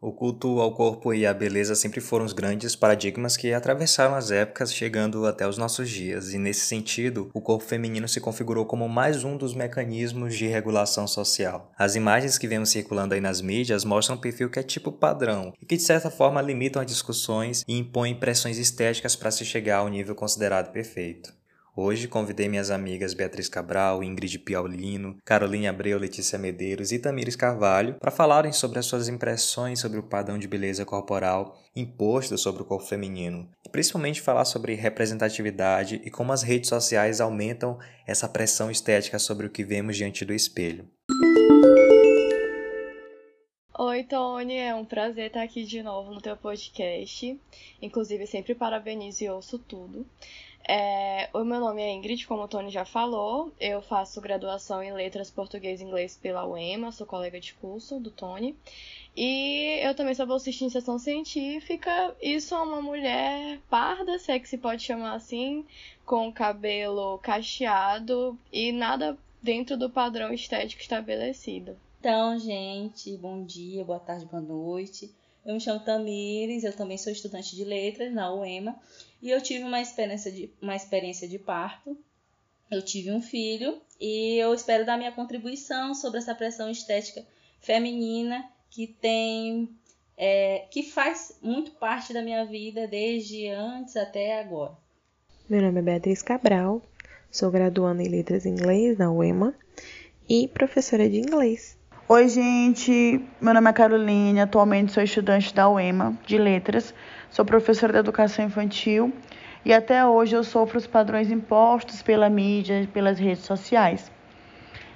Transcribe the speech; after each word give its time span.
O 0.00 0.12
culto 0.12 0.60
ao 0.60 0.74
corpo 0.74 1.14
e 1.14 1.24
à 1.24 1.32
beleza 1.32 1.74
sempre 1.74 2.02
foram 2.02 2.24
os 2.24 2.34
grandes 2.34 2.76
paradigmas 2.76 3.36
que 3.36 3.54
atravessaram 3.54 4.14
as 4.14 4.30
épocas, 4.30 4.72
chegando 4.72 5.26
até 5.26 5.48
os 5.48 5.56
nossos 5.56 5.88
dias, 5.88 6.34
e 6.34 6.38
nesse 6.38 6.66
sentido, 6.66 7.30
o 7.32 7.40
corpo 7.40 7.64
feminino 7.64 8.06
se 8.06 8.20
configurou 8.20 8.66
como 8.66 8.88
mais 8.88 9.24
um 9.24 9.36
dos 9.36 9.54
mecanismos 9.54 10.36
de 10.36 10.46
regulação 10.46 11.06
social. 11.06 11.72
As 11.78 11.94
imagens 11.94 12.36
que 12.36 12.46
vemos 12.46 12.68
circulando 12.68 13.14
aí 13.14 13.20
nas 13.20 13.40
mídias 13.40 13.84
mostram 13.84 14.16
um 14.16 14.20
perfil 14.20 14.50
que 14.50 14.58
é 14.58 14.62
tipo 14.62 14.92
padrão 14.92 15.52
e 15.60 15.64
que 15.64 15.76
de 15.76 15.82
certa 15.82 16.10
forma 16.10 16.42
limitam 16.42 16.82
as 16.82 16.86
discussões 16.86 17.64
e 17.66 17.78
impõem 17.78 18.14
pressões 18.14 18.58
estéticas 18.58 19.16
para 19.16 19.30
se 19.30 19.44
chegar 19.44 19.78
ao 19.78 19.88
nível 19.88 20.14
considerado 20.14 20.72
perfeito. 20.72 21.35
Hoje 21.78 22.08
convidei 22.08 22.48
minhas 22.48 22.70
amigas 22.70 23.12
Beatriz 23.12 23.50
Cabral, 23.50 24.02
Ingrid 24.02 24.38
Piaulino, 24.38 25.18
Caroline 25.22 25.68
Abreu, 25.68 25.98
Letícia 25.98 26.38
Medeiros 26.38 26.90
e 26.90 26.98
Tamires 26.98 27.36
Carvalho 27.36 27.96
para 28.00 28.10
falarem 28.10 28.50
sobre 28.50 28.78
as 28.78 28.86
suas 28.86 29.10
impressões 29.10 29.78
sobre 29.78 29.98
o 29.98 30.02
padrão 30.02 30.38
de 30.38 30.48
beleza 30.48 30.86
corporal 30.86 31.54
imposto 31.76 32.38
sobre 32.38 32.62
o 32.62 32.64
corpo 32.64 32.86
feminino, 32.86 33.50
e 33.62 33.68
principalmente 33.68 34.22
falar 34.22 34.46
sobre 34.46 34.72
representatividade 34.72 36.00
e 36.02 36.10
como 36.10 36.32
as 36.32 36.42
redes 36.42 36.70
sociais 36.70 37.20
aumentam 37.20 37.78
essa 38.06 38.26
pressão 38.26 38.70
estética 38.70 39.18
sobre 39.18 39.46
o 39.46 39.50
que 39.50 39.62
vemos 39.62 39.98
diante 39.98 40.24
do 40.24 40.32
espelho. 40.32 40.88
Oi, 43.78 44.04
Tony, 44.04 44.56
é 44.56 44.74
um 44.74 44.86
prazer 44.86 45.26
estar 45.26 45.42
aqui 45.42 45.62
de 45.64 45.82
novo 45.82 46.14
no 46.14 46.22
teu 46.22 46.34
podcast. 46.34 47.38
Inclusive, 47.82 48.26
sempre 48.26 48.54
parabenizo 48.54 49.22
e 49.22 49.28
ouço 49.28 49.58
tudo. 49.58 50.06
É, 50.68 51.28
o 51.32 51.44
meu 51.44 51.60
nome 51.60 51.80
é 51.80 51.92
Ingrid, 51.92 52.26
como 52.26 52.42
o 52.42 52.48
Tony 52.48 52.70
já 52.70 52.84
falou. 52.84 53.52
Eu 53.60 53.80
faço 53.80 54.20
graduação 54.20 54.82
em 54.82 54.92
Letras 54.92 55.30
Português 55.30 55.80
e 55.80 55.84
Inglês 55.84 56.18
pela 56.20 56.44
UEMA, 56.44 56.90
sou 56.90 57.06
colega 57.06 57.38
de 57.38 57.54
curso 57.54 58.00
do 58.00 58.10
Tony. 58.10 58.56
E 59.16 59.78
eu 59.82 59.94
também 59.94 60.14
sou 60.14 60.26
bolsista 60.26 60.64
em 60.64 60.66
iniciação 60.66 60.98
científica 60.98 62.14
e 62.20 62.40
sou 62.40 62.64
uma 62.64 62.82
mulher 62.82 63.60
parda, 63.70 64.18
se 64.18 64.32
é 64.32 64.38
que 64.38 64.48
se 64.48 64.58
pode 64.58 64.82
chamar 64.82 65.14
assim, 65.14 65.64
com 66.04 66.32
cabelo 66.32 67.18
cacheado 67.18 68.36
e 68.52 68.72
nada 68.72 69.16
dentro 69.40 69.76
do 69.76 69.88
padrão 69.88 70.32
estético 70.32 70.82
estabelecido. 70.82 71.76
Então, 72.00 72.38
gente, 72.38 73.16
bom 73.16 73.44
dia, 73.44 73.84
boa 73.84 74.00
tarde, 74.00 74.26
boa 74.26 74.42
noite. 74.42 75.14
Eu 75.46 75.54
me 75.54 75.60
chamo 75.60 75.78
Tamires, 75.78 76.64
eu 76.64 76.72
também 76.72 76.98
sou 76.98 77.12
estudante 77.12 77.54
de 77.54 77.64
letras 77.64 78.12
na 78.12 78.34
UEMA 78.34 78.76
e 79.22 79.30
eu 79.30 79.40
tive 79.40 79.62
uma 79.62 79.80
experiência 79.80 80.32
de, 80.32 80.50
uma 80.60 80.74
experiência 80.74 81.28
de 81.28 81.38
parto. 81.38 81.96
Eu 82.68 82.84
tive 82.84 83.12
um 83.12 83.22
filho 83.22 83.80
e 84.00 84.38
eu 84.38 84.52
espero 84.52 84.84
dar 84.84 84.98
minha 84.98 85.12
contribuição 85.12 85.94
sobre 85.94 86.18
essa 86.18 86.34
pressão 86.34 86.68
estética 86.68 87.24
feminina 87.60 88.44
que 88.68 88.88
tem 88.88 89.70
é, 90.16 90.66
que 90.68 90.82
faz 90.82 91.38
muito 91.40 91.70
parte 91.72 92.12
da 92.12 92.22
minha 92.22 92.44
vida 92.44 92.88
desde 92.88 93.46
antes 93.48 93.96
até 93.96 94.40
agora. 94.40 94.76
Meu 95.48 95.62
nome 95.62 95.78
é 95.78 95.82
Beatriz 95.82 96.22
Cabral, 96.22 96.82
sou 97.30 97.52
graduanda 97.52 98.02
em 98.02 98.08
Letras 98.08 98.46
Inglês 98.46 98.98
na 98.98 99.12
UEMA 99.12 99.54
e 100.28 100.48
professora 100.48 101.08
de 101.08 101.18
inglês. 101.18 101.75
Oi, 102.08 102.28
gente. 102.28 103.20
Meu 103.40 103.52
nome 103.52 103.68
é 103.68 103.72
Caroline. 103.72 104.40
Atualmente 104.40 104.92
sou 104.92 105.02
estudante 105.02 105.52
da 105.52 105.68
UEMA 105.68 106.16
de 106.24 106.38
Letras. 106.38 106.94
Sou 107.28 107.44
professora 107.44 107.94
de 107.94 107.98
educação 107.98 108.44
infantil 108.44 109.12
e 109.64 109.72
até 109.72 110.06
hoje 110.06 110.36
eu 110.36 110.44
sofro 110.44 110.78
os 110.78 110.86
padrões 110.86 111.32
impostos 111.32 112.02
pela 112.02 112.30
mídia 112.30 112.82
e 112.82 112.86
pelas 112.86 113.18
redes 113.18 113.42
sociais. 113.42 114.08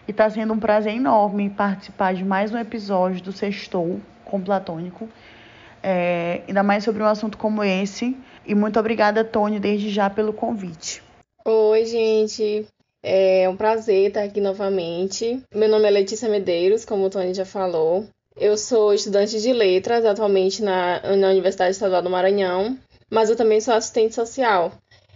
E 0.06 0.12
está 0.12 0.30
sendo 0.30 0.52
um 0.52 0.58
prazer 0.60 0.94
enorme 0.94 1.50
participar 1.50 2.14
de 2.14 2.24
mais 2.24 2.54
um 2.54 2.58
episódio 2.58 3.20
do 3.24 3.32
Sextou 3.32 4.00
com 4.24 4.40
Platônico. 4.40 5.08
É, 5.82 6.42
ainda 6.46 6.62
mais 6.62 6.84
sobre 6.84 7.02
um 7.02 7.06
assunto 7.06 7.36
como 7.36 7.64
esse. 7.64 8.16
E 8.46 8.54
muito 8.54 8.78
obrigada, 8.78 9.24
Tony, 9.24 9.58
desde 9.58 9.90
já 9.90 10.08
pelo 10.08 10.32
convite. 10.32 11.02
Oi, 11.44 11.84
gente. 11.86 12.68
É 13.02 13.48
um 13.48 13.56
prazer 13.56 14.08
estar 14.08 14.22
aqui 14.22 14.40
novamente. 14.40 15.42
Meu 15.54 15.68
nome 15.68 15.86
é 15.86 15.90
Letícia 15.90 16.28
Medeiros, 16.28 16.84
como 16.84 17.04
o 17.04 17.10
Tony 17.10 17.32
já 17.32 17.44
falou. 17.44 18.06
Eu 18.36 18.56
sou 18.56 18.92
estudante 18.92 19.40
de 19.40 19.52
letras 19.52 20.04
atualmente 20.04 20.62
na, 20.62 21.16
na 21.16 21.28
Universidade 21.28 21.72
Estadual 21.72 22.02
do 22.02 22.10
Maranhão, 22.10 22.78
mas 23.10 23.30
eu 23.30 23.36
também 23.36 23.60
sou 23.60 23.74
assistente 23.74 24.14
social. 24.14 24.72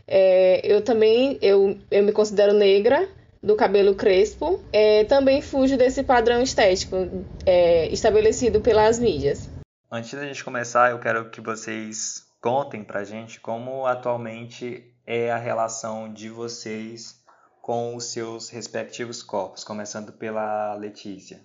É, 0.06 0.60
eu 0.64 0.82
também 0.82 1.38
eu, 1.40 1.78
eu 1.90 2.02
me 2.02 2.12
considero 2.12 2.52
negra, 2.52 3.08
do 3.44 3.54
cabelo 3.54 3.94
crespo. 3.94 4.60
É, 4.72 5.04
também 5.04 5.42
fujo 5.42 5.76
desse 5.76 6.02
padrão 6.02 6.42
estético 6.42 6.96
é, 7.44 7.86
estabelecido 7.88 8.60
pelas 8.60 8.98
mídias. 8.98 9.48
Antes 9.90 10.14
da 10.14 10.26
gente 10.26 10.42
começar, 10.42 10.90
eu 10.90 10.98
quero 10.98 11.30
que 11.30 11.40
vocês 11.40 12.24
contem 12.40 12.82
pra 12.82 13.04
gente 13.04 13.38
como 13.38 13.86
atualmente 13.86 14.90
é 15.06 15.30
a 15.30 15.36
relação 15.36 16.12
de 16.12 16.30
vocês 16.30 17.22
com 17.64 17.96
os 17.96 18.04
seus 18.04 18.50
respectivos 18.50 19.22
corpos, 19.22 19.64
começando 19.64 20.12
pela 20.12 20.74
Letícia. 20.74 21.40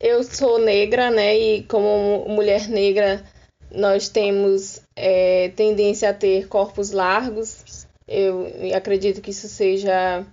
Eu 0.00 0.24
sou 0.24 0.58
negra, 0.58 1.12
né? 1.12 1.38
E 1.38 1.62
como 1.62 2.28
mulher 2.28 2.68
negra, 2.68 3.24
nós 3.70 4.08
temos 4.08 4.82
é, 4.96 5.50
tendência 5.50 6.10
a 6.10 6.14
ter 6.14 6.48
corpos 6.48 6.90
largos. 6.90 7.86
Eu 8.08 8.48
acredito 8.74 9.20
que 9.20 9.30
isso 9.30 9.48
seja 9.48 10.26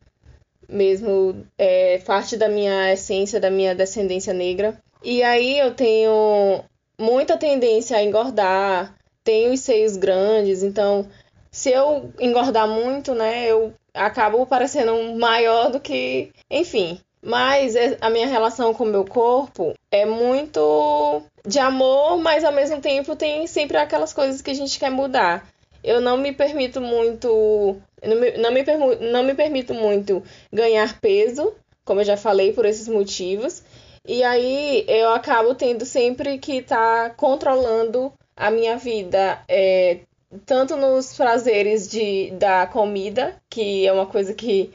mesmo 0.68 1.46
é, 1.56 2.00
parte 2.00 2.36
da 2.36 2.50
minha 2.50 2.92
essência, 2.92 3.40
da 3.40 3.52
minha 3.52 3.76
descendência 3.76 4.34
negra. 4.34 4.76
E 5.04 5.22
aí 5.22 5.60
eu 5.60 5.76
tenho 5.76 6.64
muita 7.00 7.38
tendência 7.38 7.96
a 7.96 8.04
engordar, 8.04 8.98
tenho 9.24 9.54
os 9.54 9.60
seios 9.60 9.98
grandes, 9.98 10.64
então 10.64 11.08
se 11.52 11.70
eu 11.70 12.12
engordar 12.20 12.68
muito, 12.68 13.14
né, 13.14 13.46
eu 13.46 13.72
acabo 13.98 14.46
parecendo 14.46 15.16
maior 15.18 15.72
do 15.72 15.80
que, 15.80 16.32
enfim. 16.50 17.00
Mas 17.22 17.76
é, 17.76 17.98
a 18.00 18.10
minha 18.10 18.28
relação 18.28 18.74
com 18.74 18.84
o 18.84 18.88
meu 18.88 19.04
corpo 19.04 19.74
é 19.92 20.06
muito 20.06 21.24
de 21.46 21.60
amor, 21.60 22.18
mas 22.20 22.44
ao 22.44 22.52
mesmo 22.52 22.80
tempo 22.80 23.16
tem 23.16 23.48
sempre 23.48 23.78
aquelas 23.78 24.14
coisas 24.14 24.42
que 24.42 24.52
a 24.52 24.54
gente 24.54 24.78
quer 24.80 24.92
mudar. 24.92 25.48
Eu 25.84 26.00
não 26.02 26.18
me 26.18 26.32
permito 26.32 26.80
muito. 26.80 27.78
Não 28.04 28.16
me, 28.16 28.32
não 28.38 28.52
me, 28.52 28.64
não 29.12 29.24
me 29.24 29.34
permito 29.34 29.74
muito 29.74 30.24
ganhar 30.54 31.00
peso, 31.00 31.54
como 31.84 32.02
eu 32.02 32.06
já 32.06 32.18
falei, 32.18 32.54
por 32.54 32.66
esses 32.66 32.88
motivos. 32.88 33.64
E 34.08 34.24
aí 34.24 34.86
eu 34.88 35.10
acabo 35.10 35.56
tendo 35.56 35.86
sempre 35.86 36.38
que 36.38 36.58
estar 36.58 37.10
tá 37.10 37.16
controlando 37.16 38.14
a 38.36 38.52
minha 38.52 38.78
vida. 38.78 39.42
É, 39.48 40.00
tanto 40.46 40.76
nos 40.76 41.16
prazeres 41.16 41.88
de, 41.88 42.32
da 42.32 42.68
comida, 42.68 43.36
que 43.50 43.86
é 43.88 43.94
uma 43.94 44.06
coisa 44.06 44.34
que 44.34 44.72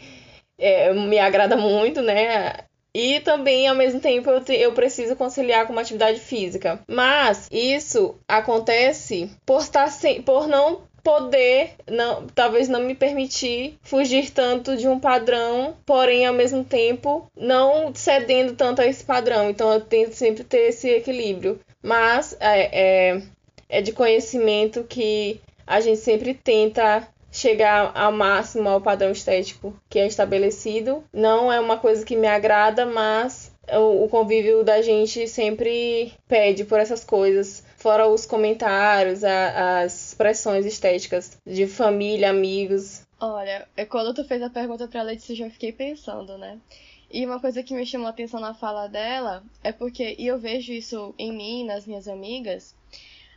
é, 0.59 0.93
me 0.93 1.19
agrada 1.19 1.57
muito, 1.57 2.01
né? 2.03 2.65
E 2.95 3.21
também, 3.21 3.67
ao 3.67 3.75
mesmo 3.75 4.01
tempo, 4.01 4.29
eu, 4.29 4.45
te, 4.45 4.53
eu 4.55 4.73
preciso 4.73 5.17
conciliar 5.17 5.67
com 5.67 5.73
uma 5.73 5.81
atividade 5.81 6.21
física. 6.21 6.81
Mas 6.87 7.49
isso 7.51 8.17
acontece 8.29 9.31
por, 9.47 9.61
estar 9.63 9.89
sem, 9.89 10.21
por 10.21 10.47
não 10.47 10.83
poder, 11.03 11.73
não, 11.91 12.27
talvez 12.29 12.69
não 12.69 12.81
me 12.81 12.95
permitir 12.95 13.79
fugir 13.83 14.31
tanto 14.31 14.77
de 14.77 14.87
um 14.87 15.01
padrão, 15.01 15.77
porém, 15.85 16.27
ao 16.27 16.35
mesmo 16.35 16.63
tempo, 16.63 17.27
não 17.37 17.93
cedendo 17.95 18.55
tanto 18.55 18.83
a 18.83 18.87
esse 18.87 19.05
padrão. 19.05 19.49
Então, 19.49 19.73
eu 19.73 19.81
tento 19.81 20.13
sempre 20.13 20.45
ter 20.45 20.69
esse 20.69 20.89
equilíbrio. 20.89 21.59
Mas 21.83 22.37
é, 22.39 23.11
é 23.11 23.23
é 23.73 23.81
de 23.81 23.91
conhecimento 23.91 24.85
que 24.85 25.41
a 25.67 25.81
gente 25.81 25.99
sempre 25.99 26.35
tenta 26.35 27.09
chegar 27.31 27.91
ao 27.97 28.13
máximo 28.13 28.69
ao 28.69 28.83
padrão 28.83 29.11
estético 29.11 29.75
que 29.89 29.99
é 29.99 30.07
estabelecido. 30.07 31.03
Não 31.11 31.51
é 31.51 31.59
uma 31.59 31.79
coisa 31.79 32.05
que 32.05 32.15
me 32.15 32.27
agrada, 32.27 32.85
mas 32.85 33.51
o, 33.73 34.07
convívio 34.09 34.63
da 34.63 34.83
gente 34.83 35.27
sempre 35.27 36.13
pede 36.29 36.65
por 36.65 36.79
essas 36.79 37.03
coisas. 37.03 37.65
Fora 37.79 38.07
os 38.07 38.27
comentários, 38.27 39.25
a, 39.25 39.81
as 39.81 40.09
expressões 40.09 40.67
estéticas 40.67 41.39
de 41.47 41.67
família, 41.67 42.29
amigos. 42.29 43.01
Olha, 43.19 43.67
quando 43.89 44.13
tu 44.13 44.23
fez 44.23 44.43
a 44.43 44.51
pergunta 44.51 44.87
pra 44.87 45.01
Letícia, 45.01 45.33
eu 45.33 45.37
já 45.37 45.51
fiquei 45.51 45.73
pensando, 45.73 46.37
né? 46.37 46.59
E 47.11 47.25
uma 47.25 47.41
coisa 47.41 47.63
que 47.63 47.75
me 47.75 47.87
chamou 47.87 48.07
a 48.07 48.11
atenção 48.11 48.39
na 48.39 48.53
fala 48.53 48.87
dela 48.87 49.43
é 49.65 49.73
porque, 49.73 50.15
e 50.19 50.27
eu 50.27 50.39
vejo 50.39 50.73
isso 50.73 51.15
em 51.19 51.33
mim, 51.33 51.65
nas 51.65 51.87
minhas 51.87 52.09
amigas, 52.09 52.75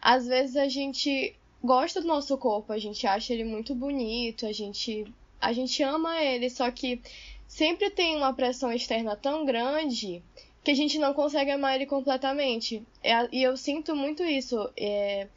às 0.06 0.28
vezes 0.28 0.56
a 0.56 0.68
gente 0.70 1.36
gosta 1.64 2.00
do 2.00 2.06
nosso 2.06 2.38
corpo, 2.38 2.72
a 2.72 2.78
gente 2.78 3.08
acha 3.08 3.34
ele 3.34 3.44
muito 3.44 3.74
bonito, 3.74 4.46
a 4.46 4.52
gente 4.52 5.04
a 5.42 5.52
gente 5.52 5.82
ama 5.82 6.22
ele, 6.22 6.48
só 6.48 6.70
que 6.70 7.02
sempre 7.48 7.90
tem 7.90 8.16
uma 8.16 8.32
pressão 8.32 8.72
externa 8.72 9.16
tão 9.16 9.44
grande 9.46 10.22
que 10.64 10.70
a 10.70 10.76
gente 10.76 11.00
não 11.00 11.12
consegue 11.12 11.50
amar 11.50 11.74
ele 11.74 11.88
completamente. 11.88 12.84
É, 13.04 13.28
e 13.32 13.42
eu 13.42 13.58
sinto 13.58 13.96
muito 13.96 14.24
isso, 14.24 14.70
é, 14.78 15.28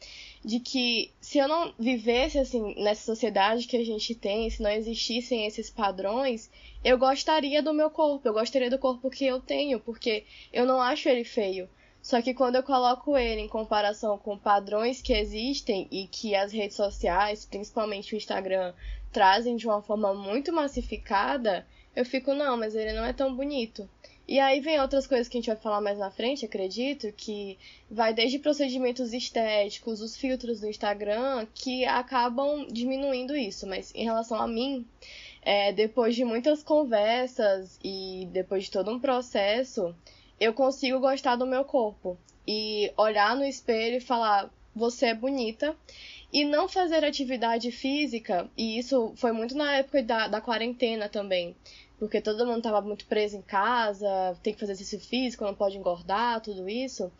de 0.45 0.59
que 0.59 1.11
se 1.19 1.39
eu 1.39 1.47
não 1.47 1.73
vivesse 1.79 2.37
assim 2.37 2.75
nessa 2.77 3.03
sociedade 3.03 3.67
que 3.67 3.77
a 3.77 3.83
gente 3.83 4.13
tem, 4.13 4.51
se 4.51 4.61
não 4.61 4.69
existissem 4.69 5.47
esses 5.47 5.71
padrões, 5.71 6.47
eu 6.83 6.95
gostaria 6.95 7.63
do 7.63 7.73
meu 7.73 7.89
corpo, 7.89 8.27
eu 8.27 8.33
gostaria 8.33 8.69
do 8.69 8.77
corpo 8.77 9.09
que 9.09 9.25
eu 9.25 9.41
tenho, 9.41 9.79
porque 9.79 10.25
eu 10.53 10.63
não 10.63 10.79
acho 10.79 11.09
ele 11.09 11.23
feio. 11.23 11.67
Só 12.01 12.21
que 12.21 12.33
quando 12.33 12.55
eu 12.55 12.63
coloco 12.63 13.17
ele 13.17 13.41
em 13.41 13.47
comparação 13.47 14.17
com 14.17 14.37
padrões 14.37 15.01
que 15.01 15.13
existem 15.13 15.87
e 15.91 16.07
que 16.07 16.33
as 16.33 16.51
redes 16.51 16.77
sociais, 16.77 17.45
principalmente 17.45 18.13
o 18.13 18.17
Instagram, 18.17 18.73
trazem 19.11 19.55
de 19.55 19.67
uma 19.67 19.81
forma 19.81 20.13
muito 20.13 20.53
massificada, 20.53 21.65
eu 21.95 22.05
fico, 22.05 22.33
não, 22.33 22.55
mas 22.55 22.75
ele 22.75 22.93
não 22.93 23.03
é 23.03 23.11
tão 23.11 23.35
bonito. 23.35 23.89
E 24.27 24.39
aí 24.39 24.59
vem 24.59 24.79
outras 24.79 25.07
coisas 25.07 25.27
que 25.27 25.37
a 25.37 25.41
gente 25.41 25.47
vai 25.47 25.55
falar 25.55 25.81
mais 25.81 25.97
na 25.97 26.11
frente, 26.11 26.45
acredito, 26.45 27.11
que 27.13 27.57
vai 27.89 28.13
desde 28.13 28.37
procedimentos 28.37 29.11
estéticos, 29.11 30.01
os 30.01 30.15
filtros 30.15 30.59
do 30.61 30.67
Instagram, 30.67 31.47
que 31.53 31.83
acabam 31.83 32.67
diminuindo 32.71 33.35
isso. 33.35 33.65
Mas 33.65 33.91
em 33.95 34.03
relação 34.03 34.39
a 34.39 34.47
mim, 34.47 34.85
é, 35.41 35.73
depois 35.73 36.15
de 36.15 36.23
muitas 36.23 36.61
conversas 36.61 37.79
e 37.83 38.27
depois 38.31 38.65
de 38.65 38.71
todo 38.71 38.91
um 38.91 38.99
processo, 38.99 39.95
eu 40.39 40.53
consigo 40.53 40.99
gostar 40.99 41.35
do 41.35 41.45
meu 41.45 41.63
corpo. 41.63 42.17
E 42.47 42.91
olhar 42.97 43.35
no 43.35 43.45
espelho 43.45 43.97
e 43.97 44.01
falar, 44.01 44.49
você 44.75 45.07
é 45.07 45.13
bonita. 45.13 45.75
E 46.31 46.45
não 46.45 46.69
fazer 46.69 47.03
atividade 47.03 47.71
física, 47.71 48.47
e 48.55 48.77
isso 48.77 49.13
foi 49.15 49.31
muito 49.31 49.55
na 49.55 49.77
época 49.77 50.03
da, 50.03 50.27
da 50.27 50.39
quarentena 50.39 51.09
também 51.09 51.55
porque 51.99 52.21
todo 52.21 52.45
mundo 52.45 52.59
estava 52.59 52.79
muito 52.81 53.05
preso 53.05 53.35
em 53.35 53.41
casa, 53.41 54.35
tem 54.41 54.53
que 54.53 54.59
fazer 54.59 54.71
exercício 54.71 55.05
físico, 55.07 55.43
não 55.43 55.53
pode 55.53 55.77
engordar, 55.77 56.39
tudo 56.39 56.67
isso. 56.69 57.11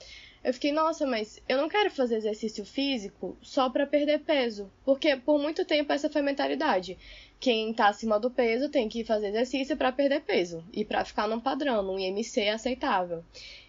Eu 0.44 0.54
fiquei, 0.54 0.72
nossa, 0.72 1.06
mas 1.06 1.42
eu 1.50 1.58
não 1.58 1.68
quero 1.68 1.92
fazer 1.92 2.16
exercício 2.16 2.64
físico 2.66 3.38
só 3.42 3.70
para 3.70 3.86
perder 3.86 4.20
peso, 4.20 4.72
porque 4.86 5.18
por 5.18 5.38
muito 5.38 5.66
tempo 5.66 5.92
essa 5.92 6.10
foi 6.10 6.22
a 6.22 6.24
mentalidade. 6.24 6.98
Quem 7.40 7.74
tá 7.74 7.90
acima 7.90 8.20
do 8.20 8.32
peso 8.32 8.70
tem 8.70 8.88
que 8.88 9.04
fazer 9.04 9.28
exercício 9.28 9.76
para 9.76 9.92
perder 9.92 10.22
peso 10.22 10.64
e 10.72 10.86
para 10.86 11.04
ficar 11.04 11.28
num 11.28 11.40
padrão, 11.40 11.84
num 11.84 12.00
IMC 12.00 12.48
aceitável. 12.50 13.24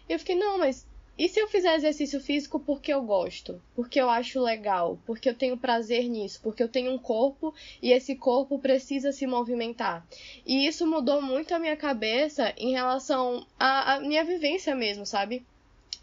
Eu 0.07 0.17
fiquei, 0.17 0.35
não, 0.35 0.57
mas 0.57 0.85
e 1.17 1.27
se 1.29 1.39
eu 1.39 1.47
fizer 1.47 1.75
exercício 1.75 2.19
físico 2.19 2.59
porque 2.59 2.91
eu 2.91 3.03
gosto? 3.03 3.61
Porque 3.75 4.01
eu 4.01 4.09
acho 4.09 4.41
legal? 4.41 4.97
Porque 5.05 5.29
eu 5.29 5.35
tenho 5.35 5.57
prazer 5.57 6.09
nisso? 6.09 6.39
Porque 6.41 6.63
eu 6.63 6.69
tenho 6.69 6.91
um 6.91 6.97
corpo 6.97 7.53
e 7.81 7.91
esse 7.91 8.15
corpo 8.15 8.57
precisa 8.57 9.11
se 9.11 9.27
movimentar? 9.27 10.03
E 10.45 10.65
isso 10.65 10.87
mudou 10.87 11.21
muito 11.21 11.53
a 11.53 11.59
minha 11.59 11.77
cabeça 11.77 12.53
em 12.57 12.71
relação 12.71 13.45
à 13.59 13.99
minha 13.99 14.23
vivência 14.23 14.73
mesmo, 14.73 15.05
sabe? 15.05 15.45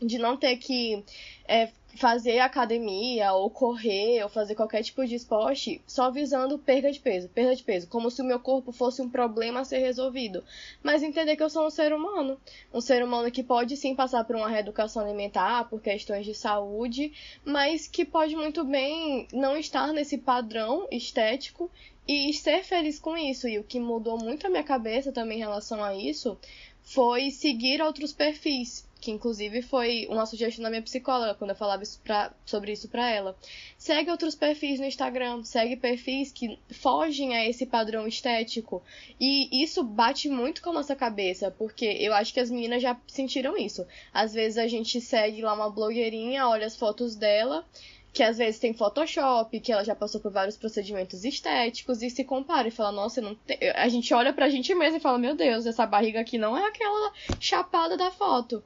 De 0.01 0.19
não 0.19 0.37
ter 0.37 0.57
que 0.57 1.05
é, 1.47 1.71
fazer 1.99 2.39
academia 2.39 3.33
ou 3.33 3.51
correr 3.51 4.23
ou 4.23 4.29
fazer 4.29 4.55
qualquer 4.55 4.83
tipo 4.85 5.05
de 5.05 5.17
esporte 5.17 5.83
só 5.85 6.11
visando 6.11 6.57
perda 6.57 6.93
de 6.93 7.01
peso, 7.01 7.29
perda 7.29 7.57
de 7.57 7.65
peso, 7.65 7.89
como 7.89 8.09
se 8.09 8.23
o 8.23 8.25
meu 8.25 8.39
corpo 8.39 8.71
fosse 8.71 9.03
um 9.03 9.11
problema 9.11 9.61
a 9.61 9.65
ser 9.65 9.79
resolvido. 9.79 10.45
Mas 10.81 11.03
entender 11.03 11.35
que 11.35 11.43
eu 11.43 11.51
sou 11.51 11.67
um 11.67 11.71
ser 11.71 11.93
humano, 11.93 12.41
um 12.73 12.81
ser 12.81 13.03
humano 13.03 13.31
que 13.33 13.43
pode 13.43 13.77
sim 13.77 13.97
passar 13.97 14.23
por 14.25 14.37
uma 14.37 14.49
reeducação 14.49 15.03
alimentar, 15.03 15.69
por 15.69 15.81
questões 15.81 16.25
de 16.25 16.35
saúde, 16.35 17.13
mas 17.45 17.89
que 17.89 18.05
pode 18.05 18.37
muito 18.37 18.65
bem 18.65 19.27
não 19.33 19.57
estar 19.57 19.93
nesse 19.93 20.19
padrão 20.19 20.87
estético 20.93 21.69
e 22.07 22.33
ser 22.33 22.63
feliz 22.63 22.99
com 22.99 23.17
isso. 23.17 23.49
E 23.49 23.59
o 23.59 23.65
que 23.65 23.81
mudou 23.81 24.19
muito 24.19 24.47
a 24.47 24.51
minha 24.51 24.63
cabeça 24.63 25.11
também 25.11 25.39
em 25.39 25.41
relação 25.41 25.83
a 25.83 25.95
isso 25.97 26.39
foi 26.81 27.31
seguir 27.31 27.83
outros 27.83 28.13
perfis 28.13 28.88
que 29.01 29.11
inclusive 29.11 29.63
foi 29.63 30.07
uma 30.11 30.27
sugestão 30.27 30.63
da 30.63 30.71
minha 30.71 30.83
psicóloga 30.83 31.35
quando 31.35 31.51
eu 31.51 31.57
falava 31.57 31.83
isso 31.83 32.01
pra, 32.03 32.33
sobre 32.45 32.73
isso 32.73 32.89
para 32.89 33.11
ela. 33.11 33.37
Segue 33.77 34.11
outros 34.11 34.35
perfis 34.35 34.81
no 34.81 34.87
Instagram, 34.87 35.45
segue 35.45 35.77
perfis 35.77 36.33
que 36.33 36.59
fogem 36.71 37.37
a 37.37 37.49
esse 37.49 37.67
padrão 37.67 38.07
estético. 38.07 38.83
E 39.21 39.63
isso 39.63 39.83
bate 39.85 40.29
muito 40.29 40.63
com 40.63 40.71
a 40.71 40.75
nossa 40.75 40.97
cabeça, 40.97 41.51
porque 41.51 41.85
eu 41.85 42.13
acho 42.13 42.33
que 42.35 42.41
as 42.41 42.51
meninas 42.51 42.83
já 42.83 42.99
sentiram 43.07 43.57
isso. 43.57 43.87
Às 44.13 44.35
vezes 44.35 44.59
a 44.59 44.67
gente 44.67 45.01
segue 45.01 45.43
lá 45.43 45.55
uma 45.55 45.71
blogueirinha, 45.71 46.49
olha 46.49 46.67
as 46.67 46.77
fotos 46.77 47.15
dela 47.15 47.65
que 48.13 48.23
às 48.23 48.39
vezes 48.39 48.59
tem 48.59 48.73
Photoshop, 48.73 49.61
que 49.61 49.71
ela 49.71 49.85
já 49.85 49.95
passou 49.95 50.21
por 50.21 50.33
vários 50.33 50.57
procedimentos 50.57 51.25
estéticos 51.25 52.03
e 52.03 52.11
se 52.11 52.25
compara 52.25 52.69
e 52.69 52.73
fala, 52.73 52.91
nossa, 52.91 53.21
não 53.21 53.37
a 53.75 53.89
gente 53.89 54.13
olha 54.15 54.33
pra 54.33 54.49
gente 54.49 54.75
mesmo 54.75 54.97
e 54.97 55.01
fala, 55.01 55.19
meu 55.19 55.37
Deus, 55.37 55.67
essa 55.67 55.87
barriga 55.87 56.21
aqui 56.21 56.39
não 56.39 56.57
é 56.57 56.67
aquela 56.67 57.13
chapada 57.39 57.97
da 57.97 58.11
foto. 58.11 58.63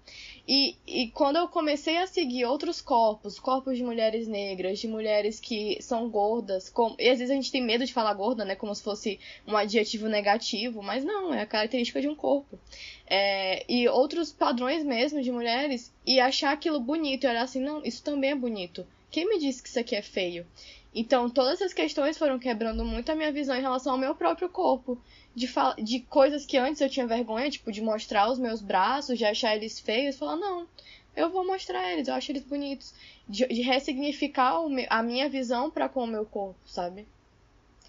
E, 0.46 0.76
e 0.86 1.08
quando 1.08 1.36
eu 1.36 1.46
comecei 1.48 1.98
a 1.98 2.06
seguir 2.06 2.44
outros 2.46 2.80
corpos, 2.80 3.38
corpos 3.38 3.76
de 3.76 3.84
mulheres 3.84 4.26
negras, 4.26 4.78
de 4.78 4.88
mulheres 4.88 5.38
que 5.38 5.78
são 5.80 6.08
gordas, 6.08 6.68
com... 6.68 6.96
e 6.98 7.08
às 7.08 7.18
vezes 7.18 7.30
a 7.30 7.34
gente 7.34 7.52
tem 7.52 7.62
medo 7.62 7.84
de 7.84 7.92
falar 7.92 8.14
gorda, 8.14 8.44
né, 8.44 8.56
como 8.56 8.74
se 8.74 8.82
fosse 8.82 9.20
um 9.46 9.56
adjetivo 9.56 10.08
negativo, 10.08 10.82
mas 10.82 11.04
não, 11.04 11.32
é 11.32 11.42
a 11.42 11.46
característica 11.46 12.00
de 12.00 12.08
um 12.08 12.14
corpo. 12.14 12.58
É... 13.06 13.64
e 13.68 13.88
outros 13.88 14.32
padrões 14.32 14.84
mesmo 14.84 15.22
de 15.22 15.30
mulheres, 15.30 15.92
e 16.06 16.18
achar 16.18 16.52
aquilo 16.52 16.80
bonito 16.80 17.24
e 17.24 17.28
olhar 17.28 17.42
assim, 17.42 17.60
não, 17.60 17.84
isso 17.84 18.02
também 18.02 18.30
é 18.30 18.34
bonito 18.34 18.86
quem 19.12 19.28
me 19.28 19.38
disse 19.38 19.62
que 19.62 19.68
isso 19.68 19.78
aqui 19.78 19.94
é 19.94 20.02
feio? 20.02 20.46
Então, 20.94 21.30
todas 21.30 21.60
essas 21.60 21.72
questões 21.72 22.18
foram 22.18 22.38
quebrando 22.38 22.84
muito 22.84 23.12
a 23.12 23.14
minha 23.14 23.30
visão 23.30 23.54
em 23.54 23.60
relação 23.60 23.92
ao 23.92 23.98
meu 23.98 24.14
próprio 24.14 24.48
corpo. 24.48 24.98
De, 25.34 25.48
de 25.82 26.00
coisas 26.00 26.44
que 26.44 26.58
antes 26.58 26.80
eu 26.80 26.90
tinha 26.90 27.06
vergonha, 27.06 27.50
tipo, 27.50 27.70
de 27.70 27.80
mostrar 27.80 28.30
os 28.30 28.38
meus 28.38 28.60
braços, 28.60 29.16
de 29.16 29.24
achar 29.24 29.54
eles 29.54 29.78
feios, 29.78 30.16
falar, 30.16 30.36
não, 30.36 30.66
eu 31.14 31.30
vou 31.30 31.46
mostrar 31.46 31.92
eles, 31.92 32.08
eu 32.08 32.14
acho 32.14 32.32
eles 32.32 32.42
bonitos. 32.42 32.94
De, 33.28 33.46
de 33.46 33.62
ressignificar 33.62 34.56
a 34.90 35.02
minha 35.02 35.28
visão 35.28 35.70
para 35.70 35.88
com 35.88 36.04
o 36.04 36.06
meu 36.06 36.26
corpo, 36.26 36.58
sabe? 36.66 37.06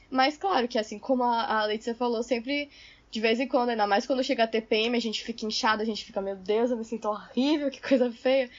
Mas 0.10 0.38
claro 0.38 0.68
que 0.68 0.78
assim, 0.78 1.00
como 1.00 1.24
a, 1.24 1.62
a 1.62 1.66
Letícia 1.66 1.96
falou, 1.96 2.22
sempre 2.22 2.70
de 3.10 3.20
vez 3.20 3.40
em 3.40 3.48
quando, 3.48 3.70
ainda 3.70 3.86
mais 3.86 4.08
quando 4.08 4.24
chega 4.24 4.44
a 4.44 4.48
TPM, 4.48 4.98
a 4.98 5.00
gente 5.00 5.24
fica 5.24 5.46
inchada, 5.46 5.84
a 5.84 5.86
gente 5.86 6.04
fica, 6.04 6.20
meu 6.20 6.36
Deus, 6.36 6.72
eu 6.72 6.78
me 6.78 6.84
sinto 6.84 7.08
horrível, 7.08 7.70
que 7.70 7.82
coisa 7.82 8.12
feia. 8.12 8.50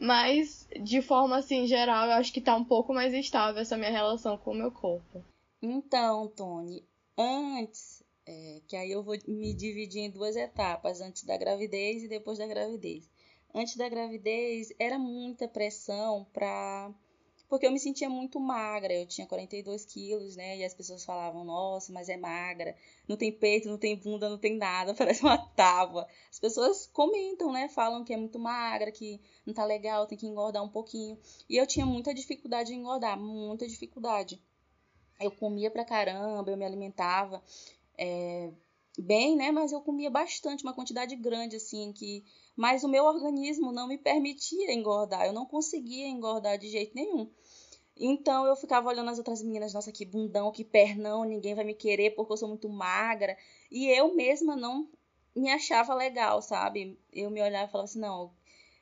Mas, 0.00 0.66
de 0.82 1.02
forma 1.02 1.36
assim, 1.36 1.66
geral, 1.66 2.06
eu 2.06 2.12
acho 2.12 2.32
que 2.32 2.40
tá 2.40 2.56
um 2.56 2.64
pouco 2.64 2.94
mais 2.94 3.12
estável 3.12 3.60
essa 3.60 3.76
minha 3.76 3.90
relação 3.90 4.38
com 4.38 4.52
o 4.52 4.54
meu 4.54 4.72
corpo. 4.72 5.22
Então, 5.60 6.26
Tony, 6.28 6.82
antes, 7.18 8.02
é, 8.26 8.62
que 8.66 8.76
aí 8.76 8.90
eu 8.90 9.02
vou 9.02 9.14
me 9.28 9.52
dividir 9.52 10.00
em 10.00 10.10
duas 10.10 10.36
etapas, 10.36 11.02
antes 11.02 11.24
da 11.24 11.36
gravidez 11.36 12.02
e 12.02 12.08
depois 12.08 12.38
da 12.38 12.46
gravidez. 12.46 13.10
Antes 13.54 13.76
da 13.76 13.90
gravidez, 13.90 14.72
era 14.78 14.98
muita 14.98 15.46
pressão 15.46 16.26
para 16.32 16.90
porque 17.50 17.66
eu 17.66 17.72
me 17.72 17.80
sentia 17.80 18.08
muito 18.08 18.38
magra, 18.38 18.94
eu 18.94 19.04
tinha 19.06 19.26
42 19.26 19.84
quilos, 19.84 20.36
né? 20.36 20.58
E 20.58 20.64
as 20.64 20.72
pessoas 20.72 21.04
falavam, 21.04 21.44
nossa, 21.44 21.92
mas 21.92 22.08
é 22.08 22.16
magra, 22.16 22.76
não 23.08 23.16
tem 23.16 23.32
peito, 23.32 23.68
não 23.68 23.76
tem 23.76 23.96
bunda, 23.96 24.28
não 24.30 24.38
tem 24.38 24.56
nada, 24.56 24.94
parece 24.96 25.22
uma 25.22 25.36
tábua. 25.36 26.06
As 26.30 26.38
pessoas 26.38 26.86
comentam, 26.86 27.52
né? 27.52 27.68
Falam 27.68 28.04
que 28.04 28.14
é 28.14 28.16
muito 28.16 28.38
magra, 28.38 28.92
que 28.92 29.20
não 29.44 29.52
tá 29.52 29.64
legal, 29.64 30.06
tem 30.06 30.16
que 30.16 30.26
engordar 30.26 30.62
um 30.62 30.68
pouquinho. 30.68 31.18
E 31.48 31.56
eu 31.56 31.66
tinha 31.66 31.84
muita 31.84 32.14
dificuldade 32.14 32.72
em 32.72 32.78
engordar, 32.78 33.20
muita 33.20 33.66
dificuldade. 33.66 34.40
Eu 35.18 35.32
comia 35.32 35.70
pra 35.70 35.84
caramba, 35.84 36.50
eu 36.50 36.56
me 36.56 36.64
alimentava 36.64 37.42
é, 37.98 38.50
bem, 38.98 39.36
né? 39.36 39.50
Mas 39.50 39.72
eu 39.72 39.80
comia 39.80 40.10
bastante, 40.10 40.64
uma 40.64 40.74
quantidade 40.74 41.14
grande, 41.16 41.56
assim, 41.56 41.92
que 41.92 42.24
mas 42.56 42.84
o 42.84 42.88
meu 42.88 43.04
organismo 43.04 43.72
não 43.72 43.88
me 43.88 43.96
permitia 43.96 44.72
engordar, 44.72 45.24
eu 45.26 45.32
não 45.32 45.46
conseguia 45.46 46.06
engordar 46.06 46.58
de 46.58 46.68
jeito 46.68 46.94
nenhum. 46.94 47.30
Então 47.96 48.46
eu 48.46 48.56
ficava 48.56 48.88
olhando 48.88 49.10
as 49.10 49.18
outras 49.18 49.42
meninas, 49.42 49.74
nossa, 49.74 49.92
que 49.92 50.04
bundão, 50.04 50.50
que 50.50 50.64
pernão, 50.64 51.24
ninguém 51.24 51.54
vai 51.54 51.64
me 51.64 51.74
querer 51.74 52.10
porque 52.10 52.32
eu 52.32 52.36
sou 52.36 52.48
muito 52.48 52.68
magra. 52.68 53.36
E 53.70 53.86
eu 53.88 54.14
mesma 54.14 54.56
não 54.56 54.88
me 55.34 55.50
achava 55.50 55.94
legal, 55.94 56.42
sabe? 56.42 56.98
Eu 57.12 57.30
me 57.30 57.42
olhava 57.42 57.68
e 57.68 57.70
falava 57.70 57.84
assim, 57.84 58.00
não, 58.00 58.32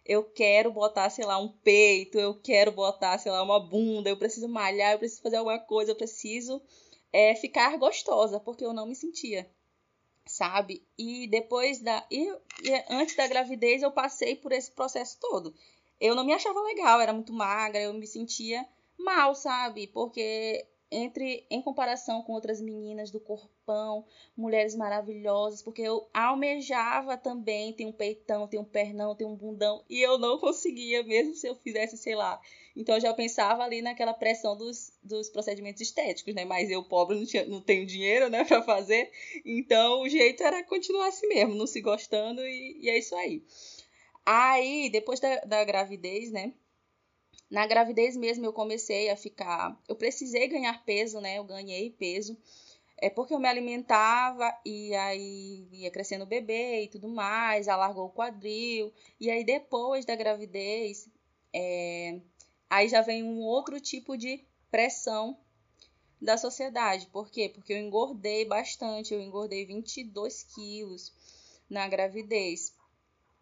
eu 0.05 0.25
quero 0.25 0.73
botar, 0.73 1.11
sei 1.11 1.25
lá, 1.25 1.39
um 1.39 1.49
peito, 1.49 2.19
eu 2.19 2.35
quero 2.41 2.73
botar, 2.73 3.19
sei 3.19 3.31
lá, 3.31 3.43
uma 3.43 3.61
bunda, 3.61 4.09
eu 4.09 4.17
preciso 4.17 4.49
malhar, 4.49 4.93
eu 4.93 4.99
preciso 4.99 5.23
fazer 5.23 5.37
alguma 5.37 5.59
coisa, 5.59 5.93
eu 5.93 5.97
preciso 5.97 6.63
é, 7.13 7.35
ficar 7.35 7.77
gostosa, 7.77 8.41
porque 8.41 8.65
eu 8.65 8.73
não 8.73 8.87
me 8.87 8.95
sentia, 8.95 9.51
sabe? 10.29 10.87
E 10.97 11.27
depois 11.27 11.81
da. 11.81 12.07
E, 12.11 12.29
e 12.63 12.85
antes 12.91 13.17
da 13.17 13.27
gravidez 13.27 13.83
eu 13.83 13.91
passei 13.91 14.37
por 14.37 14.53
esse 14.53 14.71
processo 14.71 15.19
todo. 15.21 15.55
Eu 16.01 16.15
não 16.15 16.25
me 16.25 16.33
achava 16.33 16.61
legal, 16.63 17.01
era 17.01 17.13
muito 17.13 17.33
magra, 17.33 17.81
eu 17.81 17.93
me 17.93 18.07
sentia 18.07 18.65
mal, 18.97 19.35
sabe? 19.35 19.89
Porque 19.89 20.65
entre 20.91 21.47
em 21.51 21.61
comparação 21.61 22.23
com 22.23 22.33
outras 22.33 22.61
meninas 22.61 23.11
do 23.11 23.21
corpão, 23.21 24.05
mulheres 24.37 24.75
maravilhosas, 24.75 25.63
porque 25.63 25.83
eu 25.83 26.09
almejava 26.15 27.17
também 27.17 27.73
ter 27.73 27.85
um 27.85 27.93
peitão, 27.93 28.49
ter 28.49 28.59
um 28.59 28.65
pernão, 28.65 29.15
ter 29.15 29.25
um 29.25 29.35
bundão, 29.35 29.85
e 29.89 30.01
eu 30.01 30.19
não 30.19 30.39
conseguia, 30.39 31.03
mesmo 31.03 31.35
se 31.35 31.47
eu 31.47 31.55
fizesse, 31.55 31.97
sei 31.99 32.15
lá. 32.15 32.41
Então 32.75 32.95
eu 32.95 33.01
já 33.01 33.13
pensava 33.13 33.63
ali 33.63 33.83
naquela 33.83 34.15
pressão 34.15 34.57
dos, 34.57 34.93
dos 35.03 35.29
procedimentos 35.29 35.83
estéticos, 35.83 36.35
né? 36.35 36.45
Mas 36.45 36.71
eu, 36.71 36.83
pobre, 36.83 37.17
não, 37.17 37.27
tinha, 37.27 37.45
não 37.45 37.61
tenho 37.61 37.85
dinheiro, 37.85 38.31
né, 38.31 38.45
para 38.47 38.63
fazer. 38.63 39.11
Então 39.45 40.03
o 40.03 40.09
jeito 40.09 40.43
era 40.43 40.63
continuar 40.65 41.09
assim 41.09 41.27
mesmo, 41.29 41.55
não 41.55 41.67
se 41.67 41.81
gostando, 41.81 42.41
e, 42.41 42.79
e 42.81 42.89
é 42.89 42.99
isso 42.99 43.15
aí. 43.15 43.43
Aí, 44.25 44.91
depois 44.91 45.21
da, 45.21 45.37
da 45.41 45.65
gravidez, 45.65 46.31
né? 46.31 46.53
Na 47.51 47.67
gravidez 47.67 48.17
mesmo 48.17 48.45
eu 48.45 48.53
comecei 48.53 49.11
a 49.11 49.17
ficar. 49.17 49.81
Eu 49.89 49.97
precisei 49.97 50.49
ganhar 50.49 50.85
peso, 50.85 51.21
né? 51.21 51.39
Eu 51.39 51.45
ganhei 51.45 51.91
peso. 51.91 52.37
é 53.01 53.09
porque 53.11 53.35
eu 53.35 53.39
me 53.39 53.49
alimentava 53.49 54.53
e 54.65 54.95
aí 54.95 55.69
ia 55.73 55.91
crescendo 55.91 56.25
o 56.25 56.27
bebê 56.27 56.85
e 56.85 56.89
tudo 56.89 57.09
mais, 57.09 57.69
alargou 57.69 58.07
o 58.07 58.11
quadril. 58.11 58.93
E 59.21 59.31
aí 59.31 59.45
depois 59.45 60.05
da 60.05 60.17
gravidez, 60.17 61.09
é, 61.53 62.21
aí 62.69 62.89
já 62.89 63.03
vem 63.03 63.23
um 63.23 63.41
outro 63.41 63.81
tipo 63.81 64.17
de 64.17 64.45
pressão 64.71 65.39
da 66.21 66.37
sociedade. 66.37 67.07
Por 67.07 67.31
quê? 67.31 67.49
Porque 67.49 67.73
eu 67.73 67.79
engordei 67.79 68.45
bastante, 68.45 69.15
eu 69.15 69.21
engordei 69.21 69.65
22 69.65 70.43
quilos 70.43 71.13
na 71.71 71.87
gravidez. 71.89 72.75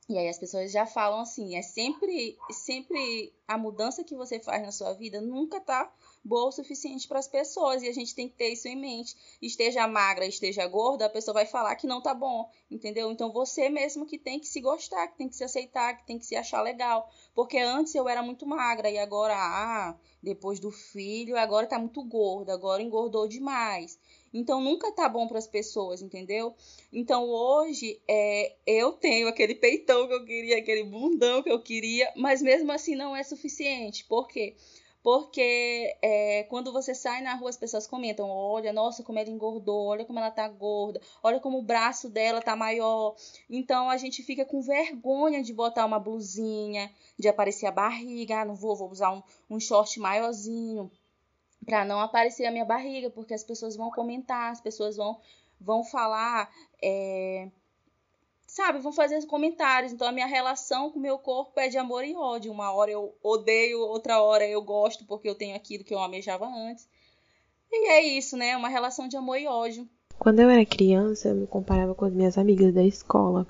E 0.08 0.16
aí 0.16 0.28
as 0.28 0.38
pessoas 0.38 0.70
já 0.70 0.86
falam 0.86 1.20
assim, 1.20 1.56
é 1.56 1.62
sempre, 1.62 2.38
sempre 2.52 3.34
a 3.46 3.58
mudança 3.58 4.04
que 4.04 4.14
você 4.14 4.38
faz 4.38 4.62
na 4.62 4.70
sua 4.70 4.92
vida 4.92 5.20
nunca 5.20 5.60
tá 5.60 5.92
boa 6.24 6.48
o 6.48 6.52
suficiente 6.52 7.08
para 7.08 7.18
as 7.18 7.26
pessoas 7.26 7.82
e 7.82 7.88
a 7.88 7.92
gente 7.92 8.14
tem 8.14 8.28
que 8.28 8.36
ter 8.36 8.52
isso 8.52 8.68
em 8.68 8.76
mente. 8.76 9.16
Esteja 9.42 9.86
magra, 9.88 10.24
esteja 10.24 10.66
gorda, 10.66 11.06
a 11.06 11.10
pessoa 11.10 11.34
vai 11.34 11.46
falar 11.46 11.74
que 11.74 11.88
não 11.88 12.00
tá 12.00 12.14
bom, 12.14 12.48
entendeu? 12.70 13.10
Então 13.10 13.32
você 13.32 13.68
mesmo 13.68 14.06
que 14.06 14.16
tem 14.16 14.38
que 14.38 14.46
se 14.46 14.60
gostar, 14.60 15.08
que 15.08 15.18
tem 15.18 15.28
que 15.28 15.34
se 15.34 15.42
aceitar, 15.42 15.96
que 15.96 16.06
tem 16.06 16.18
que 16.18 16.26
se 16.26 16.36
achar 16.36 16.62
legal, 16.62 17.08
porque 17.34 17.58
antes 17.58 17.94
eu 17.94 18.08
era 18.08 18.22
muito 18.22 18.46
magra 18.46 18.88
e 18.88 18.98
agora, 18.98 19.34
ah, 19.36 19.96
depois 20.22 20.60
do 20.60 20.70
filho, 20.70 21.36
agora 21.36 21.66
tá 21.66 21.78
muito 21.78 22.02
gorda, 22.04 22.52
agora 22.54 22.82
engordou 22.82 23.26
demais. 23.26 23.98
Então 24.32 24.60
nunca 24.60 24.92
tá 24.92 25.08
bom 25.08 25.26
para 25.26 25.38
as 25.38 25.46
pessoas, 25.46 26.02
entendeu? 26.02 26.54
Então 26.92 27.28
hoje 27.28 28.00
é, 28.08 28.54
eu 28.66 28.92
tenho 28.92 29.28
aquele 29.28 29.54
peitão 29.54 30.06
que 30.06 30.14
eu 30.14 30.24
queria, 30.24 30.58
aquele 30.58 30.84
bundão 30.84 31.42
que 31.42 31.50
eu 31.50 31.60
queria, 31.62 32.12
mas 32.16 32.42
mesmo 32.42 32.70
assim 32.72 32.94
não 32.94 33.14
é 33.14 33.22
suficiente. 33.22 34.04
Por 34.04 34.28
quê? 34.28 34.56
Porque 35.06 35.96
é, 36.02 36.42
quando 36.50 36.72
você 36.72 36.92
sai 36.92 37.22
na 37.22 37.36
rua, 37.36 37.48
as 37.48 37.56
pessoas 37.56 37.86
comentam: 37.86 38.28
olha, 38.28 38.72
nossa, 38.72 39.04
como 39.04 39.20
ela 39.20 39.30
engordou, 39.30 39.86
olha 39.86 40.04
como 40.04 40.18
ela 40.18 40.32
tá 40.32 40.48
gorda, 40.48 41.00
olha 41.22 41.38
como 41.38 41.58
o 41.58 41.62
braço 41.62 42.10
dela 42.10 42.42
tá 42.42 42.56
maior. 42.56 43.14
Então 43.48 43.88
a 43.88 43.96
gente 43.96 44.24
fica 44.24 44.44
com 44.44 44.60
vergonha 44.60 45.44
de 45.44 45.52
botar 45.52 45.86
uma 45.86 46.00
blusinha, 46.00 46.90
de 47.16 47.28
aparecer 47.28 47.66
a 47.66 47.70
barriga. 47.70 48.40
Ah, 48.40 48.44
não 48.44 48.56
vou, 48.56 48.74
vou 48.74 48.90
usar 48.90 49.12
um, 49.12 49.22
um 49.48 49.60
short 49.60 50.00
maiorzinho 50.00 50.90
para 51.66 51.84
não 51.84 52.00
aparecer 52.00 52.46
a 52.46 52.50
minha 52.50 52.64
barriga, 52.64 53.10
porque 53.10 53.34
as 53.34 53.42
pessoas 53.42 53.76
vão 53.76 53.90
comentar, 53.90 54.52
as 54.52 54.60
pessoas 54.60 54.96
vão, 54.96 55.18
vão 55.60 55.84
falar. 55.84 56.48
É, 56.80 57.48
sabe, 58.46 58.78
vão 58.78 58.92
fazer 58.92 59.26
comentários. 59.26 59.92
Então 59.92 60.06
a 60.06 60.12
minha 60.12 60.26
relação 60.26 60.90
com 60.90 60.98
o 60.98 61.02
meu 61.02 61.18
corpo 61.18 61.58
é 61.58 61.68
de 61.68 61.76
amor 61.76 62.04
e 62.04 62.14
ódio. 62.14 62.52
Uma 62.52 62.72
hora 62.72 62.90
eu 62.90 63.14
odeio, 63.22 63.80
outra 63.80 64.22
hora 64.22 64.46
eu 64.46 64.62
gosto 64.62 65.04
porque 65.04 65.28
eu 65.28 65.34
tenho 65.34 65.56
aquilo 65.56 65.84
que 65.84 65.92
eu 65.92 65.98
almejava 65.98 66.46
antes. 66.46 66.88
E 67.70 67.90
é 67.90 68.02
isso, 68.02 68.36
né? 68.36 68.56
Uma 68.56 68.68
relação 68.68 69.08
de 69.08 69.16
amor 69.16 69.38
e 69.38 69.46
ódio. 69.46 69.86
Quando 70.18 70.40
eu 70.40 70.48
era 70.48 70.64
criança, 70.64 71.28
eu 71.28 71.34
me 71.34 71.46
comparava 71.46 71.94
com 71.94 72.04
as 72.04 72.12
minhas 72.12 72.38
amigas 72.38 72.72
da 72.72 72.82
escola. 72.82 73.46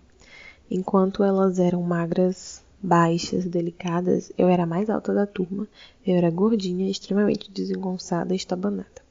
Enquanto 0.69 1.23
elas 1.23 1.61
eram 1.61 1.83
magras, 1.83 2.65
baixas, 2.83 3.45
delicadas, 3.45 4.33
eu 4.37 4.49
era 4.49 4.65
a 4.65 4.67
mais 4.67 4.91
alta 4.91 5.13
da 5.13 5.27
turma. 5.27 5.67
Eu 6.07 6.17
era 6.17 6.31
gordinha, 6.31 6.91
extremamente 6.91 7.51
desengonçada 7.51 8.33
e 8.33 8.37
estabanada. 8.37 9.05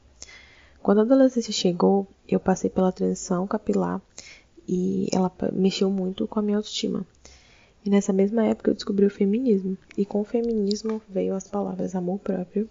Quando 0.82 0.98
a 0.98 1.02
adolescência 1.02 1.52
chegou, 1.52 2.06
eu 2.28 2.38
passei 2.38 2.70
pela 2.70 2.92
transição 2.92 3.46
capilar 3.46 4.00
e 4.68 5.08
ela 5.12 5.32
mexeu 5.52 5.90
muito 5.90 6.26
com 6.26 6.38
a 6.38 6.42
minha 6.42 6.56
autoestima. 6.56 7.04
E 7.84 7.90
nessa 7.90 8.12
mesma 8.12 8.44
época 8.44 8.70
eu 8.70 8.74
descobri 8.74 9.06
o 9.06 9.10
feminismo, 9.10 9.78
e 9.96 10.04
com 10.04 10.20
o 10.20 10.24
feminismo 10.24 11.00
veio 11.08 11.36
as 11.36 11.46
palavras 11.46 11.94
amor 11.94 12.18
próprio 12.18 12.68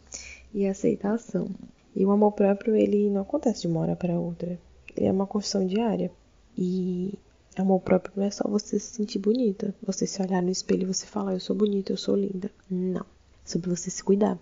e 0.54 0.68
aceitação. 0.68 1.50
E 1.96 2.06
o 2.06 2.12
amor 2.12 2.34
próprio, 2.34 2.76
ele 2.76 3.10
não 3.10 3.22
acontece 3.22 3.62
de 3.62 3.68
uma 3.68 3.80
hora 3.80 3.96
para 3.96 4.20
outra, 4.20 4.60
ele 4.96 5.06
é 5.06 5.12
uma 5.12 5.26
construção 5.26 5.66
diária. 5.66 6.12
E 6.58 7.18
amor 7.62 7.82
próprio 7.82 8.14
não 8.16 8.26
é 8.26 8.32
só 8.32 8.48
você 8.48 8.80
se 8.80 8.96
sentir 8.96 9.20
bonita, 9.20 9.74
você 9.82 10.06
se 10.06 10.22
olhar 10.22 10.42
no 10.42 10.52
espelho 10.52 10.84
e 10.84 10.94
você 10.94 11.06
falar 11.06 11.34
eu 11.34 11.40
sou 11.40 11.56
bonita, 11.56 11.92
eu 11.92 11.98
sou 11.98 12.16
linda. 12.16 12.52
Não. 12.70 13.02
É 13.02 13.48
sobre 13.48 13.70
você 13.70 13.90
se 13.90 14.04
cuidar. 14.04 14.40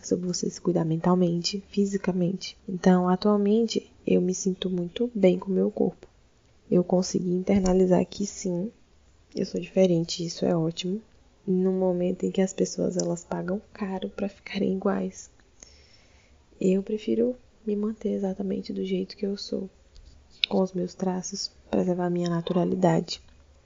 É 0.00 0.04
sobre 0.04 0.26
você 0.26 0.48
se 0.48 0.60
cuidar 0.60 0.84
mentalmente, 0.84 1.62
fisicamente. 1.68 2.56
Então, 2.68 3.08
atualmente, 3.08 3.90
eu 4.06 4.20
me 4.20 4.34
sinto 4.34 4.70
muito 4.70 5.10
bem 5.14 5.38
com 5.38 5.50
o 5.50 5.54
meu 5.54 5.70
corpo 5.70 6.10
eu 6.70 6.84
consegui 6.84 7.32
internalizar 7.32 8.06
que 8.06 8.24
sim, 8.24 8.70
eu 9.34 9.44
sou 9.44 9.60
diferente, 9.60 10.24
isso 10.24 10.44
é 10.44 10.56
ótimo. 10.56 11.02
No 11.44 11.72
momento 11.72 12.24
em 12.24 12.30
que 12.30 12.40
as 12.40 12.52
pessoas 12.52 12.96
elas 12.96 13.24
pagam 13.24 13.60
caro 13.72 14.08
para 14.10 14.28
ficarem 14.28 14.74
iguais. 14.74 15.28
Eu 16.60 16.82
prefiro 16.82 17.34
me 17.66 17.74
manter 17.74 18.10
exatamente 18.10 18.72
do 18.72 18.84
jeito 18.84 19.16
que 19.16 19.26
eu 19.26 19.36
sou, 19.36 19.68
com 20.50 20.60
os 20.60 20.72
meus 20.72 20.94
traços, 20.94 21.52
preservar 21.70 22.06
a 22.06 22.10
minha 22.10 22.28
naturalidade. 22.28 23.22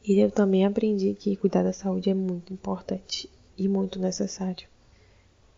E 0.07 0.21
eu 0.21 0.31
também 0.31 0.67
aprendi 0.67 1.15
que 1.15 1.35
cuidar 1.35 1.63
da 1.63 1.73
saúde 1.73 2.11
é 2.11 2.15
muito 2.15 2.53
importante 2.53 3.29
e 3.57 3.67
muito 3.67 3.99
necessário. 3.99 4.69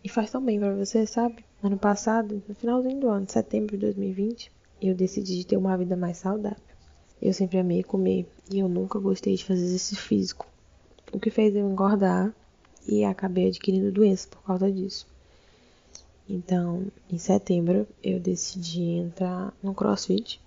E 0.04 0.08
faz 0.08 0.30
tão 0.30 0.40
bem 0.40 0.60
para 0.60 0.72
você, 0.72 1.04
sabe? 1.04 1.44
Ano 1.60 1.76
passado, 1.76 2.40
no 2.48 2.54
finalzinho 2.54 3.00
do 3.00 3.08
ano, 3.08 3.28
setembro 3.28 3.76
de 3.76 3.86
2020, 3.86 4.52
eu 4.80 4.94
decidi 4.94 5.44
ter 5.44 5.56
uma 5.56 5.76
vida 5.76 5.96
mais 5.96 6.18
saudável. 6.18 6.62
Eu 7.20 7.32
sempre 7.32 7.58
amei 7.58 7.82
comer 7.82 8.24
e 8.48 8.60
eu 8.60 8.68
nunca 8.68 9.00
gostei 9.00 9.34
de 9.34 9.44
fazer 9.44 9.64
exercício 9.64 9.96
físico, 9.96 10.46
o 11.12 11.18
que 11.18 11.30
fez 11.30 11.56
eu 11.56 11.68
engordar 11.68 12.32
e 12.86 13.02
acabei 13.02 13.48
adquirindo 13.48 13.90
doença 13.90 14.28
por 14.28 14.42
causa 14.44 14.70
disso. 14.70 15.08
Então, 16.28 16.86
em 17.10 17.18
setembro, 17.18 17.84
eu 18.00 18.20
decidi 18.20 18.82
entrar 18.82 19.52
no 19.60 19.74
CrossFit, 19.74 20.40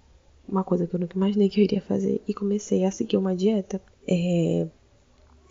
uma 0.50 0.63
coisa 0.63 0.88
que 0.88 0.96
eu 0.96 1.00
nunca 1.00 1.15
imaginei 1.15 1.50
que 1.50 1.60
eu 1.60 1.63
iria 1.63 1.82
fazer, 1.82 2.22
e 2.27 2.34
comecei 2.34 2.86
a 2.86 2.91
seguir 2.91 3.18
uma 3.18 3.36
dieta. 3.36 3.82
É... 4.08 4.68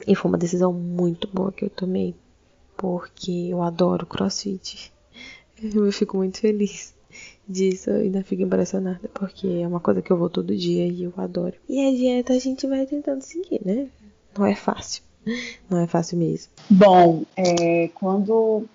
E 0.07 0.15
foi 0.15 0.31
uma 0.31 0.39
decisão 0.39 0.73
muito 0.73 1.29
boa 1.29 1.53
que 1.53 1.65
eu 1.65 1.71
tomei, 1.71 2.15
porque 2.77 3.49
eu 3.51 3.63
adoro 3.63 4.07
CrossFit. 4.07 4.93
Eu 5.61 5.91
fico 5.91 6.17
muito 6.17 6.39
feliz 6.39 6.95
disso, 7.49 7.91
eu 7.91 7.97
ainda 7.97 8.23
fico 8.23 8.43
impressionada, 8.43 9.09
porque 9.13 9.47
é 9.47 9.67
uma 9.67 9.81
coisa 9.81 10.01
que 10.01 10.13
eu 10.13 10.17
vou 10.17 10.31
todo 10.31 10.55
dia 10.55 10.87
e 10.87 11.03
eu 11.03 11.13
adoro. 11.17 11.55
E 11.69 11.85
a 11.85 11.91
dieta 11.91 12.35
a 12.35 12.39
gente 12.39 12.65
vai 12.67 12.87
tentando 12.87 13.23
seguir, 13.23 13.61
né? 13.65 13.89
Não 14.39 14.47
é 14.47 14.55
fácil. 14.55 15.03
Não 15.69 15.79
é 15.79 15.87
fácil 15.87 16.19
mesmo. 16.19 16.53
Bom, 16.71 17.25
é, 17.37 17.89
quando 17.89 18.67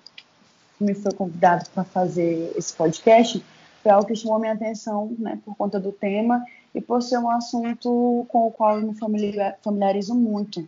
me 0.78 0.94
foi 0.94 1.12
convidado 1.12 1.68
para 1.70 1.84
fazer 1.84 2.52
esse 2.56 2.72
podcast, 2.74 3.42
foi 3.84 3.92
algo 3.92 4.06
que 4.06 4.16
chamou 4.16 4.38
minha 4.38 4.54
atenção, 4.54 5.14
né, 5.18 5.38
por 5.44 5.54
conta 5.54 5.78
do 5.78 5.92
tema 5.92 6.42
e 6.74 6.80
por 6.80 7.02
ser 7.02 7.18
um 7.18 7.28
assunto 7.28 8.24
com 8.30 8.46
o 8.46 8.50
qual 8.50 8.80
eu 8.80 8.86
me 8.86 8.94
familiarizo 8.94 10.14
muito. 10.14 10.66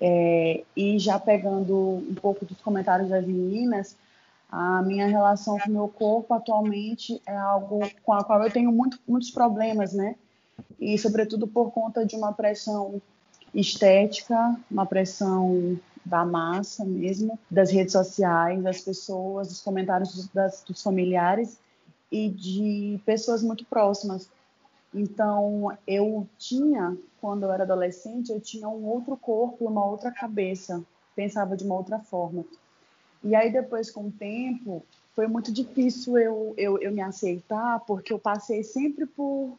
É, 0.00 0.64
e 0.76 0.98
já 0.98 1.16
pegando 1.16 1.76
um 1.76 2.14
pouco 2.20 2.44
dos 2.44 2.60
comentários 2.60 3.08
das 3.08 3.24
meninas, 3.24 3.96
a 4.50 4.82
minha 4.82 5.06
relação 5.06 5.56
com 5.60 5.70
o 5.70 5.72
meu 5.72 5.88
corpo 5.88 6.34
atualmente 6.34 7.22
é 7.24 7.36
algo 7.36 7.80
com 8.02 8.12
a 8.12 8.24
qual 8.24 8.42
eu 8.42 8.50
tenho 8.50 8.72
muito, 8.72 8.98
muitos 9.06 9.30
problemas, 9.30 9.92
né? 9.92 10.16
E, 10.80 10.98
sobretudo, 10.98 11.46
por 11.46 11.70
conta 11.70 12.04
de 12.04 12.16
uma 12.16 12.32
pressão 12.32 13.00
estética, 13.54 14.56
uma 14.68 14.86
pressão 14.86 15.78
da 16.04 16.24
massa 16.24 16.84
mesmo, 16.84 17.38
das 17.48 17.70
redes 17.70 17.92
sociais, 17.92 18.60
das 18.60 18.80
pessoas, 18.80 19.48
dos 19.48 19.60
comentários 19.60 20.28
das, 20.34 20.64
dos 20.64 20.82
familiares 20.82 21.62
e 22.10 22.28
de 22.28 23.00
pessoas 23.04 23.42
muito 23.42 23.64
próximas. 23.64 24.28
Então, 24.94 25.76
eu 25.86 26.28
tinha, 26.38 26.96
quando 27.20 27.42
eu 27.42 27.52
era 27.52 27.64
adolescente, 27.64 28.30
eu 28.30 28.40
tinha 28.40 28.68
um 28.68 28.86
outro 28.86 29.16
corpo, 29.16 29.66
uma 29.66 29.84
outra 29.84 30.12
cabeça, 30.12 30.84
pensava 31.16 31.56
de 31.56 31.64
uma 31.64 31.74
outra 31.74 31.98
forma. 31.98 32.44
E 33.22 33.34
aí 33.34 33.50
depois, 33.50 33.90
com 33.90 34.06
o 34.06 34.12
tempo, 34.12 34.84
foi 35.14 35.26
muito 35.26 35.50
difícil 35.50 36.18
eu, 36.18 36.54
eu, 36.56 36.78
eu 36.78 36.92
me 36.92 37.00
aceitar, 37.00 37.80
porque 37.80 38.12
eu 38.12 38.18
passei 38.18 38.62
sempre 38.62 39.06
por, 39.06 39.58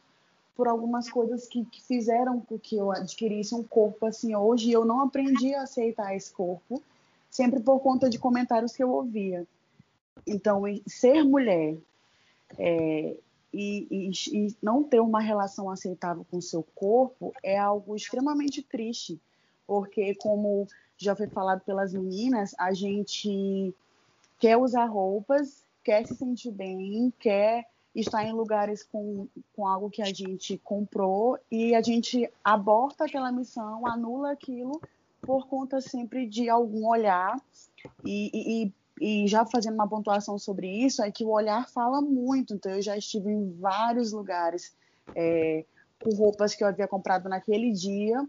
por 0.54 0.68
algumas 0.68 1.10
coisas 1.10 1.46
que, 1.46 1.64
que 1.66 1.82
fizeram 1.82 2.40
com 2.40 2.58
que 2.58 2.76
eu 2.76 2.92
adquirisse 2.92 3.54
um 3.54 3.62
corpo 3.62 4.06
assim 4.06 4.34
hoje. 4.34 4.70
Eu 4.70 4.84
não 4.84 5.02
aprendi 5.02 5.54
a 5.54 5.62
aceitar 5.62 6.14
esse 6.14 6.32
corpo, 6.32 6.82
sempre 7.28 7.60
por 7.60 7.80
conta 7.80 8.08
de 8.08 8.18
comentários 8.18 8.74
que 8.74 8.82
eu 8.82 8.90
ouvia. 8.90 9.46
Então, 10.26 10.62
ser 10.86 11.24
mulher 11.24 11.76
é, 12.58 13.16
e, 13.52 13.86
e, 13.90 14.10
e, 14.32 14.56
não 14.62 14.82
ter 14.82 15.00
uma 15.00 15.20
relação 15.20 15.70
aceitável 15.70 16.26
com 16.30 16.38
o 16.38 16.42
seu 16.42 16.62
corpo 16.74 17.32
é 17.42 17.58
algo 17.58 17.96
extremamente 17.96 18.62
triste, 18.62 19.20
porque 19.66 20.14
como 20.16 20.66
já 20.96 21.14
foi 21.14 21.26
falado 21.26 21.60
pelas 21.60 21.92
meninas, 21.92 22.54
a 22.58 22.72
gente 22.72 23.74
quer 24.38 24.56
usar 24.56 24.86
roupas, 24.86 25.62
quer 25.82 26.06
se 26.06 26.14
sentir 26.14 26.50
bem, 26.50 27.12
quer 27.18 27.66
estar 27.94 28.24
em 28.24 28.32
lugares 28.32 28.82
com, 28.82 29.26
com 29.54 29.66
algo 29.66 29.90
que 29.90 30.02
a 30.02 30.12
gente 30.12 30.58
comprou 30.58 31.38
e 31.50 31.74
a 31.74 31.80
gente 31.80 32.30
aborta 32.44 33.04
aquela 33.04 33.32
missão, 33.32 33.86
anula 33.86 34.32
aquilo 34.32 34.80
por 35.22 35.46
conta 35.46 35.80
sempre 35.80 36.26
de 36.26 36.48
algum 36.48 36.86
olhar 36.86 37.40
e, 38.04 38.30
e, 38.64 38.72
e 39.00 39.26
já 39.26 39.44
fazendo 39.44 39.74
uma 39.74 39.88
pontuação 39.88 40.38
sobre 40.38 40.68
isso, 40.68 41.02
é 41.02 41.10
que 41.10 41.24
o 41.24 41.30
olhar 41.30 41.68
fala 41.68 42.00
muito. 42.00 42.54
Então, 42.54 42.72
eu 42.72 42.82
já 42.82 42.96
estive 42.96 43.30
em 43.30 43.52
vários 43.52 44.12
lugares 44.12 44.74
é, 45.14 45.64
com 46.02 46.14
roupas 46.14 46.54
que 46.54 46.64
eu 46.64 46.68
havia 46.68 46.88
comprado 46.88 47.28
naquele 47.28 47.72
dia, 47.72 48.26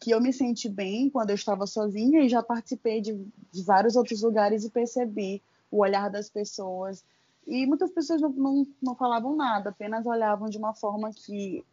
que 0.00 0.10
eu 0.10 0.20
me 0.20 0.32
senti 0.32 0.68
bem 0.68 1.08
quando 1.08 1.30
eu 1.30 1.36
estava 1.36 1.66
sozinha, 1.66 2.20
e 2.20 2.28
já 2.28 2.42
participei 2.42 3.00
de, 3.00 3.14
de 3.52 3.62
vários 3.62 3.96
outros 3.96 4.22
lugares 4.22 4.64
e 4.64 4.70
percebi 4.70 5.42
o 5.70 5.78
olhar 5.82 6.10
das 6.10 6.28
pessoas. 6.28 7.04
E 7.46 7.66
muitas 7.66 7.90
pessoas 7.92 8.20
não, 8.20 8.30
não, 8.30 8.66
não 8.82 8.94
falavam 8.94 9.36
nada, 9.36 9.70
apenas 9.70 10.04
olhavam 10.04 10.48
de 10.48 10.58
uma 10.58 10.74
forma 10.74 11.10
que, 11.12 11.64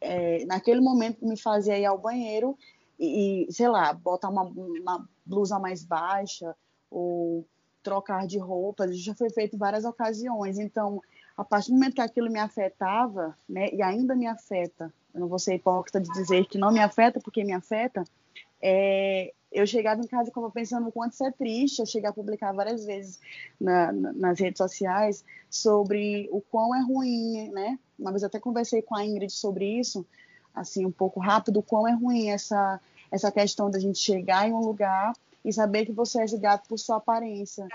é, 0.00 0.44
naquele 0.44 0.80
momento, 0.80 1.26
me 1.26 1.38
fazia 1.38 1.78
ir 1.78 1.86
ao 1.86 1.98
banheiro 1.98 2.56
e, 3.00 3.46
sei 3.50 3.68
lá, 3.68 3.92
botar 3.92 4.28
uma, 4.28 4.42
uma 4.42 5.08
blusa 5.24 5.58
mais 5.58 5.84
baixa 5.84 6.54
ou 6.90 7.44
trocar 7.84 8.26
de 8.26 8.38
roupas, 8.38 8.98
já 8.98 9.14
foi 9.14 9.30
feito 9.30 9.56
várias 9.56 9.84
ocasiões. 9.84 10.58
Então, 10.58 11.00
a 11.36 11.44
partir 11.44 11.70
do 11.70 11.74
momento 11.74 11.94
que 11.94 12.00
aquilo 12.00 12.30
me 12.30 12.40
afetava, 12.40 13.36
né, 13.48 13.68
e 13.72 13.82
ainda 13.82 14.16
me 14.16 14.26
afeta, 14.26 14.92
eu 15.12 15.20
não 15.20 15.28
vou 15.28 15.38
ser 15.38 15.54
hipócrita 15.54 16.00
de 16.00 16.10
dizer 16.12 16.46
que 16.46 16.58
não 16.58 16.72
me 16.72 16.80
afeta 16.80 17.20
porque 17.20 17.44
me 17.44 17.52
afeta, 17.52 18.02
é, 18.60 19.32
eu 19.52 19.66
chegava 19.66 20.00
em 20.00 20.06
casa 20.06 20.24
e 20.24 20.26
ficava 20.26 20.50
pensando 20.50 20.88
o 20.88 20.92
quanto 20.92 21.12
isso 21.12 21.24
é 21.24 21.30
triste. 21.30 21.78
Eu 21.78 21.86
cheguei 21.86 22.08
a 22.08 22.12
publicar 22.12 22.52
várias 22.52 22.84
vezes 22.84 23.20
na, 23.60 23.92
na, 23.92 24.12
nas 24.12 24.40
redes 24.40 24.58
sociais 24.58 25.24
sobre 25.48 26.28
o 26.32 26.40
quão 26.40 26.74
é 26.74 26.82
ruim, 26.82 27.50
né? 27.52 27.78
Uma 27.96 28.10
vez 28.10 28.22
eu 28.22 28.26
até 28.26 28.40
conversei 28.40 28.82
com 28.82 28.96
a 28.96 29.04
Ingrid 29.04 29.30
sobre 29.30 29.78
isso, 29.78 30.04
assim, 30.52 30.84
um 30.84 30.90
pouco 30.90 31.20
rápido, 31.20 31.58
o 31.58 31.62
quão 31.62 31.86
é 31.86 31.92
ruim 31.92 32.30
essa, 32.30 32.80
essa 33.12 33.30
questão 33.30 33.70
da 33.70 33.78
gente 33.78 33.98
chegar 33.98 34.48
em 34.48 34.52
um 34.52 34.60
lugar 34.60 35.12
e 35.44 35.52
saber 35.52 35.86
que 35.86 35.92
você 35.92 36.22
é 36.22 36.26
julgado 36.26 36.62
por 36.68 36.78
sua 36.78 36.96
aparência, 36.96 37.66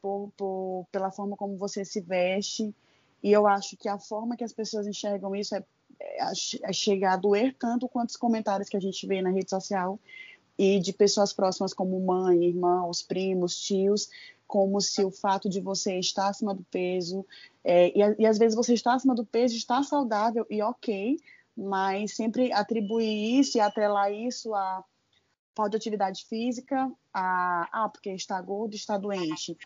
por, 0.00 0.30
por, 0.36 0.86
pela 0.92 1.10
forma 1.10 1.36
como 1.36 1.56
você 1.56 1.84
se 1.84 2.00
veste. 2.00 2.74
E 3.22 3.32
eu 3.32 3.46
acho 3.46 3.76
que 3.76 3.88
a 3.88 3.98
forma 3.98 4.36
que 4.36 4.44
as 4.44 4.52
pessoas 4.52 4.86
enxergam 4.86 5.34
isso 5.34 5.54
é, 5.54 5.64
é, 6.00 6.32
é 6.62 6.72
chegar 6.72 7.14
a 7.14 7.16
doer 7.16 7.54
tanto 7.58 7.88
quanto 7.88 8.10
os 8.10 8.16
comentários 8.16 8.68
que 8.68 8.76
a 8.76 8.80
gente 8.80 9.06
vê 9.06 9.20
na 9.20 9.30
rede 9.30 9.50
social 9.50 9.98
e 10.58 10.78
de 10.78 10.92
pessoas 10.92 11.32
próximas 11.32 11.74
como 11.74 12.00
mãe, 12.00 12.44
irmãos, 12.44 13.02
primos, 13.02 13.60
tios, 13.60 14.08
como 14.46 14.80
se 14.80 15.04
o 15.04 15.10
fato 15.10 15.48
de 15.48 15.60
você 15.60 15.98
estar 15.98 16.28
acima 16.28 16.54
do 16.54 16.62
peso, 16.64 17.26
é, 17.64 17.88
e, 17.88 18.22
e, 18.22 18.26
às 18.26 18.38
vezes 18.38 18.54
você 18.54 18.74
está 18.74 18.94
acima 18.94 19.14
do 19.14 19.24
peso, 19.24 19.56
está 19.56 19.82
saudável 19.82 20.46
e 20.48 20.62
ok, 20.62 21.18
mas 21.56 22.14
sempre 22.14 22.52
atribuir 22.52 23.40
isso 23.40 23.58
e 23.58 23.60
atrelar 23.60 24.12
isso 24.12 24.54
a 24.54 24.84
falta 25.56 25.70
de 25.70 25.76
atividade 25.76 26.26
física, 26.28 26.90
a 27.12 27.68
ah, 27.72 27.88
porque 27.88 28.10
está 28.10 28.40
gordo, 28.42 28.74
está 28.74 28.98
doente, 28.98 29.56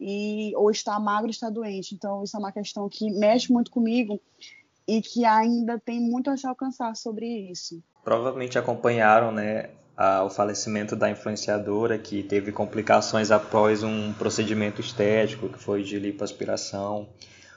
e 0.00 0.52
ou 0.56 0.70
está 0.70 0.98
magro, 0.98 1.30
está 1.30 1.48
doente. 1.48 1.94
Então 1.94 2.24
isso 2.24 2.36
é 2.36 2.40
uma 2.40 2.52
questão 2.52 2.88
que 2.88 3.10
mexe 3.10 3.52
muito 3.52 3.70
comigo 3.70 4.20
e 4.86 5.00
que 5.00 5.24
ainda 5.24 5.78
tem 5.78 6.00
muito 6.00 6.30
a 6.30 6.36
se 6.36 6.46
alcançar 6.46 6.94
sobre 6.96 7.26
isso. 7.50 7.82
Provavelmente 8.04 8.58
acompanharam, 8.58 9.32
né, 9.32 9.70
a, 9.96 10.22
o 10.24 10.30
falecimento 10.30 10.94
da 10.94 11.10
influenciadora 11.10 11.98
que 11.98 12.22
teve 12.22 12.52
complicações 12.52 13.30
após 13.30 13.82
um 13.82 14.12
procedimento 14.12 14.80
estético 14.80 15.48
que 15.48 15.58
foi 15.58 15.82
de 15.82 15.98
lipoaspiração. 15.98 17.08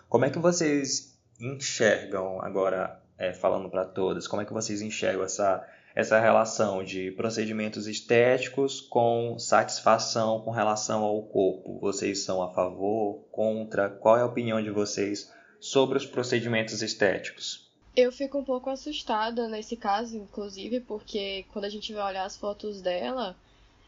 Como 0.08 0.26
é 0.26 0.30
que 0.30 0.40
vocês 0.40 1.20
enxergam 1.40 2.42
agora, 2.42 3.00
é, 3.18 3.34
falando 3.34 3.70
para 3.70 3.86
todas, 3.86 4.28
como 4.28 4.42
é 4.42 4.46
que 4.46 4.54
vocês 4.54 4.82
enxergam 4.82 5.24
essa 5.24 5.66
essa 6.00 6.18
relação 6.18 6.82
de 6.82 7.12
procedimentos 7.12 7.86
estéticos 7.86 8.80
com 8.80 9.38
satisfação 9.38 10.40
com 10.40 10.50
relação 10.50 11.04
ao 11.04 11.22
corpo. 11.24 11.78
Vocês 11.80 12.24
são 12.24 12.42
a 12.42 12.50
favor, 12.54 13.26
contra? 13.32 13.90
Qual 13.90 14.18
é 14.18 14.22
a 14.22 14.26
opinião 14.26 14.64
de 14.64 14.72
vocês 14.72 15.30
sobre 15.60 15.98
os 15.98 16.06
procedimentos 16.06 16.82
estéticos? 16.82 17.70
Eu 17.94 18.14
fico 18.14 18.38
um 18.38 18.46
pouco 18.46 18.70
assustada 18.70 19.50
nesse 19.50 19.76
caso, 19.76 20.16
inclusive, 20.16 20.80
porque 20.80 21.46
quando 21.52 21.66
a 21.66 21.70
gente 21.70 21.92
vai 21.92 22.06
olhar 22.06 22.24
as 22.24 22.38
fotos 22.38 22.82
dela, 22.82 23.36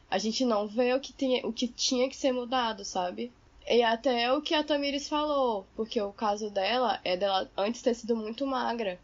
a 0.09 0.17
gente 0.17 0.43
não 0.43 0.67
vê 0.67 0.93
o 0.93 0.99
que, 0.99 1.13
tem, 1.13 1.45
o 1.45 1.53
que 1.53 1.65
tinha 1.65 2.09
que 2.09 2.17
ser 2.17 2.33
mudado, 2.33 2.83
sabe? 2.83 3.31
E 3.65 3.81
até 3.83 4.33
o 4.33 4.41
que 4.41 4.53
a 4.53 4.65
Tamires 4.65 5.07
falou, 5.07 5.65
porque 5.77 6.01
o 6.01 6.11
caso 6.11 6.49
dela 6.49 6.99
é 7.05 7.15
dela 7.15 7.49
antes 7.55 7.81
ter 7.81 7.93
sido 7.93 8.17
muito 8.17 8.45
magra. 8.45 8.99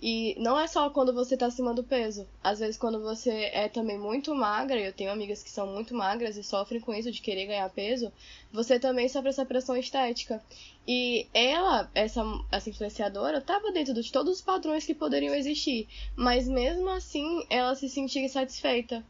E 0.00 0.36
não 0.38 0.60
é 0.60 0.66
só 0.66 0.90
quando 0.90 1.12
você 1.12 1.36
tá 1.36 1.46
acima 1.46 1.72
do 1.72 1.82
peso. 1.82 2.28
Às 2.44 2.58
vezes, 2.58 2.76
quando 2.76 3.00
você 3.00 3.50
é 3.52 3.66
também 3.68 3.98
muito 3.98 4.34
magra, 4.34 4.78
eu 4.78 4.92
tenho 4.92 5.10
amigas 5.10 5.42
que 5.42 5.50
são 5.50 5.66
muito 5.66 5.94
magras 5.94 6.36
e 6.36 6.42
sofrem 6.42 6.80
com 6.80 6.92
isso 6.92 7.10
de 7.10 7.22
querer 7.22 7.46
ganhar 7.46 7.68
peso, 7.70 8.12
você 8.52 8.78
também 8.78 9.08
sofre 9.08 9.30
essa 9.30 9.46
pressão 9.46 9.74
estética. 9.76 10.42
E 10.86 11.26
ela, 11.32 11.90
essa, 11.94 12.22
essa 12.52 12.68
influenciadora, 12.68 13.40
tava 13.40 13.72
dentro 13.72 13.94
de 13.94 14.12
todos 14.12 14.36
os 14.36 14.42
padrões 14.42 14.84
que 14.84 14.94
poderiam 14.94 15.34
existir. 15.34 15.88
Mas 16.14 16.46
mesmo 16.46 16.90
assim, 16.90 17.46
ela 17.48 17.74
se 17.74 17.88
sentia 17.88 18.22
insatisfeita. 18.22 19.02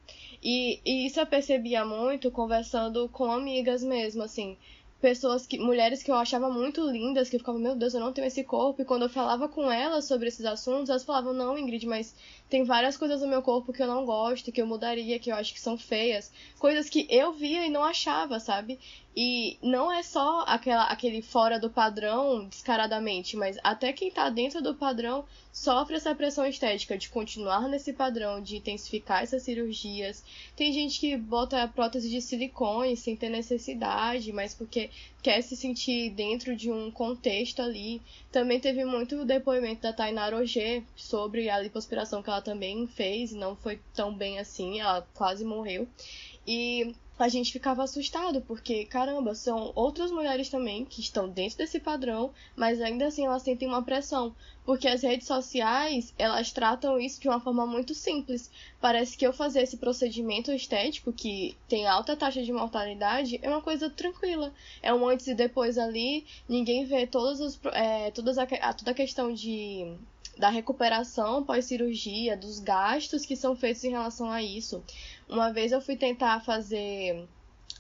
E, 0.43 0.81
e 0.85 1.07
isso 1.07 1.19
eu 1.19 1.27
percebia 1.27 1.85
muito 1.85 2.31
conversando 2.31 3.09
com 3.09 3.31
amigas 3.33 3.83
mesmo, 3.83 4.23
assim 4.23 4.57
pessoas 5.01 5.47
que 5.47 5.59
mulheres 5.59 6.03
que 6.03 6.11
eu 6.11 6.15
achava 6.15 6.51
muito 6.51 6.83
lindas, 6.89 7.29
que 7.29 7.37
eu 7.37 7.41
ficava, 7.41 7.59
meu 7.59 7.77
Deus, 7.77 7.95
eu 7.95 8.01
não 8.01 8.13
tenho 8.13 8.27
esse 8.27 8.43
corpo, 8.43 8.81
e 8.81 8.85
quando 8.85 9.03
eu 9.03 9.09
falava 9.09 9.49
com 9.49 9.71
elas 9.71 10.07
sobre 10.07 10.29
esses 10.29 10.45
assuntos, 10.45 10.89
elas 10.89 11.05
falavam, 11.05 11.33
não, 11.33 11.59
Ingrid, 11.59 11.87
mas 11.87 12.15
tem 12.49 12.65
várias 12.65 12.97
coisas 12.97 13.21
no 13.21 13.29
meu 13.29 13.43
corpo 13.43 13.73
que 13.73 13.83
eu 13.83 13.87
não 13.87 14.07
gosto, 14.07 14.51
que 14.51 14.61
eu 14.61 14.67
mudaria, 14.67 15.19
que 15.19 15.31
eu 15.31 15.37
acho 15.37 15.53
que 15.53 15.61
são 15.61 15.77
feias, 15.77 16.33
coisas 16.59 16.89
que 16.89 17.07
eu 17.11 17.33
via 17.33 17.67
e 17.67 17.71
não 17.71 17.85
achava, 17.85 18.41
sabe? 18.41 18.79
E 19.19 19.57
não 19.63 19.91
é 19.91 20.03
só 20.03 20.45
aquela, 20.47 20.85
aquele 20.85 21.23
fora 21.23 21.59
do 21.59 21.71
padrão 21.71 22.47
descaradamente, 22.47 23.35
mas 23.35 23.59
até 23.65 23.91
quem 23.91 24.11
tá 24.11 24.29
dentro 24.29 24.63
do 24.63 24.75
padrão 24.75 25.25
sofre 25.51 25.97
essa 25.97 26.15
pressão 26.15 26.45
estética 26.45 26.99
de 26.99 27.09
continuar 27.09 27.67
nesse 27.67 27.95
padrão, 27.95 28.43
de 28.43 28.59
intensificar 28.59 29.23
essas 29.23 29.43
cirurgias. 29.43 30.23
Tem 30.55 30.71
gente 30.71 31.01
que 31.01 31.17
bota 31.17 31.67
prótese 31.67 32.11
de 32.11 32.21
silicone 32.21 32.95
sem 32.95 33.17
ter 33.17 33.31
necessidade, 33.31 34.31
mas 34.35 34.55
porque 34.55 34.91
quer 35.23 35.41
se 35.41 35.57
sentir 35.57 36.11
dentro 36.11 36.55
de 36.55 36.71
um 36.71 36.91
contexto 36.91 37.63
ali. 37.63 38.03
Também 38.31 38.61
teve 38.61 38.85
muito 38.85 39.25
depoimento 39.25 39.81
da 39.81 39.95
Tainara 39.95 40.37
Roger 40.37 40.83
sobre 40.95 41.49
a 41.49 41.59
lipoaspiração 41.59 42.23
que 42.23 42.29
ela 42.29 42.43
também 42.43 42.87
fez 42.87 43.33
e 43.33 43.39
não 43.39 43.57
foi 43.57 43.81
tão 43.95 44.15
bem 44.15 44.39
assim, 44.39 44.79
ela 44.79 45.09
quase 45.15 45.43
morreu. 45.43 45.89
E 46.47 46.95
a 47.19 47.29
gente 47.29 47.53
ficava 47.53 47.83
assustado, 47.83 48.43
porque, 48.43 48.85
caramba, 48.85 49.35
são 49.35 49.73
outras 49.75 50.11
mulheres 50.11 50.51
também 50.51 50.85
que 50.85 51.01
estão 51.01 51.29
dentro 51.29 51.59
desse 51.59 51.81
padrão, 51.81 52.31
mas 52.55 52.81
ainda 52.81 53.07
assim 53.07 53.25
elas 53.25 53.43
sentem 53.43 53.69
uma 53.69 53.83
pressão. 53.83 54.35
Porque 54.65 54.89
as 54.89 55.03
redes 55.03 55.27
sociais, 55.27 56.13
elas 56.19 56.53
tratam 56.53 56.99
isso 56.99 57.21
de 57.21 57.29
uma 57.29 57.41
forma 57.41 57.67
muito 57.67 57.95
simples. 57.95 58.51
Parece 58.81 59.17
que 59.17 59.27
eu 59.27 59.33
fazer 59.33 59.63
esse 59.63 59.77
procedimento 59.77 60.51
estético, 60.51 61.13
que 61.13 61.57
tem 61.69 61.87
alta 61.87 62.17
taxa 62.17 62.43
de 62.43 62.53
mortalidade, 62.53 63.39
é 63.43 63.49
uma 63.49 63.63
coisa 63.63 63.89
tranquila. 63.89 64.53
É 64.83 64.93
um 64.93 65.09
antes 65.09 65.29
e 65.29 65.35
depois 65.35 65.79
ali, 65.79 66.27
ninguém 66.49 66.85
vê 66.85 67.07
todos 67.07 67.41
os, 67.41 67.61
é, 67.73 68.11
todas 68.11 68.37
a, 68.39 68.47
toda 68.75 68.91
a 68.91 68.95
questão 68.95 69.33
de 69.33 69.97
da 70.37 70.51
recuperação 70.51 71.45
pós-cirurgia, 71.45 72.37
dos 72.37 72.59
gastos 72.59 73.25
que 73.25 73.37
são 73.37 73.57
feitos 73.57 73.85
em 73.85 73.91
relação 73.91 74.31
a 74.31 74.43
isso. 74.43 74.83
Uma 75.29 75.53
vez 75.53 75.73
eu 75.73 75.81
fui 75.81 75.97
tentar 75.97 76.41
fazer 76.41 77.27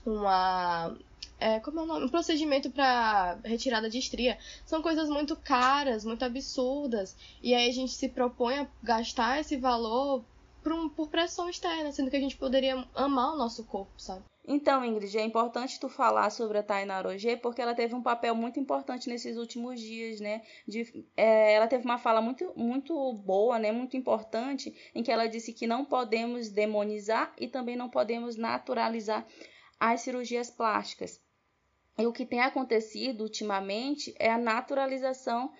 uma 0.04 0.96
é, 1.38 1.60
como 1.60 1.80
é 1.80 1.82
o 1.82 1.86
nome? 1.86 2.06
Um 2.06 2.08
procedimento 2.08 2.70
para 2.70 3.38
retirada 3.44 3.90
de 3.90 3.98
estria. 3.98 4.38
São 4.64 4.80
coisas 4.80 5.08
muito 5.08 5.36
caras, 5.36 6.04
muito 6.04 6.24
absurdas. 6.24 7.14
E 7.42 7.54
aí 7.54 7.68
a 7.68 7.72
gente 7.72 7.92
se 7.92 8.08
propõe 8.08 8.60
a 8.60 8.66
gastar 8.82 9.40
esse 9.40 9.56
valor 9.56 10.24
por, 10.66 10.72
um, 10.72 10.88
por 10.88 11.08
pressão 11.08 11.48
externa, 11.48 11.92
sendo 11.92 12.10
que 12.10 12.16
a 12.16 12.20
gente 12.20 12.36
poderia 12.36 12.84
amar 12.92 13.34
o 13.34 13.38
nosso 13.38 13.64
corpo, 13.64 13.92
sabe? 14.00 14.24
Então, 14.44 14.84
Ingrid, 14.84 15.16
é 15.16 15.22
importante 15.22 15.78
tu 15.78 15.88
falar 15.88 16.28
sobre 16.30 16.58
a 16.58 16.62
Tainá 16.62 17.00
Roger, 17.00 17.40
porque 17.40 17.62
ela 17.62 17.72
teve 17.72 17.94
um 17.94 18.02
papel 18.02 18.34
muito 18.34 18.58
importante 18.58 19.08
nesses 19.08 19.36
últimos 19.36 19.80
dias, 19.80 20.18
né? 20.18 20.42
De, 20.66 21.06
é, 21.16 21.52
ela 21.52 21.68
teve 21.68 21.84
uma 21.84 21.98
fala 21.98 22.20
muito, 22.20 22.52
muito 22.56 23.12
boa, 23.12 23.60
né? 23.60 23.70
Muito 23.70 23.96
importante, 23.96 24.74
em 24.92 25.04
que 25.04 25.12
ela 25.12 25.28
disse 25.28 25.52
que 25.52 25.68
não 25.68 25.84
podemos 25.84 26.48
demonizar 26.48 27.32
e 27.38 27.46
também 27.46 27.76
não 27.76 27.88
podemos 27.88 28.36
naturalizar 28.36 29.24
as 29.78 30.00
cirurgias 30.00 30.50
plásticas. 30.50 31.20
E 31.96 32.04
o 32.06 32.12
que 32.12 32.26
tem 32.26 32.40
acontecido 32.40 33.20
ultimamente 33.20 34.12
é 34.18 34.30
a 34.32 34.36
naturalização 34.36 35.52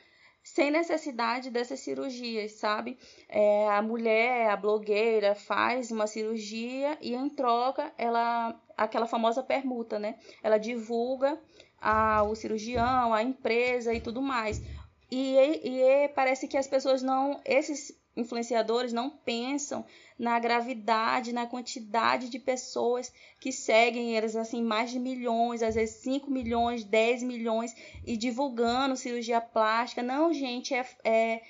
sem 0.47 0.71
necessidade 0.71 1.51
dessas 1.51 1.81
cirurgias, 1.81 2.53
sabe? 2.53 2.97
É, 3.29 3.69
a 3.69 3.83
mulher, 3.83 4.49
a 4.49 4.57
blogueira, 4.57 5.35
faz 5.35 5.91
uma 5.91 6.07
cirurgia 6.07 6.97
e 7.01 7.15
em 7.15 7.29
troca 7.29 7.93
ela, 7.99 8.55
aquela 8.77 9.07
famosa 9.07 9.43
permuta, 9.43 9.99
né? 9.99 10.15
Ela 10.41 10.57
divulga 10.57 11.37
a, 11.81 12.23
o 12.23 12.37
cirurgião, 12.37 13.13
a 13.13 13.25
empresa 13.25 13.93
e 13.93 14.01
tudo 14.01 14.23
mais. 14.23 14.63
E, 15.11 15.37
e 15.37 16.09
parece 16.15 16.47
que 16.47 16.57
as 16.57 16.69
pessoas 16.69 17.03
não, 17.03 17.41
esses 17.45 17.93
influenciadores 18.17 18.93
não 18.93 19.11
pensam 19.11 19.85
na 20.19 20.39
gravidade, 20.39 21.33
na 21.33 21.47
quantidade 21.47 22.31
de 22.31 22.39
pessoas 22.39 23.13
que 23.39 23.53
seguem 23.53 24.17
eles, 24.17 24.35
assim, 24.35 24.63
mais 24.63 24.91
de 24.91 24.99
milhões, 24.99 25.63
às 25.63 25.75
vezes 25.75 25.97
5 25.97 26.31
milhões, 26.31 26.85
10 26.85 27.23
milhões, 27.23 27.75
e 28.07 28.17
divulgando 28.17 28.97
cirurgia 28.97 29.41
plástica. 29.41 30.03
Não, 30.03 30.33
gente, 30.33 30.75
é, 30.75 30.87
é, 31.05 31.43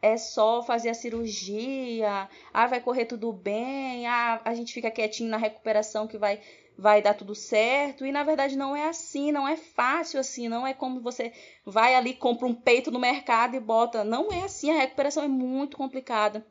é 0.00 0.16
só 0.16 0.62
fazer 0.62 0.88
a 0.88 0.94
cirurgia, 0.94 2.28
ah, 2.52 2.66
vai 2.66 2.80
correr 2.80 3.04
tudo 3.04 3.32
bem, 3.32 4.06
ah, 4.06 4.40
a 4.44 4.54
gente 4.54 4.72
fica 4.72 4.90
quietinho 4.90 5.28
na 5.28 5.36
recuperação 5.36 6.06
que 6.06 6.16
vai 6.16 6.40
vai 6.76 7.00
dar 7.02 7.14
tudo 7.14 7.34
certo. 7.34 8.04
E 8.04 8.12
na 8.12 8.22
verdade 8.22 8.56
não 8.56 8.74
é 8.74 8.88
assim, 8.88 9.32
não 9.32 9.46
é 9.46 9.56
fácil 9.56 10.20
assim, 10.20 10.48
não 10.48 10.66
é 10.66 10.74
como 10.74 11.00
você 11.00 11.32
vai 11.64 11.94
ali, 11.94 12.14
compra 12.14 12.46
um 12.46 12.54
peito 12.54 12.90
no 12.90 12.98
mercado 12.98 13.56
e 13.56 13.60
bota. 13.60 14.04
Não 14.04 14.32
é 14.32 14.42
assim, 14.44 14.70
a 14.70 14.80
recuperação 14.80 15.22
é 15.22 15.28
muito 15.28 15.76
complicada, 15.76 16.46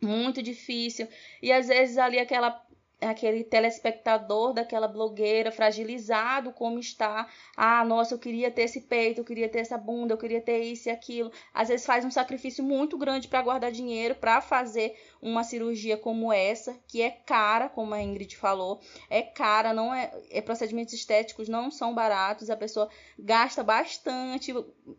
muito 0.00 0.42
difícil. 0.42 1.08
E 1.40 1.52
às 1.52 1.68
vezes 1.68 1.98
ali 1.98 2.18
aquela 2.18 2.62
aquele 3.08 3.44
telespectador 3.44 4.52
daquela 4.52 4.88
blogueira 4.88 5.50
fragilizado 5.50 6.52
como 6.52 6.78
está. 6.78 7.28
Ah, 7.56 7.84
nossa, 7.84 8.14
eu 8.14 8.18
queria 8.18 8.50
ter 8.50 8.62
esse 8.62 8.82
peito, 8.82 9.20
eu 9.20 9.24
queria 9.24 9.48
ter 9.48 9.60
essa 9.60 9.76
bunda, 9.76 10.14
eu 10.14 10.18
queria 10.18 10.40
ter 10.40 10.60
isso 10.60 10.88
e 10.88 10.92
aquilo. 10.92 11.30
Às 11.52 11.68
vezes 11.68 11.86
faz 11.86 12.04
um 12.04 12.10
sacrifício 12.10 12.62
muito 12.62 12.96
grande 12.96 13.28
para 13.28 13.42
guardar 13.42 13.72
dinheiro 13.72 14.14
para 14.14 14.40
fazer 14.40 14.96
uma 15.22 15.44
cirurgia 15.44 15.96
como 15.96 16.32
essa, 16.32 16.76
que 16.88 17.00
é 17.00 17.08
cara, 17.10 17.68
como 17.68 17.94
a 17.94 18.02
Ingrid 18.02 18.36
falou, 18.36 18.80
é 19.08 19.22
cara, 19.22 19.72
não 19.72 19.94
é, 19.94 20.12
é 20.30 20.42
procedimentos 20.42 20.92
estéticos 20.92 21.48
não 21.48 21.70
são 21.70 21.94
baratos, 21.94 22.50
a 22.50 22.56
pessoa 22.56 22.88
gasta 23.16 23.62
bastante, 23.62 24.52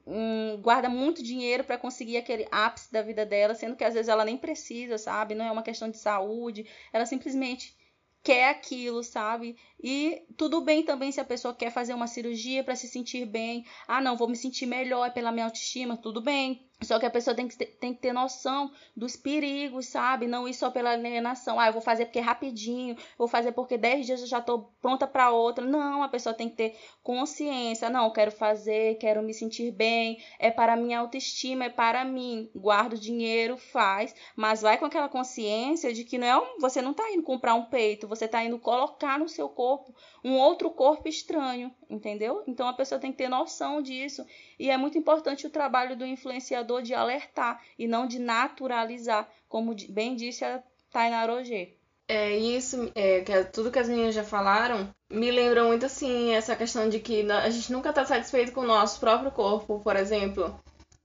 um, 0.07 0.57
guarda 0.61 0.87
muito 0.87 1.21
dinheiro 1.21 1.65
para 1.65 1.77
conseguir 1.77 2.15
aquele 2.15 2.47
ápice 2.49 2.89
da 2.91 3.01
vida 3.01 3.25
dela, 3.25 3.53
sendo 3.53 3.75
que 3.75 3.83
às 3.83 3.93
vezes 3.93 4.07
ela 4.07 4.23
nem 4.23 4.37
precisa, 4.37 4.97
sabe? 4.97 5.35
Não 5.35 5.45
é 5.45 5.51
uma 5.51 5.61
questão 5.61 5.89
de 5.89 5.97
saúde, 5.97 6.65
ela 6.93 7.05
simplesmente 7.05 7.75
quer 8.23 8.49
aquilo, 8.49 9.03
sabe? 9.03 9.57
E 9.83 10.23
tudo 10.37 10.61
bem 10.61 10.83
também 10.83 11.11
se 11.11 11.19
a 11.19 11.25
pessoa 11.25 11.53
quer 11.53 11.69
fazer 11.69 11.93
uma 11.93 12.07
cirurgia 12.07 12.63
para 12.63 12.75
se 12.75 12.87
sentir 12.87 13.25
bem. 13.25 13.65
Ah, 13.85 13.99
não, 13.99 14.15
vou 14.15 14.29
me 14.29 14.37
sentir 14.37 14.65
melhor 14.65 15.11
pela 15.11 15.31
minha 15.31 15.45
autoestima, 15.45 15.97
tudo 15.97 16.21
bem. 16.21 16.65
Só 16.83 16.99
que 16.99 17.05
a 17.05 17.09
pessoa 17.09 17.35
tem 17.35 17.47
que, 17.47 17.57
ter, 17.57 17.65
tem 17.65 17.93
que 17.93 18.01
ter 18.01 18.13
noção 18.13 18.71
dos 18.95 19.15
perigos, 19.15 19.87
sabe? 19.87 20.27
Não 20.27 20.47
ir 20.47 20.53
só 20.53 20.69
pela 20.69 20.91
alienação. 20.91 21.59
Ah, 21.59 21.67
eu 21.67 21.73
vou 21.73 21.81
fazer 21.81 22.05
porque 22.05 22.19
é 22.19 22.21
rapidinho, 22.21 22.95
vou 23.17 23.27
fazer 23.27 23.51
porque 23.51 23.77
10 23.77 24.05
dias 24.05 24.21
eu 24.21 24.27
já 24.27 24.39
estou 24.39 24.71
pronta 24.81 25.07
para 25.07 25.31
outra. 25.31 25.65
Não, 25.65 26.03
a 26.03 26.09
pessoa 26.09 26.33
tem 26.33 26.49
que 26.49 26.55
ter 26.55 26.77
consciência. 27.01 27.89
Não, 27.89 28.11
quero 28.11 28.31
fazer, 28.31 28.95
quero 28.95 29.21
me 29.21 29.33
sentir 29.33 29.71
bem, 29.71 30.21
é 30.39 30.51
para 30.51 30.75
minha 30.75 30.99
autoestima, 30.99 31.65
é 31.65 31.69
para 31.69 32.03
mim. 32.05 32.49
Guarda 32.55 32.95
o 32.95 32.99
dinheiro, 32.99 33.57
faz, 33.57 34.15
mas 34.35 34.61
vai 34.61 34.77
com 34.77 34.85
aquela 34.85 35.09
consciência 35.09 35.93
de 35.93 36.03
que 36.03 36.17
não 36.17 36.27
é 36.27 36.37
um, 36.37 36.59
você 36.59 36.81
não 36.81 36.91
está 36.91 37.11
indo 37.11 37.23
comprar 37.23 37.55
um 37.55 37.65
peito, 37.65 38.07
você 38.07 38.25
está 38.25 38.43
indo 38.43 38.59
colocar 38.59 39.17
no 39.19 39.27
seu 39.27 39.49
corpo 39.49 39.93
um 40.23 40.37
outro 40.37 40.69
corpo 40.71 41.07
estranho, 41.07 41.73
entendeu? 41.89 42.43
Então 42.47 42.67
a 42.67 42.73
pessoa 42.73 42.99
tem 42.99 43.11
que 43.11 43.17
ter 43.17 43.29
noção 43.29 43.81
disso. 43.81 44.25
E 44.59 44.69
é 44.69 44.77
muito 44.77 44.97
importante 44.97 45.47
o 45.47 45.49
trabalho 45.49 45.95
do 45.95 46.05
influenciador 46.05 46.81
de 46.81 46.93
alertar 46.93 47.61
e 47.77 47.87
não 47.87 48.07
de 48.07 48.19
naturalizar, 48.19 49.29
como 49.47 49.75
bem 49.89 50.15
disse 50.15 50.45
a 50.45 50.61
Tainá 50.91 51.25
Roger. 51.25 51.75
É 52.07 52.35
isso, 52.37 52.91
é, 52.95 53.21
que 53.21 53.31
é, 53.31 53.43
tudo 53.43 53.71
que 53.71 53.79
as 53.79 53.87
meninas 53.87 54.13
já 54.13 54.23
falaram 54.23 54.93
me 55.13 55.31
lembra 55.31 55.63
muito 55.63 55.85
assim 55.85 56.31
essa 56.31 56.55
questão 56.55 56.89
de 56.89 56.99
que 56.99 57.29
a 57.31 57.49
gente 57.49 57.71
nunca 57.71 57.89
está 57.89 58.03
satisfeito 58.03 58.51
com 58.51 58.61
o 58.61 58.67
nosso 58.67 58.99
próprio 58.99 59.31
corpo, 59.31 59.79
por 59.79 59.95
exemplo. 59.95 60.59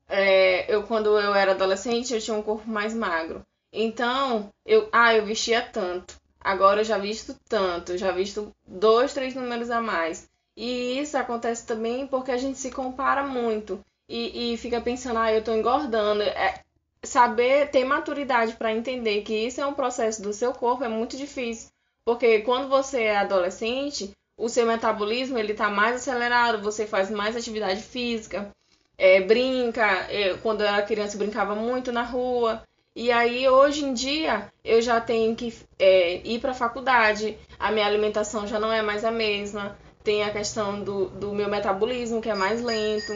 É, 0.09 0.75
eu 0.75 0.83
quando 0.85 1.19
eu 1.19 1.35
era 1.35 1.53
adolescente 1.53 2.15
eu 2.15 2.21
tinha 2.21 2.37
um 2.37 2.43
corpo 2.43 2.69
mais 2.69 2.95
magro, 2.95 3.45
então 3.71 4.49
eu, 4.65 4.89
ah, 4.91 5.15
eu 5.15 5.27
vestia 5.27 5.61
tanto. 5.61 6.17
Agora 6.41 6.81
eu 6.81 6.85
já 6.85 6.97
visto 6.97 7.37
tanto, 7.49 7.99
já 7.99 8.11
visto 8.11 8.51
dois, 8.67 9.13
três 9.13 9.35
números 9.35 9.71
a 9.71 9.81
mais. 9.81 10.29
E 10.61 10.99
isso 10.99 11.17
acontece 11.17 11.65
também 11.65 12.05
porque 12.05 12.33
a 12.33 12.37
gente 12.37 12.59
se 12.59 12.69
compara 12.73 13.23
muito 13.23 13.79
e, 14.09 14.55
e 14.55 14.57
fica 14.57 14.81
pensando, 14.81 15.21
ah, 15.21 15.33
eu 15.33 15.45
tô 15.45 15.55
engordando. 15.55 16.21
É, 16.21 16.63
saber 17.01 17.71
ter 17.71 17.85
maturidade 17.85 18.55
para 18.55 18.75
entender 18.75 19.23
que 19.23 19.33
isso 19.33 19.61
é 19.61 19.67
um 19.67 19.73
processo 19.73 20.21
do 20.21 20.33
seu 20.33 20.53
corpo 20.53 20.83
é 20.83 20.89
muito 20.89 21.17
difícil. 21.17 21.69
Porque 22.05 22.41
quando 22.41 22.69
você 22.69 23.05
é 23.05 23.19
adolescente, 23.19 24.11
o 24.37 24.49
seu 24.49 24.67
metabolismo 24.67 25.39
ele 25.39 25.55
tá 25.55 25.71
mais 25.71 25.95
acelerado, 25.95 26.61
você 26.61 26.89
faz 26.89 27.09
mais 27.09 27.37
atividade 27.37 27.81
física, 27.81 28.51
é, 28.99 29.21
brinca. 29.21 30.11
Eu, 30.11 30.39
quando 30.39 30.63
eu 30.63 30.67
era 30.67 30.83
criança, 30.83 31.15
eu 31.15 31.21
brincava 31.21 31.55
muito 31.55 31.93
na 31.93 32.03
rua. 32.03 32.65
E 32.97 33.13
aí, 33.13 33.49
hoje 33.49 33.85
em 33.85 33.95
dia, 33.95 34.53
eu 34.65 34.83
já 34.83 35.01
tenho 35.01 35.37
que 35.37 35.55
é, 35.79 36.17
ir 36.27 36.41
para 36.41 36.51
a 36.51 36.55
faculdade, 36.55 37.39
a 37.57 37.71
minha 37.71 37.87
alimentação 37.87 38.45
já 38.45 38.59
não 38.59 38.73
é 38.73 38.83
mais 38.83 39.05
a 39.05 39.13
mesma, 39.13 39.79
tem 40.09 40.25
a 40.25 40.33
questão 40.33 40.83
do, 40.83 41.11
do 41.11 41.35
meu 41.35 41.51
metabolismo, 41.51 42.23
que 42.23 42.31
é 42.31 42.35
mais 42.35 42.63
lento. 42.63 43.13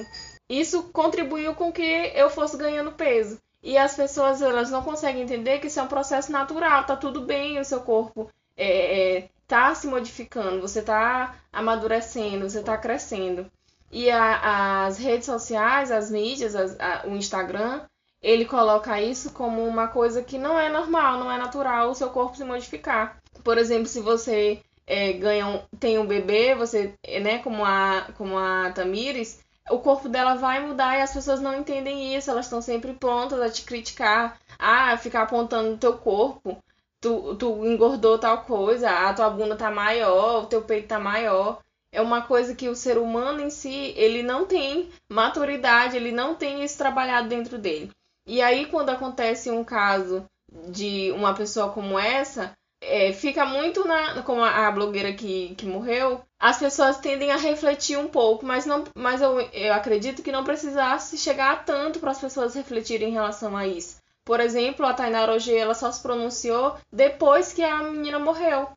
Isso 0.46 0.82
contribuiu 0.92 1.54
com 1.54 1.72
que 1.72 2.12
eu 2.14 2.28
fosse 2.28 2.54
ganhando 2.58 2.92
peso. 2.92 3.38
E 3.62 3.78
as 3.78 3.94
pessoas 3.96 4.42
elas 4.42 4.70
não 4.70 4.82
conseguem 4.82 5.22
entender 5.22 5.58
que 5.58 5.68
isso 5.68 5.80
é 5.80 5.82
um 5.82 5.88
processo 5.88 6.30
natural, 6.30 6.84
tá 6.84 6.94
tudo 6.94 7.22
bem, 7.22 7.58
o 7.58 7.64
seu 7.64 7.80
corpo 7.80 8.28
é, 8.54 9.20
é, 9.20 9.28
tá 9.48 9.74
se 9.74 9.86
modificando, 9.86 10.60
você 10.60 10.82
tá 10.82 11.34
amadurecendo, 11.50 12.50
você 12.50 12.62
tá 12.62 12.76
crescendo. 12.76 13.50
E 13.90 14.10
a, 14.10 14.84
as 14.84 14.98
redes 14.98 15.24
sociais, 15.24 15.90
as 15.90 16.10
mídias, 16.10 16.54
as, 16.54 16.78
a, 16.78 17.06
o 17.06 17.16
Instagram, 17.16 17.80
ele 18.20 18.44
coloca 18.44 19.00
isso 19.00 19.32
como 19.32 19.66
uma 19.66 19.88
coisa 19.88 20.22
que 20.22 20.36
não 20.36 20.58
é 20.58 20.68
normal, 20.68 21.18
não 21.18 21.32
é 21.32 21.38
natural 21.38 21.88
o 21.88 21.94
seu 21.94 22.10
corpo 22.10 22.36
se 22.36 22.44
modificar. 22.44 23.16
Por 23.42 23.56
exemplo, 23.56 23.86
se 23.86 24.00
você 24.00 24.60
é, 24.92 25.10
ganha 25.14 25.46
um, 25.46 25.62
tem 25.80 25.98
um 25.98 26.04
bebê, 26.04 26.54
você, 26.54 26.92
né, 27.22 27.38
como 27.38 27.64
a, 27.64 28.08
como 28.18 28.36
a 28.36 28.70
Tamires, 28.72 29.40
o 29.70 29.78
corpo 29.78 30.06
dela 30.06 30.34
vai 30.34 30.60
mudar 30.60 30.98
e 30.98 31.00
as 31.00 31.14
pessoas 31.14 31.40
não 31.40 31.58
entendem 31.58 32.14
isso, 32.14 32.30
elas 32.30 32.44
estão 32.44 32.60
sempre 32.60 32.92
prontas 32.92 33.40
a 33.40 33.48
te 33.48 33.62
criticar, 33.62 34.38
a 34.58 34.94
ficar 34.98 35.22
apontando 35.22 35.72
o 35.72 35.78
teu 35.78 35.96
corpo. 35.96 36.58
Tu, 37.00 37.34
tu 37.36 37.66
engordou 37.66 38.18
tal 38.18 38.42
coisa, 38.44 38.90
a 38.90 39.14
tua 39.14 39.30
bunda 39.30 39.56
tá 39.56 39.70
maior, 39.70 40.42
o 40.42 40.46
teu 40.46 40.60
peito 40.60 40.88
tá 40.88 41.00
maior. 41.00 41.60
É 41.90 42.02
uma 42.02 42.20
coisa 42.20 42.54
que 42.54 42.68
o 42.68 42.76
ser 42.76 42.98
humano 42.98 43.40
em 43.40 43.48
si, 43.50 43.94
ele 43.96 44.22
não 44.22 44.44
tem 44.44 44.90
maturidade, 45.10 45.96
ele 45.96 46.12
não 46.12 46.34
tem 46.34 46.62
isso 46.62 46.76
trabalhado 46.76 47.28
dentro 47.28 47.56
dele. 47.56 47.90
E 48.26 48.42
aí, 48.42 48.66
quando 48.66 48.90
acontece 48.90 49.50
um 49.50 49.64
caso 49.64 50.24
de 50.68 51.10
uma 51.12 51.34
pessoa 51.34 51.72
como 51.72 51.98
essa, 51.98 52.52
é, 52.82 53.12
fica 53.12 53.46
muito 53.46 53.86
na. 53.86 54.22
Como 54.22 54.42
a, 54.42 54.66
a, 54.66 54.70
blogueira 54.70 55.12
que, 55.12 55.54
que 55.54 55.66
morreu, 55.66 56.20
as 56.38 56.58
pessoas 56.58 56.98
tendem 56.98 57.30
a 57.30 57.36
refletir 57.36 57.96
um 57.96 58.08
pouco, 58.08 58.44
mas, 58.44 58.66
não, 58.66 58.84
mas 58.94 59.22
eu, 59.22 59.40
eu 59.40 59.72
acredito 59.72 60.22
que 60.22 60.32
não 60.32 60.44
precisasse 60.44 61.16
chegar 61.16 61.64
tanto 61.64 62.00
para 62.00 62.10
as 62.10 62.20
pessoas 62.20 62.54
refletirem 62.54 63.08
em 63.08 63.12
relação 63.12 63.56
a 63.56 63.66
isso. 63.66 64.02
Por 64.24 64.40
exemplo, 64.40 64.84
a 64.86 64.94
Tainá 64.94 65.24
Roger, 65.26 65.60
ela 65.60 65.74
só 65.74 65.90
se 65.90 66.02
pronunciou 66.02 66.76
depois 66.92 67.52
que 67.52 67.62
a 67.62 67.82
menina 67.82 68.18
morreu. 68.18 68.68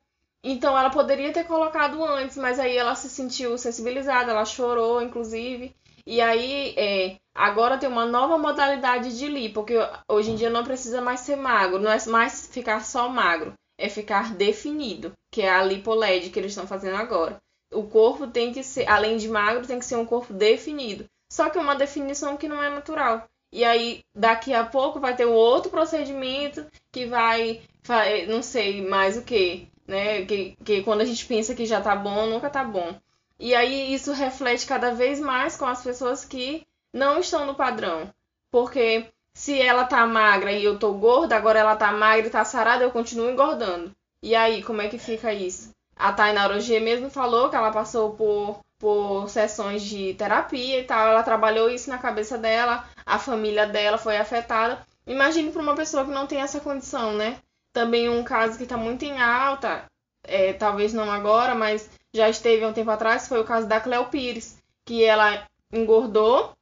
Então 0.43 0.77
ela 0.77 0.89
poderia 0.91 1.33
ter 1.33 1.45
colocado 1.45 2.03
antes, 2.03 2.37
mas 2.37 2.59
aí 2.59 2.77
ela 2.77 2.95
se 2.95 3.09
sentiu 3.09 3.57
sensibilizada, 3.57 4.31
ela 4.31 4.45
chorou, 4.45 5.01
inclusive. 5.01 5.75
E 6.05 6.21
aí, 6.21 6.75
é, 6.77 7.15
agora 7.33 7.79
tem 7.79 7.89
uma 7.89 8.05
nova 8.05 8.37
modalidade 8.37 9.17
de 9.17 9.27
lipo, 9.27 9.55
porque 9.55 9.75
hoje 10.07 10.31
em 10.31 10.35
dia 10.35 10.51
não 10.51 10.63
precisa 10.63 11.01
mais 11.01 11.21
ser 11.21 11.35
magro, 11.35 11.79
não 11.79 11.91
é 11.91 11.97
mais 12.07 12.47
ficar 12.47 12.85
só 12.85 13.09
magro, 13.09 13.53
é 13.77 13.89
ficar 13.89 14.33
definido, 14.33 15.13
que 15.31 15.41
é 15.41 15.49
a 15.49 15.63
lipoled 15.63 16.29
que 16.29 16.39
eles 16.39 16.51
estão 16.51 16.67
fazendo 16.67 16.95
agora. 16.95 17.37
O 17.73 17.83
corpo 17.83 18.27
tem 18.27 18.53
que 18.53 18.63
ser, 18.63 18.87
além 18.87 19.17
de 19.17 19.27
magro, 19.27 19.67
tem 19.67 19.79
que 19.79 19.85
ser 19.85 19.95
um 19.97 20.05
corpo 20.05 20.33
definido. 20.33 21.05
Só 21.31 21.49
que 21.49 21.57
é 21.57 21.61
uma 21.61 21.75
definição 21.75 22.37
que 22.37 22.47
não 22.47 22.61
é 22.61 22.69
natural. 22.69 23.27
E 23.51 23.63
aí, 23.63 24.01
daqui 24.13 24.53
a 24.53 24.63
pouco 24.65 24.99
vai 24.99 25.15
ter 25.15 25.25
um 25.25 25.33
outro 25.33 25.71
procedimento 25.71 26.65
que 26.91 27.05
vai, 27.05 27.61
vai 27.83 28.25
não 28.25 28.41
sei 28.41 28.85
mais 28.85 29.17
o 29.17 29.23
que, 29.23 29.67
né? 29.87 30.25
Que, 30.25 30.55
que 30.63 30.83
quando 30.83 31.01
a 31.01 31.05
gente 31.05 31.25
pensa 31.25 31.55
que 31.55 31.65
já 31.65 31.81
tá 31.81 31.95
bom, 31.95 32.27
nunca 32.27 32.49
tá 32.49 32.63
bom. 32.63 32.95
E 33.39 33.53
aí 33.53 33.93
isso 33.93 34.13
reflete 34.13 34.65
cada 34.65 34.91
vez 34.91 35.19
mais 35.19 35.57
com 35.57 35.65
as 35.65 35.83
pessoas 35.83 36.23
que 36.23 36.65
não 36.93 37.19
estão 37.19 37.45
no 37.45 37.55
padrão. 37.55 38.13
Porque 38.49 39.07
se 39.35 39.61
ela 39.61 39.83
tá 39.83 40.07
magra 40.07 40.53
e 40.53 40.63
eu 40.63 40.79
tô 40.79 40.93
gorda, 40.93 41.35
agora 41.35 41.59
ela 41.59 41.75
tá 41.75 41.91
magra 41.91 42.25
e 42.25 42.29
tá 42.29 42.45
sarada, 42.45 42.85
eu 42.85 42.89
continuo 42.89 43.29
engordando. 43.29 43.91
E 44.23 44.33
aí, 44.33 44.63
como 44.63 44.81
é 44.81 44.87
que 44.87 44.97
fica 44.97 45.33
isso? 45.33 45.71
A 45.93 46.13
Tainá 46.13 46.47
Roger 46.47 46.81
mesmo 46.81 47.09
falou 47.09 47.49
que 47.49 47.55
ela 47.55 47.69
passou 47.69 48.13
por, 48.15 48.61
por 48.79 49.29
sessões 49.29 49.83
de 49.83 50.13
terapia 50.13 50.79
e 50.79 50.83
tal, 50.85 51.09
ela 51.09 51.21
trabalhou 51.21 51.69
isso 51.69 51.89
na 51.89 51.97
cabeça 51.97 52.37
dela, 52.37 52.87
a 53.05 53.19
família 53.19 53.67
dela 53.67 53.97
foi 53.97 54.15
afetada. 54.15 54.79
Imagine 55.05 55.51
para 55.51 55.61
uma 55.61 55.75
pessoa 55.75 56.05
que 56.05 56.11
não 56.11 56.25
tem 56.25 56.39
essa 56.39 56.61
condição, 56.61 57.11
né? 57.13 57.37
Também 57.73 58.09
um 58.09 58.23
caso 58.23 58.57
que 58.57 58.63
está 58.63 58.77
muito 58.77 59.03
em 59.03 59.21
alta, 59.21 59.83
é, 60.23 60.53
talvez 60.53 60.93
não 60.93 61.11
agora, 61.11 61.53
mas 61.53 61.89
já 62.13 62.29
esteve 62.29 62.63
há 62.63 62.69
um 62.69 62.73
tempo 62.73 62.89
atrás, 62.89 63.27
foi 63.27 63.41
o 63.41 63.45
caso 63.45 63.67
da 63.67 63.81
Cleo 63.81 64.05
Pires, 64.05 64.57
que 64.85 65.03
ela 65.03 65.45
engordou 65.73 66.53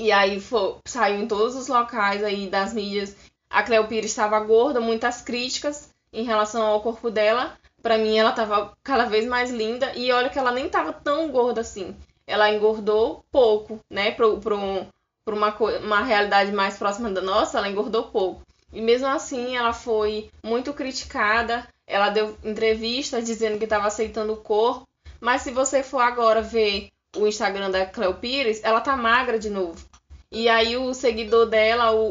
E 0.00 0.10
aí 0.10 0.40
foi, 0.40 0.76
saiu 0.86 1.20
em 1.20 1.28
todos 1.28 1.54
os 1.54 1.68
locais 1.68 2.24
aí 2.24 2.48
das 2.48 2.72
mídias. 2.72 3.14
A 3.50 3.62
Cleo 3.62 3.86
Pires 3.86 4.10
estava 4.10 4.40
gorda, 4.40 4.80
muitas 4.80 5.20
críticas 5.20 5.90
em 6.10 6.24
relação 6.24 6.62
ao 6.62 6.80
corpo 6.80 7.10
dela. 7.10 7.58
Para 7.82 7.98
mim, 7.98 8.16
ela 8.16 8.30
estava 8.30 8.72
cada 8.82 9.04
vez 9.04 9.26
mais 9.26 9.50
linda. 9.50 9.92
E 9.94 10.10
olha 10.10 10.30
que 10.30 10.38
ela 10.38 10.52
nem 10.52 10.68
estava 10.68 10.90
tão 10.90 11.30
gorda 11.30 11.60
assim. 11.60 11.94
Ela 12.26 12.50
engordou 12.50 13.22
pouco, 13.30 13.78
né? 13.90 14.10
Para 14.12 14.26
um, 14.56 14.86
uma, 15.28 15.54
uma 15.84 16.02
realidade 16.02 16.50
mais 16.50 16.78
próxima 16.78 17.10
da 17.10 17.20
nossa, 17.20 17.58
ela 17.58 17.68
engordou 17.68 18.04
pouco. 18.04 18.40
E 18.72 18.80
mesmo 18.80 19.06
assim, 19.06 19.54
ela 19.54 19.74
foi 19.74 20.30
muito 20.42 20.72
criticada. 20.72 21.68
Ela 21.86 22.08
deu 22.08 22.38
entrevistas 22.42 23.26
dizendo 23.26 23.58
que 23.58 23.64
estava 23.64 23.86
aceitando 23.86 24.32
o 24.32 24.40
corpo. 24.40 24.88
Mas 25.20 25.42
se 25.42 25.50
você 25.50 25.82
for 25.82 26.00
agora 26.00 26.40
ver 26.40 26.88
o 27.14 27.26
Instagram 27.26 27.70
da 27.70 27.84
Cleo 27.84 28.14
Pires, 28.14 28.62
ela 28.64 28.80
tá 28.80 28.96
magra 28.96 29.38
de 29.38 29.50
novo. 29.50 29.89
E 30.32 30.48
aí 30.48 30.76
o 30.76 30.94
seguidor 30.94 31.46
dela, 31.46 31.90
o, 31.92 32.10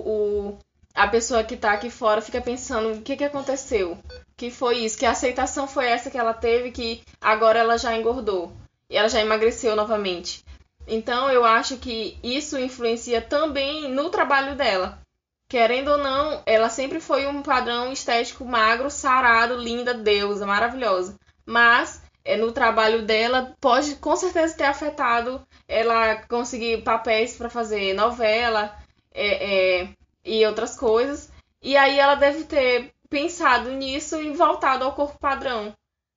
o 0.49 0.60
a 0.93 1.08
pessoa 1.08 1.43
que 1.43 1.55
tá 1.55 1.71
aqui 1.71 1.89
fora, 1.89 2.21
fica 2.21 2.41
pensando 2.41 2.97
o 2.97 3.01
que, 3.01 3.15
que 3.15 3.23
aconteceu. 3.23 3.97
Que 4.36 4.51
foi 4.51 4.79
isso? 4.79 4.97
Que 4.97 5.05
a 5.05 5.12
aceitação 5.12 5.67
foi 5.67 5.86
essa 5.86 6.10
que 6.10 6.17
ela 6.17 6.34
teve, 6.34 6.71
que 6.71 7.01
agora 7.21 7.60
ela 7.60 7.77
já 7.77 7.95
engordou. 7.95 8.51
E 8.89 8.97
ela 8.97 9.08
já 9.08 9.21
emagreceu 9.21 9.75
novamente. 9.75 10.43
Então 10.88 11.29
eu 11.29 11.45
acho 11.45 11.77
que 11.77 12.17
isso 12.23 12.58
influencia 12.58 13.21
também 13.21 13.89
no 13.89 14.10
trabalho 14.10 14.55
dela. 14.55 14.99
Querendo 15.47 15.91
ou 15.91 15.97
não, 15.97 16.43
ela 16.45 16.69
sempre 16.69 16.99
foi 16.99 17.25
um 17.27 17.41
padrão 17.41 17.91
estético 17.91 18.43
magro, 18.45 18.89
sarado, 18.89 19.55
linda, 19.55 19.93
deusa, 19.93 20.45
maravilhosa. 20.45 21.15
Mas 21.45 22.01
é, 22.23 22.36
no 22.36 22.51
trabalho 22.51 23.03
dela 23.03 23.55
pode 23.60 23.95
com 23.95 24.15
certeza 24.15 24.58
ter 24.58 24.65
afetado 24.65 25.41
ela 25.69 26.15
conseguir 26.27 26.82
papéis 26.84 27.38
para 27.38 27.49
fazer 27.49 27.93
novela 27.93 28.75
é, 29.13 29.82
é, 29.82 29.89
e 30.25 30.45
outras 30.45 30.75
coisas. 30.75 31.32
E 31.62 31.77
aí 31.77 31.99
ela 31.99 32.15
deve 32.15 32.43
ter 32.45 32.91
pensado 33.08 33.71
nisso 33.71 34.21
e 34.21 34.32
voltado 34.32 34.84
ao 34.84 34.93
corpo 34.93 35.19
padrão. 35.19 35.71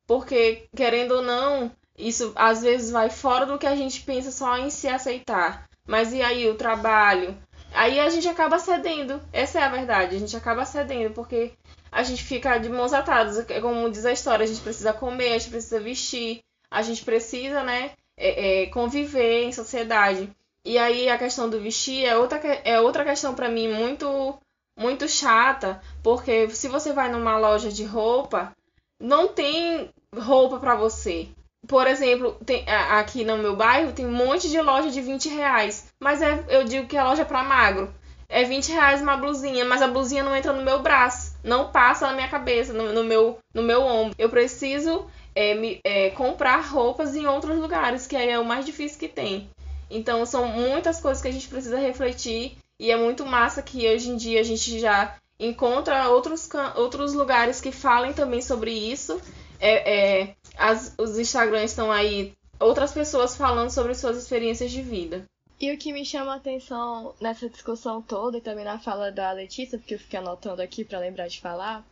Porque, 0.06 0.66
querendo 0.74 1.16
ou 1.16 1.22
não, 1.22 1.70
isso 1.96 2.32
às 2.34 2.62
vezes 2.62 2.90
vai 2.90 3.10
fora 3.10 3.44
do 3.44 3.58
que 3.58 3.66
a 3.66 3.76
gente 3.76 4.00
pensa 4.00 4.32
só 4.32 4.56
em 4.56 4.70
se 4.70 4.88
aceitar. 4.88 5.68
Mas 5.86 6.12
e 6.12 6.22
aí 6.22 6.48
o 6.48 6.54
trabalho? 6.54 7.36
Aí 7.74 8.00
a 8.00 8.08
gente 8.08 8.28
acaba 8.28 8.58
cedendo. 8.58 9.20
Essa 9.32 9.60
é 9.60 9.62
a 9.64 9.68
verdade. 9.68 10.16
A 10.16 10.18
gente 10.18 10.36
acaba 10.36 10.64
cedendo 10.64 11.12
porque 11.12 11.52
a 11.90 12.02
gente 12.02 12.24
fica 12.24 12.56
de 12.58 12.70
mãos 12.70 12.92
atadas. 12.94 13.38
É 13.50 13.60
como 13.60 13.90
diz 13.90 14.06
a 14.06 14.12
história, 14.12 14.44
a 14.44 14.46
gente 14.46 14.60
precisa 14.60 14.92
comer, 14.94 15.34
a 15.34 15.38
gente 15.38 15.50
precisa 15.50 15.80
vestir, 15.80 16.40
a 16.70 16.80
gente 16.80 17.04
precisa, 17.04 17.62
né, 17.62 17.92
é, 18.22 18.62
é, 18.62 18.66
conviver 18.66 19.44
em 19.44 19.52
sociedade. 19.52 20.30
E 20.64 20.78
aí 20.78 21.08
a 21.08 21.18
questão 21.18 21.50
do 21.50 21.60
vestir 21.60 22.04
é 22.04 22.16
outra, 22.16 22.38
é 22.64 22.80
outra 22.80 23.04
questão 23.04 23.34
para 23.34 23.48
mim 23.48 23.68
muito 23.68 24.38
muito 24.78 25.06
chata, 25.06 25.82
porque 26.02 26.48
se 26.50 26.66
você 26.66 26.92
vai 26.94 27.10
numa 27.10 27.36
loja 27.36 27.70
de 27.70 27.84
roupa, 27.84 28.52
não 28.98 29.28
tem 29.28 29.90
roupa 30.16 30.58
para 30.58 30.74
você. 30.74 31.28
Por 31.68 31.86
exemplo, 31.86 32.38
tem, 32.46 32.64
aqui 32.68 33.22
no 33.22 33.36
meu 33.36 33.54
bairro 33.54 33.92
tem 33.92 34.06
um 34.06 34.12
monte 34.12 34.48
de 34.48 34.60
loja 34.60 34.90
de 34.90 35.00
20 35.00 35.28
reais, 35.28 35.92
mas 36.00 36.22
é, 36.22 36.44
eu 36.48 36.64
digo 36.64 36.86
que 36.86 36.96
é 36.96 37.02
loja 37.02 37.24
para 37.24 37.44
magro. 37.44 37.92
É 38.28 38.44
20 38.44 38.72
reais 38.72 39.02
uma 39.02 39.16
blusinha, 39.16 39.64
mas 39.64 39.82
a 39.82 39.88
blusinha 39.88 40.24
não 40.24 40.34
entra 40.34 40.52
no 40.54 40.62
meu 40.62 40.80
braço 40.80 41.32
não 41.42 41.70
passa 41.70 42.06
na 42.06 42.12
minha 42.12 42.28
cabeça, 42.28 42.72
no, 42.72 42.92
no 42.92 43.04
meu, 43.04 43.38
no 43.52 43.62
meu 43.62 43.82
ombro. 43.82 44.14
Eu 44.18 44.28
preciso 44.28 45.06
é, 45.34 45.54
me, 45.54 45.80
é, 45.84 46.10
comprar 46.10 46.60
roupas 46.60 47.14
em 47.14 47.26
outros 47.26 47.56
lugares, 47.58 48.06
que 48.06 48.16
aí 48.16 48.28
é 48.28 48.38
o 48.38 48.44
mais 48.44 48.64
difícil 48.64 48.98
que 48.98 49.08
tem. 49.08 49.48
Então 49.90 50.24
são 50.24 50.46
muitas 50.48 51.00
coisas 51.00 51.22
que 51.22 51.28
a 51.28 51.32
gente 51.32 51.48
precisa 51.48 51.78
refletir 51.78 52.56
e 52.80 52.90
é 52.90 52.96
muito 52.96 53.24
massa 53.26 53.62
que 53.62 53.86
hoje 53.88 54.08
em 54.08 54.16
dia 54.16 54.40
a 54.40 54.44
gente 54.44 54.78
já 54.80 55.16
encontra 55.38 56.08
outros, 56.08 56.48
outros 56.76 57.14
lugares 57.14 57.60
que 57.60 57.72
falem 57.72 58.12
também 58.12 58.40
sobre 58.40 58.72
isso. 58.72 59.20
É, 59.60 60.20
é, 60.20 60.36
as, 60.56 60.94
os 60.98 61.18
Instagrams 61.18 61.70
estão 61.70 61.92
aí, 61.92 62.32
outras 62.58 62.92
pessoas 62.92 63.36
falando 63.36 63.70
sobre 63.70 63.94
suas 63.94 64.16
experiências 64.16 64.70
de 64.70 64.82
vida. 64.82 65.24
E 65.60 65.72
o 65.72 65.78
que 65.78 65.92
me 65.92 66.04
chama 66.04 66.32
a 66.32 66.36
atenção 66.36 67.14
nessa 67.20 67.48
discussão 67.48 68.02
toda 68.02 68.38
e 68.38 68.40
também 68.40 68.64
na 68.64 68.80
fala 68.80 69.12
da 69.12 69.30
Letícia, 69.30 69.78
porque 69.78 69.94
eu 69.94 69.98
fiquei 69.98 70.18
anotando 70.18 70.60
aqui 70.60 70.84
para 70.84 70.98
lembrar 70.98 71.28
de 71.28 71.40
falar, 71.40 71.86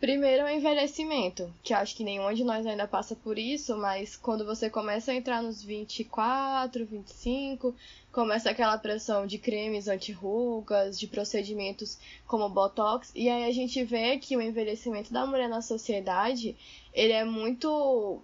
primeiro 0.00 0.42
é 0.42 0.52
o 0.52 0.56
envelhecimento, 0.56 1.52
que 1.62 1.74
acho 1.74 1.96
que 1.96 2.04
nenhum 2.04 2.32
de 2.32 2.44
nós 2.44 2.66
ainda 2.66 2.86
passa 2.86 3.16
por 3.16 3.38
isso, 3.38 3.76
mas 3.76 4.16
quando 4.16 4.44
você 4.44 4.70
começa 4.70 5.10
a 5.12 5.14
entrar 5.14 5.42
nos 5.42 5.62
24, 5.62 6.86
25, 6.86 7.74
começa 8.12 8.50
aquela 8.50 8.78
pressão 8.78 9.26
de 9.26 9.38
cremes 9.38 9.88
anti-rugas, 9.88 10.98
de 10.98 11.06
procedimentos 11.06 11.98
como 12.26 12.48
Botox, 12.48 13.10
e 13.14 13.28
aí 13.28 13.44
a 13.44 13.52
gente 13.52 13.82
vê 13.84 14.18
que 14.18 14.36
o 14.36 14.42
envelhecimento 14.42 15.12
da 15.12 15.26
mulher 15.26 15.48
na 15.48 15.62
sociedade, 15.62 16.56
ele 16.92 17.12
é 17.12 17.24
muito 17.24 18.22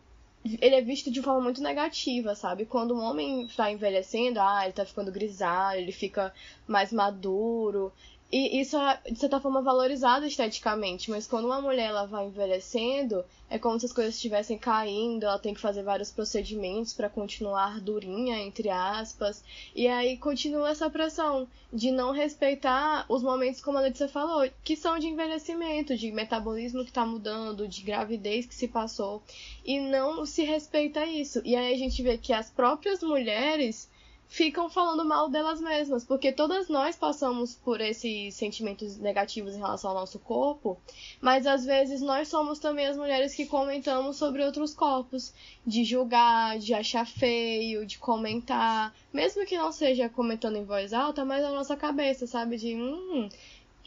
ele 0.61 0.75
é 0.75 0.83
visto 0.83 1.11
de 1.11 1.23
forma 1.23 1.41
muito 1.41 1.63
negativa, 1.63 2.35
sabe? 2.35 2.67
Quando 2.67 2.95
um 2.95 3.03
homem 3.03 3.47
está 3.47 3.73
envelhecendo, 3.73 4.39
ah, 4.39 4.61
ele 4.61 4.71
está 4.71 4.85
ficando 4.85 5.11
grisalho, 5.11 5.81
ele 5.81 5.93
fica 5.93 6.35
mais 6.67 6.93
maduro, 6.93 7.91
e 8.37 8.61
isso 8.61 8.77
é, 8.77 8.99
de 9.09 9.17
certa 9.17 9.39
forma, 9.39 9.63
valorizado 9.63 10.27
esteticamente, 10.27 11.09
mas 11.09 11.25
quando 11.25 11.45
uma 11.45 11.61
mulher 11.61 11.91
ela 11.91 12.05
vai 12.05 12.27
envelhecendo, 12.27 13.25
é 13.49 13.61
como 13.61 13.79
se 13.79 13.87
as 13.87 13.93
coisas 13.93 14.17
estivessem 14.17 14.59
caindo, 14.59 15.23
ela 15.23 15.39
tem 15.39 15.55
que 15.55 15.61
fazer 15.61 15.85
vários 15.85 16.11
procedimentos 16.11 16.93
para 16.93 17.09
continuar 17.09 17.81
durinha, 17.81 18.41
entre 18.41 18.71
aspas, 18.71 19.45
e 19.73 19.87
aí 19.87 20.17
continua 20.17 20.71
essa 20.71 20.91
pressão 20.91 21.47
de 21.73 21.93
não 21.93 22.11
respeitar 22.11 23.07
os 23.09 23.23
momentos, 23.23 23.61
como 23.61 23.79
a 23.79 23.83
Letícia 23.83 24.09
falou, 24.09 24.51
que 24.65 24.75
são 24.75 24.99
de 24.99 25.07
envelhecimento, 25.07 25.97
de 25.97 26.11
metabolismo 26.11 26.83
que 26.83 26.91
está 26.91 27.07
mudando, 27.07 27.69
de 27.69 27.83
gravidez 27.83 28.47
que 28.47 28.55
se 28.57 28.67
passou, 28.67 29.23
e 29.65 29.79
não 29.79 30.27
se 30.27 30.43
respeita 30.43 31.07
isso. 31.07 31.41
E 31.45 31.55
aí 31.55 31.73
a 31.73 31.79
gente 31.79 32.03
vê 32.03 32.19
que 32.19 32.33
as 32.33 32.51
próprias 32.51 33.01
mulheres 33.01 33.89
ficam 34.29 34.69
falando 34.69 35.05
mal 35.05 35.29
delas 35.29 35.61
mesmas, 35.61 36.05
porque 36.05 36.33
todas 36.33 36.69
nós 36.69 36.97
passamos 36.97 37.55
por 37.55 37.81
esses 37.81 38.35
sentimentos 38.35 38.97
negativos 38.99 39.55
em 39.55 39.59
relação 39.59 39.91
ao 39.91 39.97
nosso 39.97 40.19
corpo, 40.19 40.79
mas 41.21 41.47
às 41.47 41.65
vezes 41.65 42.01
nós 42.01 42.29
somos 42.29 42.59
também 42.59 42.87
as 42.87 42.97
mulheres 42.97 43.35
que 43.35 43.47
comentamos 43.47 44.17
sobre 44.17 44.45
outros 44.45 44.75
corpos, 44.75 45.33
de 45.67 45.85
julgar, 45.85 46.59
de 46.59 46.75
achar 46.75 47.07
feio, 47.07 47.87
de 47.87 47.99
comentar, 47.99 48.95
mesmo 49.13 49.47
que 49.47 49.57
não 49.57 49.71
seja 49.71 50.09
comentando 50.09 50.57
em 50.57 50.65
voz 50.65 50.93
alta, 50.93 51.25
mas 51.25 51.43
na 51.43 51.51
nossa 51.51 51.77
cabeça, 51.77 52.27
sabe? 52.27 52.57
De 52.57 52.75
hum, 52.75 53.29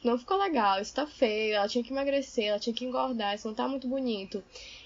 não 0.03 0.17
ficou 0.17 0.37
legal, 0.37 0.79
isso 0.79 0.93
tá 0.93 1.07
feio, 1.07 1.55
ela 1.55 1.67
tinha 1.67 1.83
que 1.83 1.91
emagrecer, 1.91 2.45
ela 2.45 2.59
tinha 2.59 2.73
que 2.73 2.85
engordar, 2.85 3.35
isso 3.35 3.47
não 3.47 3.55
tá 3.55 3.67
muito 3.67 3.87
bonito. 3.87 4.43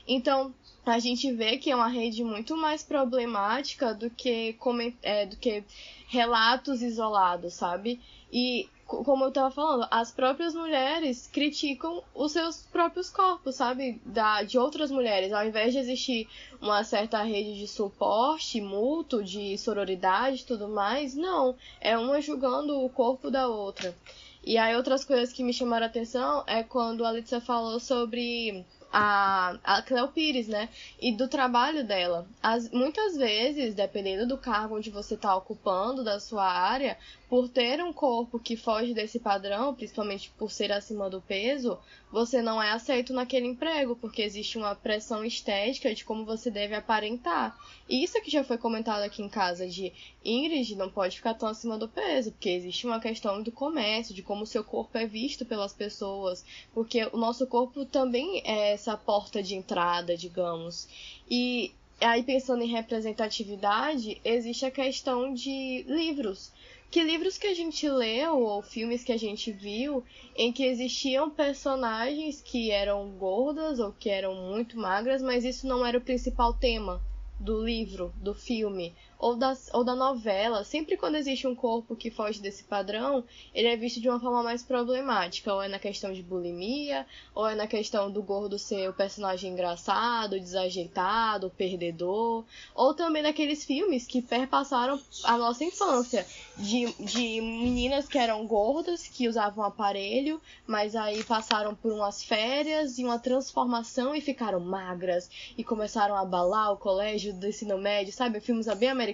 Então, 0.07 0.53
a 0.85 0.99
gente 0.99 1.31
vê 1.31 1.57
que 1.57 1.69
é 1.69 1.75
uma 1.75 1.87
rede 1.87 2.23
muito 2.23 2.57
mais 2.57 2.83
problemática 2.83 3.93
do 3.93 4.09
que, 4.09 4.57
é, 5.03 5.25
do 5.25 5.37
que 5.37 5.63
relatos 6.07 6.81
isolados, 6.81 7.53
sabe? 7.53 7.99
E 8.31 8.67
como 8.85 9.23
eu 9.23 9.29
estava 9.29 9.49
falando, 9.49 9.87
as 9.89 10.11
próprias 10.11 10.53
mulheres 10.53 11.29
criticam 11.31 12.03
os 12.13 12.33
seus 12.33 12.63
próprios 12.63 13.09
corpos, 13.09 13.55
sabe? 13.55 14.01
Da, 14.05 14.43
de 14.43 14.57
outras 14.57 14.91
mulheres. 14.91 15.31
Ao 15.31 15.45
invés 15.45 15.71
de 15.71 15.79
existir 15.79 16.27
uma 16.61 16.83
certa 16.83 17.23
rede 17.23 17.57
de 17.57 17.67
suporte 17.67 18.59
mútuo, 18.59 19.23
de 19.23 19.57
sororidade 19.57 20.41
e 20.41 20.45
tudo 20.45 20.67
mais, 20.67 21.15
não. 21.15 21.55
É 21.79 21.97
uma 21.97 22.19
julgando 22.19 22.83
o 22.83 22.89
corpo 22.89 23.31
da 23.31 23.47
outra. 23.47 23.95
E 24.43 24.57
aí 24.57 24.75
outras 24.75 25.05
coisas 25.05 25.31
que 25.31 25.43
me 25.43 25.53
chamaram 25.53 25.85
a 25.85 25.89
atenção 25.89 26.43
é 26.47 26.63
quando 26.63 27.05
a 27.05 27.11
Letícia 27.11 27.39
falou 27.39 27.79
sobre 27.79 28.65
a, 28.91 29.57
a 29.63 29.81
Cleo 29.81 30.07
Pires, 30.09 30.47
né? 30.47 30.69
E 30.99 31.11
do 31.15 31.27
trabalho 31.27 31.85
dela. 31.85 32.27
As, 32.41 32.69
muitas 32.69 33.15
vezes, 33.15 33.73
dependendo 33.73 34.27
do 34.27 34.37
cargo 34.37 34.75
onde 34.77 34.89
você 34.89 35.15
está 35.15 35.35
ocupando 35.35 36.03
da 36.03 36.19
sua 36.19 36.45
área, 36.45 36.97
por 37.29 37.47
ter 37.47 37.81
um 37.81 37.93
corpo 37.93 38.39
que 38.39 38.57
foge 38.57 38.93
desse 38.93 39.19
padrão, 39.19 39.73
principalmente 39.73 40.31
por 40.37 40.51
ser 40.51 40.71
acima 40.71 41.09
do 41.09 41.21
peso, 41.21 41.79
você 42.11 42.41
não 42.41 42.61
é 42.61 42.71
aceito 42.71 43.13
naquele 43.13 43.47
emprego, 43.47 43.95
porque 43.95 44.21
existe 44.21 44.57
uma 44.57 44.75
pressão 44.75 45.23
estética 45.23 45.95
de 45.95 46.03
como 46.03 46.25
você 46.25 46.51
deve 46.51 46.75
aparentar. 46.75 47.57
E 47.87 48.03
isso 48.03 48.21
que 48.21 48.29
já 48.29 48.43
foi 48.43 48.57
comentado 48.57 49.01
aqui 49.01 49.23
em 49.23 49.29
casa 49.29 49.67
de 49.67 49.93
Ingrid 50.23 50.75
não 50.75 50.89
pode 50.89 51.15
ficar 51.15 51.33
tão 51.33 51.47
acima 51.47 51.77
do 51.77 51.87
peso, 51.87 52.31
porque 52.31 52.49
existe 52.49 52.85
uma 52.85 52.99
questão 52.99 53.41
do 53.41 53.51
comércio, 53.51 54.13
de 54.13 54.21
como 54.21 54.43
o 54.43 54.47
seu 54.47 54.63
corpo 54.63 54.97
é 54.97 55.05
visto 55.05 55.45
pelas 55.45 55.73
pessoas, 55.73 56.43
porque 56.73 57.07
o 57.13 57.17
nosso 57.17 57.47
corpo 57.47 57.85
também 57.85 58.41
é 58.45 58.73
essa 58.73 58.97
porta 58.97 59.41
de 59.41 59.55
entrada, 59.55 60.17
digamos. 60.17 60.89
E 61.29 61.71
aí 62.01 62.23
pensando 62.23 62.63
em 62.63 62.67
representatividade, 62.67 64.19
existe 64.25 64.65
a 64.65 64.71
questão 64.71 65.33
de 65.33 65.85
livros 65.87 66.51
que 66.91 67.01
livros 67.01 67.37
que 67.37 67.47
a 67.47 67.53
gente 67.53 67.89
leu 67.89 68.37
ou 68.41 68.61
filmes 68.61 69.01
que 69.01 69.13
a 69.13 69.17
gente 69.17 69.49
viu 69.49 70.03
em 70.35 70.51
que 70.51 70.65
existiam 70.65 71.29
personagens 71.29 72.41
que 72.41 72.69
eram 72.69 73.09
gordas 73.11 73.79
ou 73.79 73.93
que 73.93 74.09
eram 74.09 74.35
muito 74.35 74.77
magras, 74.77 75.21
mas 75.21 75.45
isso 75.45 75.65
não 75.65 75.85
era 75.85 75.97
o 75.97 76.01
principal 76.01 76.53
tema 76.53 77.01
do 77.39 77.63
livro, 77.63 78.13
do 78.17 78.33
filme 78.33 78.93
ou 79.21 79.35
da, 79.35 79.55
ou 79.73 79.83
da 79.83 79.95
novela, 79.95 80.63
sempre 80.63 80.97
quando 80.97 81.15
existe 81.15 81.45
um 81.45 81.53
corpo 81.53 81.95
que 81.95 82.09
foge 82.09 82.41
desse 82.41 82.63
padrão, 82.63 83.23
ele 83.53 83.67
é 83.67 83.77
visto 83.77 84.01
de 84.01 84.09
uma 84.09 84.19
forma 84.19 84.41
mais 84.41 84.63
problemática, 84.63 85.53
ou 85.53 85.61
é 85.61 85.67
na 85.67 85.77
questão 85.77 86.11
de 86.11 86.23
bulimia, 86.23 87.05
ou 87.35 87.47
é 87.47 87.53
na 87.53 87.67
questão 87.67 88.09
do 88.09 88.23
gordo 88.23 88.57
ser 88.57 88.89
o 88.89 88.93
personagem 88.93 89.51
engraçado, 89.51 90.39
desajeitado, 90.39 91.51
perdedor, 91.55 92.43
ou 92.73 92.95
também 92.95 93.21
naqueles 93.21 93.63
filmes 93.63 94.07
que 94.07 94.23
perpassaram 94.23 94.99
a 95.23 95.37
nossa 95.37 95.63
infância, 95.63 96.25
de, 96.57 96.91
de 96.93 97.41
meninas 97.41 98.07
que 98.07 98.17
eram 98.17 98.47
gordas, 98.47 99.07
que 99.07 99.27
usavam 99.27 99.63
aparelho, 99.63 100.41
mas 100.65 100.95
aí 100.95 101.23
passaram 101.23 101.75
por 101.75 101.91
umas 101.91 102.23
férias 102.23 102.97
e 102.97 103.03
uma 103.03 103.19
transformação 103.19 104.15
e 104.15 104.21
ficaram 104.21 104.59
magras 104.59 105.29
e 105.55 105.63
começaram 105.63 106.15
a 106.15 106.21
abalar 106.21 106.73
o 106.73 106.77
colégio 106.77 107.33
do 107.33 107.47
ensino 107.47 107.77
médio, 107.77 108.11
sabe? 108.11 108.39
Filmes 108.39 108.65
bem 108.79 108.89
americanos. 108.89 109.10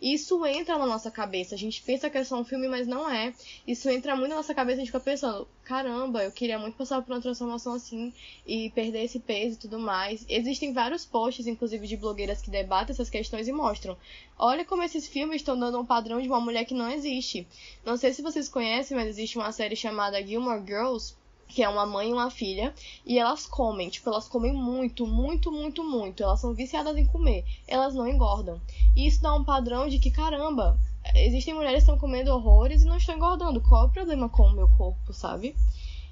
E 0.00 0.14
isso 0.14 0.44
entra 0.46 0.78
na 0.78 0.86
nossa 0.86 1.10
cabeça. 1.10 1.54
A 1.54 1.58
gente 1.58 1.82
pensa 1.82 2.08
que 2.10 2.18
é 2.18 2.24
só 2.24 2.38
um 2.40 2.44
filme, 2.44 2.68
mas 2.68 2.86
não 2.86 3.08
é. 3.10 3.34
Isso 3.66 3.88
entra 3.88 4.16
muito 4.16 4.30
na 4.30 4.36
nossa 4.36 4.54
cabeça 4.54 4.76
a 4.76 4.78
gente 4.80 4.88
fica 4.88 5.00
pensando: 5.00 5.46
caramba, 5.64 6.24
eu 6.24 6.32
queria 6.32 6.58
muito 6.58 6.76
passar 6.76 7.02
por 7.02 7.12
uma 7.12 7.20
transformação 7.20 7.74
assim 7.74 8.12
e 8.46 8.70
perder 8.70 9.04
esse 9.04 9.18
peso 9.18 9.56
e 9.56 9.60
tudo 9.60 9.78
mais. 9.78 10.24
Existem 10.28 10.72
vários 10.72 11.04
posts, 11.04 11.46
inclusive 11.46 11.86
de 11.86 11.96
blogueiras 11.96 12.42
que 12.42 12.50
debatem 12.50 12.92
essas 12.92 13.10
questões 13.10 13.48
e 13.48 13.52
mostram. 13.52 13.96
Olha 14.38 14.64
como 14.64 14.82
esses 14.82 15.06
filmes 15.06 15.36
estão 15.36 15.58
dando 15.58 15.78
um 15.78 15.86
padrão 15.86 16.20
de 16.20 16.28
uma 16.28 16.40
mulher 16.40 16.64
que 16.64 16.74
não 16.74 16.90
existe. 16.90 17.46
Não 17.84 17.96
sei 17.96 18.12
se 18.12 18.22
vocês 18.22 18.48
conhecem, 18.48 18.96
mas 18.96 19.08
existe 19.08 19.38
uma 19.38 19.52
série 19.52 19.76
chamada 19.76 20.24
Gilmore 20.24 20.66
Girls 20.66 21.14
que 21.48 21.62
é 21.62 21.68
uma 21.68 21.84
mãe 21.84 22.10
e 22.10 22.12
uma 22.12 22.30
filha, 22.30 22.74
e 23.04 23.18
elas 23.18 23.46
comem, 23.46 23.90
tipo, 23.90 24.08
elas 24.08 24.28
comem 24.28 24.52
muito, 24.52 25.06
muito, 25.06 25.52
muito, 25.52 25.84
muito. 25.84 26.22
Elas 26.22 26.40
são 26.40 26.54
viciadas 26.54 26.96
em 26.96 27.06
comer, 27.06 27.44
elas 27.66 27.94
não 27.94 28.08
engordam. 28.08 28.60
E 28.96 29.06
isso 29.06 29.22
dá 29.22 29.34
um 29.34 29.44
padrão 29.44 29.88
de 29.88 29.98
que, 29.98 30.10
caramba, 30.10 30.78
existem 31.14 31.54
mulheres 31.54 31.84
que 31.84 31.90
estão 31.90 31.98
comendo 31.98 32.32
horrores 32.32 32.82
e 32.82 32.86
não 32.86 32.96
estão 32.96 33.16
engordando. 33.16 33.60
Qual 33.60 33.84
é 33.84 33.86
o 33.86 33.92
problema 33.92 34.28
com 34.28 34.44
o 34.44 34.52
meu 34.52 34.68
corpo, 34.68 35.12
sabe? 35.12 35.54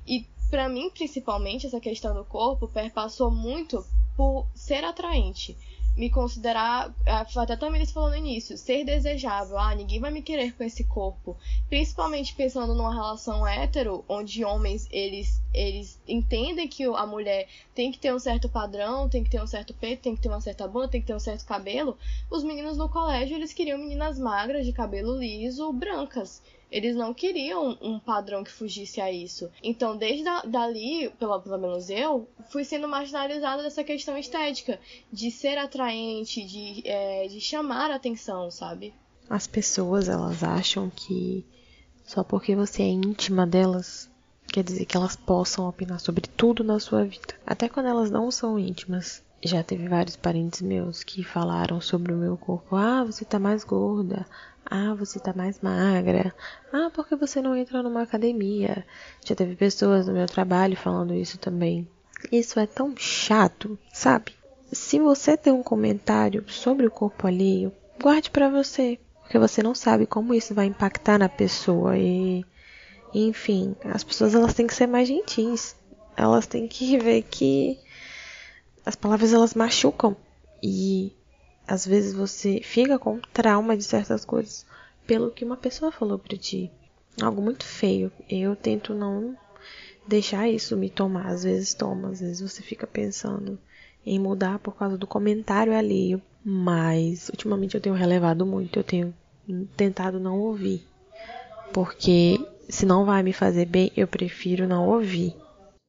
E 0.07 0.27
para 0.51 0.69
mim, 0.69 0.91
principalmente, 0.91 1.67
essa 1.67 1.81
questão 1.81 2.15
do 2.15 2.25
corpo 2.25 2.69
perpassou 2.69 3.31
muito 3.31 3.85
por 4.17 4.47
ser 4.55 4.85
atraente 4.85 5.57
me 6.01 6.09
considerar, 6.09 6.95
até 7.37 7.57
também 7.57 7.79
eles 7.79 7.93
falou 7.93 8.09
no 8.09 8.17
início, 8.17 8.57
ser 8.57 8.85
desejável. 8.85 9.59
Ah, 9.59 9.75
ninguém 9.75 10.01
vai 10.01 10.11
me 10.11 10.23
querer 10.23 10.57
com 10.57 10.65
esse 10.65 10.83
corpo. 10.85 11.37
Principalmente 11.69 12.35
pensando 12.35 12.75
numa 12.75 12.95
relação 12.95 13.47
hétero, 13.47 14.03
onde 14.09 14.43
homens 14.43 14.89
eles, 14.91 15.43
eles 15.53 16.01
entendem 16.07 16.69
que 16.69 16.85
a 16.85 17.07
mulher 17.07 17.49
tem 17.75 17.91
que 17.91 17.99
ter 17.99 18.15
um 18.15 18.19
certo 18.19 18.49
padrão, 18.49 19.09
tem 19.09 19.25
que 19.25 19.31
ter 19.31 19.43
um 19.43 19.47
certo 19.47 19.75
peito, 19.75 20.03
tem 20.03 20.15
que 20.15 20.23
ter 20.23 20.29
uma 20.29 20.41
certa 20.41 20.67
bunda, 20.69 20.89
tem 20.89 21.01
que 21.01 21.07
ter 21.07 21.15
um 21.15 21.21
certo 21.21 21.45
cabelo. 21.45 21.99
Os 22.31 22.45
meninos 22.45 22.77
no 22.77 22.89
colégio 22.89 23.37
eles 23.37 23.53
queriam 23.53 23.79
meninas 23.79 24.19
magras, 24.19 24.65
de 24.65 24.73
cabelo 24.73 25.17
liso, 25.19 25.73
brancas. 25.73 26.43
Eles 26.71 26.95
não 26.95 27.13
queriam 27.13 27.77
um 27.81 27.99
padrão 27.99 28.45
que 28.45 28.53
fugisse 28.53 29.01
a 29.01 29.11
isso. 29.11 29.51
Então, 29.61 29.97
desde 29.97 30.29
a, 30.29 30.43
dali, 30.43 31.11
pelo, 31.19 31.41
pelo 31.41 31.59
menos 31.59 31.91
eu, 31.91 32.29
fui 32.49 32.65
sendo 32.65 32.87
marginalizada 32.87 33.63
dessa 33.63 33.83
questão 33.83 34.17
estética, 34.17 34.79
de 35.13 35.33
ser 35.33 35.59
atraente, 35.59 36.45
de, 36.45 36.83
é, 36.85 37.27
de 37.27 37.41
chamar 37.41 37.91
a 37.91 37.97
atenção, 37.97 38.53
sabe? 38.53 38.95
As 39.29 39.49
pessoas, 39.49 40.09
elas 40.09 40.45
acham 40.45 40.89
que 40.89 41.45
só 42.05 42.25
porque 42.25 42.57
você 42.57 42.83
é 42.83 42.89
íntima 42.89 43.47
delas, 43.47 44.10
quer 44.51 44.65
dizer 44.65 44.85
que 44.85 44.97
elas 44.97 45.17
possam 45.17 45.69
opinar 45.69 46.01
sobre 46.01 46.23
tudo 46.37 46.65
na 46.65 46.81
sua 46.81 47.05
vida. 47.05 47.35
Até 47.47 47.69
quando 47.69 47.87
elas 47.87 48.11
não 48.11 48.31
são 48.31 48.59
íntimas. 48.59 49.23
Já 49.43 49.63
teve 49.63 49.89
vários 49.89 50.17
parentes 50.17 50.61
meus 50.61 51.03
que 51.03 51.25
falaram 51.25 51.81
sobre 51.81 52.13
o 52.13 52.17
meu 52.17 52.37
corpo. 52.37 52.77
Ah, 52.77 53.05
você 53.05 53.25
tá 53.25 53.39
mais 53.39 53.65
gorda. 53.65 54.27
Ah, 54.67 54.95
você 54.95 55.19
tá 55.19 55.33
mais 55.33 55.61
magra. 55.61 56.35
Ah, 56.73 56.91
porque 56.95 57.17
você 57.17 57.41
não 57.41 57.57
entra 57.57 57.83
numa 57.83 58.03
academia. 58.03 58.85
Já 59.25 59.35
teve 59.35 59.57
pessoas 59.57 60.07
no 60.07 60.13
meu 60.13 60.27
trabalho 60.27 60.77
falando 60.77 61.15
isso 61.15 61.39
também. 61.39 61.89
Isso 62.31 62.61
é 62.61 62.67
tão 62.67 62.95
chato, 62.97 63.79
sabe? 63.93 64.35
Se 64.71 64.99
você 64.99 65.37
tem 65.37 65.53
um 65.53 65.63
comentário 65.63 66.45
sobre 66.47 66.87
o 66.87 66.91
corpo 66.91 67.27
alheio, 67.27 67.73
guarde 68.01 68.31
para 68.31 68.51
você, 68.51 68.99
porque 69.23 69.39
você 69.39 69.63
não 69.63 69.75
sabe 69.75 70.07
como 70.07 70.35
isso 70.35 70.55
vai 70.55 70.67
impactar 70.67 71.19
na 71.19 71.29
pessoa 71.29 71.97
e 71.97 72.45
enfim, 73.13 73.75
as 73.85 74.05
pessoas 74.05 74.35
elas 74.35 74.55
têm 74.55 74.67
que 74.67 74.75
ser 74.75 74.87
mais 74.87 75.09
gentis. 75.09 75.77
Elas 76.17 76.47
têm 76.47 76.69
que 76.69 76.97
ver 77.01 77.23
que 77.23 77.79
as 78.85 78.95
palavras 78.97 79.33
elas 79.33 79.55
machucam 79.55 80.17
e 80.63 81.13
às 81.67 81.87
vezes 81.87 82.13
você 82.13 82.61
fica 82.63 82.99
com 82.99 83.21
trauma 83.33 83.77
de 83.77 83.85
certas 83.85 84.25
coisas 84.25 84.67
pelo 85.07 85.31
que 85.31 85.45
uma 85.45 85.57
pessoa 85.57 85.93
falou 85.93 86.19
para 86.19 86.37
ti. 86.37 86.71
Algo 87.21 87.43
muito 87.43 87.65
feio. 87.65 88.13
Eu 88.29 88.55
tento 88.57 88.95
não 88.95 89.37
deixar 90.07 90.49
isso 90.49 90.77
me 90.77 90.89
tomar. 90.89 91.27
Às 91.27 91.45
vezes 91.45 91.75
toma, 91.75 92.11
às 92.11 92.21
vezes 92.21 92.41
você 92.41 92.63
fica 92.63 92.87
pensando 92.87 93.59
em 94.05 94.19
mudar 94.19 94.59
por 94.59 94.77
causa 94.77 94.97
do 94.97 95.07
comentário 95.07 95.77
alheio. 95.77 96.21
Mas 96.45 97.29
ultimamente 97.29 97.75
eu 97.75 97.81
tenho 97.81 97.95
relevado 97.95 98.47
muito, 98.47 98.79
eu 98.79 98.85
tenho 98.85 99.15
tentado 99.77 100.19
não 100.19 100.39
ouvir. 100.41 100.87
Porque 101.73 102.41
se 102.71 102.87
não 102.87 103.05
vai 103.05 103.23
me 103.23 103.33
fazer 103.33 103.67
bem, 103.67 103.93
eu 103.97 104.07
prefiro 104.07 104.67
não 104.67 104.89
ouvir. 104.89 105.35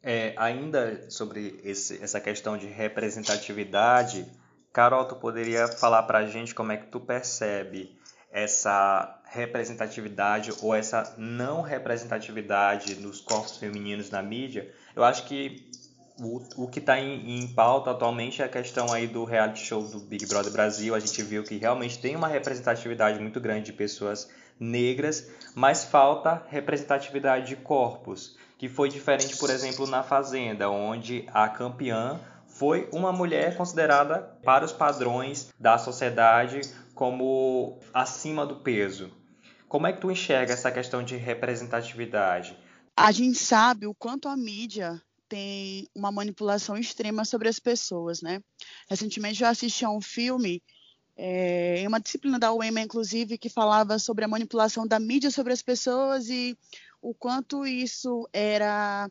É, 0.03 0.33
ainda 0.37 1.09
sobre 1.09 1.59
esse, 1.63 2.01
essa 2.03 2.19
questão 2.19 2.57
de 2.57 2.65
representatividade, 2.65 4.25
Carol, 4.73 5.05
tu 5.05 5.15
poderia 5.15 5.67
falar 5.67 6.03
para 6.03 6.19
a 6.19 6.25
gente 6.25 6.55
como 6.55 6.71
é 6.71 6.77
que 6.77 6.87
tu 6.87 6.99
percebe 6.99 7.95
essa 8.31 9.21
representatividade 9.25 10.51
ou 10.61 10.73
essa 10.73 11.13
não 11.17 11.61
representatividade 11.61 12.95
nos 12.95 13.21
corpos 13.21 13.57
femininos 13.57 14.09
na 14.09 14.21
mídia? 14.21 14.73
Eu 14.95 15.03
acho 15.03 15.25
que 15.25 15.69
o, 16.19 16.63
o 16.63 16.67
que 16.67 16.79
está 16.79 16.99
em, 16.99 17.39
em, 17.39 17.47
pauta 17.47 17.91
atualmente 17.91 18.41
é 18.41 18.45
a 18.45 18.49
questão 18.49 18.91
aí 18.91 19.07
do 19.07 19.23
reality 19.23 19.59
show 19.59 19.83
do 19.83 19.99
Big 19.99 20.25
Brother 20.27 20.51
Brasil. 20.51 20.95
A 20.95 20.99
gente 20.99 21.21
viu 21.23 21.43
que 21.43 21.57
realmente 21.57 21.99
tem 21.99 22.15
uma 22.15 22.27
representatividade 22.27 23.19
muito 23.19 23.39
grande 23.39 23.67
de 23.67 23.73
pessoas 23.73 24.29
negras, 24.61 25.27
mas 25.55 25.83
falta 25.83 26.45
representatividade 26.47 27.47
de 27.47 27.55
corpos, 27.55 28.37
que 28.57 28.69
foi 28.69 28.87
diferente, 28.89 29.35
por 29.37 29.49
exemplo, 29.49 29.87
na 29.87 30.03
Fazenda, 30.03 30.69
onde 30.69 31.27
a 31.33 31.49
campeã 31.49 32.19
foi 32.47 32.87
uma 32.93 33.11
mulher 33.11 33.57
considerada, 33.57 34.19
para 34.43 34.63
os 34.63 34.71
padrões 34.71 35.51
da 35.59 35.79
sociedade, 35.79 36.61
como 36.93 37.79
acima 37.91 38.45
do 38.45 38.57
peso. 38.57 39.11
Como 39.67 39.87
é 39.87 39.93
que 39.93 40.01
tu 40.01 40.11
enxerga 40.11 40.53
essa 40.53 40.71
questão 40.71 41.01
de 41.01 41.15
representatividade? 41.15 42.55
A 42.95 43.11
gente 43.11 43.39
sabe 43.39 43.87
o 43.87 43.95
quanto 43.95 44.27
a 44.27 44.37
mídia 44.37 45.01
tem 45.27 45.87
uma 45.95 46.11
manipulação 46.11 46.77
extrema 46.77 47.23
sobre 47.23 47.47
as 47.47 47.57
pessoas, 47.57 48.21
né? 48.21 48.41
Recentemente 48.89 49.41
eu 49.41 49.49
assisti 49.49 49.85
a 49.85 49.89
um 49.89 50.01
filme 50.01 50.61
é, 51.23 51.83
uma 51.87 51.99
disciplina 51.99 52.39
da 52.39 52.51
UEMA, 52.51 52.81
inclusive, 52.81 53.37
que 53.37 53.47
falava 53.47 53.99
sobre 53.99 54.25
a 54.25 54.27
manipulação 54.27 54.87
da 54.87 54.99
mídia 54.99 55.29
sobre 55.29 55.53
as 55.53 55.61
pessoas 55.61 56.27
e 56.29 56.57
o 56.99 57.13
quanto 57.13 57.63
isso 57.63 58.27
era 58.33 59.07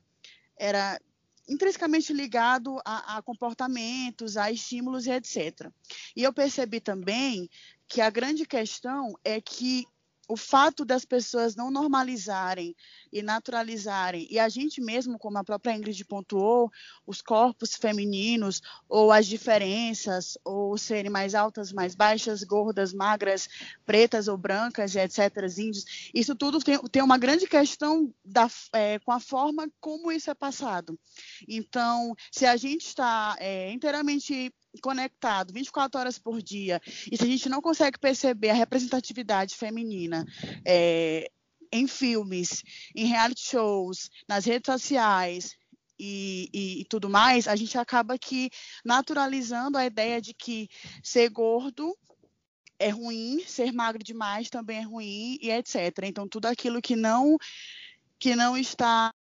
era 0.58 1.00
intrinsecamente 1.48 2.12
ligado 2.12 2.80
a, 2.84 3.16
a, 3.16 3.22
comportamentos, 3.22 4.36
a 4.36 4.50
estímulos 4.50 5.06
e 5.06 5.12
etc. 5.12 5.70
E 6.16 6.24
eu 6.24 6.32
percebi 6.32 6.80
também 6.80 7.48
que 7.86 8.00
a 8.00 8.10
grande 8.10 8.44
questão 8.44 9.14
é 9.24 9.40
que 9.40 9.86
o 10.30 10.36
fato 10.36 10.84
das 10.84 11.04
pessoas 11.04 11.56
não 11.56 11.72
normalizarem 11.72 12.76
e 13.12 13.20
naturalizarem, 13.20 14.28
e 14.30 14.38
a 14.38 14.48
gente 14.48 14.80
mesmo, 14.80 15.18
como 15.18 15.38
a 15.38 15.44
própria 15.44 15.74
Ingrid 15.74 16.04
pontuou, 16.04 16.70
os 17.04 17.20
corpos 17.20 17.74
femininos, 17.74 18.62
ou 18.88 19.10
as 19.10 19.26
diferenças, 19.26 20.38
ou 20.44 20.78
serem 20.78 21.10
mais 21.10 21.34
altas, 21.34 21.72
mais 21.72 21.96
baixas, 21.96 22.44
gordas, 22.44 22.92
magras, 22.92 23.48
pretas 23.84 24.28
ou 24.28 24.36
brancas, 24.36 24.94
etc., 24.94 25.18
índios, 25.58 26.10
isso 26.14 26.36
tudo 26.36 26.60
tem, 26.60 26.78
tem 26.92 27.02
uma 27.02 27.18
grande 27.18 27.48
questão 27.48 28.14
da, 28.24 28.48
é, 28.72 29.00
com 29.00 29.10
a 29.10 29.18
forma 29.18 29.68
como 29.80 30.12
isso 30.12 30.30
é 30.30 30.34
passado. 30.34 30.96
Então, 31.48 32.14
se 32.30 32.46
a 32.46 32.56
gente 32.56 32.86
está 32.86 33.34
é, 33.40 33.72
inteiramente 33.72 34.54
conectado 34.78 35.52
24 35.52 36.00
horas 36.00 36.18
por 36.18 36.40
dia, 36.40 36.80
e 37.11 37.16
se 37.16 37.22
a 37.22 37.26
gente 37.26 37.48
não 37.48 37.61
consegue 37.61 37.98
perceber 37.98 38.50
a 38.50 38.54
representatividade 38.54 39.56
feminina 39.56 40.24
é, 40.64 41.30
em 41.72 41.87
filmes, 41.87 42.62
em 42.94 43.06
reality 43.06 43.42
shows, 43.42 44.11
nas 44.28 44.44
redes 44.44 44.72
sociais 44.72 45.57
e, 45.99 46.49
e, 46.53 46.80
e, 46.80 46.84
tudo 46.86 47.11
mais, 47.11 47.47
a 47.47 47.55
gente 47.55 47.76
acaba 47.76 48.18
que 48.18 48.51
naturalizando 48.84 49.76
a 49.76 49.84
ideia 49.84 50.20
de 50.20 50.32
que 50.32 50.68
ser 51.03 51.28
gordo 51.28 51.97
é 52.78 52.88
ruim, 52.88 53.44
ser 53.47 53.72
magro 53.72 54.03
demais 54.03 54.49
também 54.49 54.78
é 54.78 54.82
ruim 54.82 55.38
e 55.42 55.51
etc. 55.51 56.05
Então 56.05 56.26
tudo 56.26 56.47
aquilo 56.47 56.80
que 56.80 56.97
não 56.97 57.36
que 58.18 58.34
não 58.34 58.57
está 58.57 59.14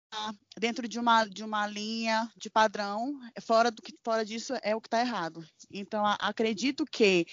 dentro 0.58 0.88
de 0.88 1.00
uma, 1.00 1.26
de 1.26 1.44
uma 1.44 1.68
linha 1.68 2.30
de 2.36 2.50
padrão, 2.50 3.20
fora, 3.42 3.72
do 3.72 3.82
que, 3.82 3.94
fora 4.04 4.26
disso 4.26 4.54
é 4.62 4.76
o 4.76 4.82
que 4.82 4.88
está 4.88 5.00
errado. 5.00 5.46
Então, 5.72 6.06
a, 6.06 6.14
acredito 6.16 6.86
que 6.86 7.26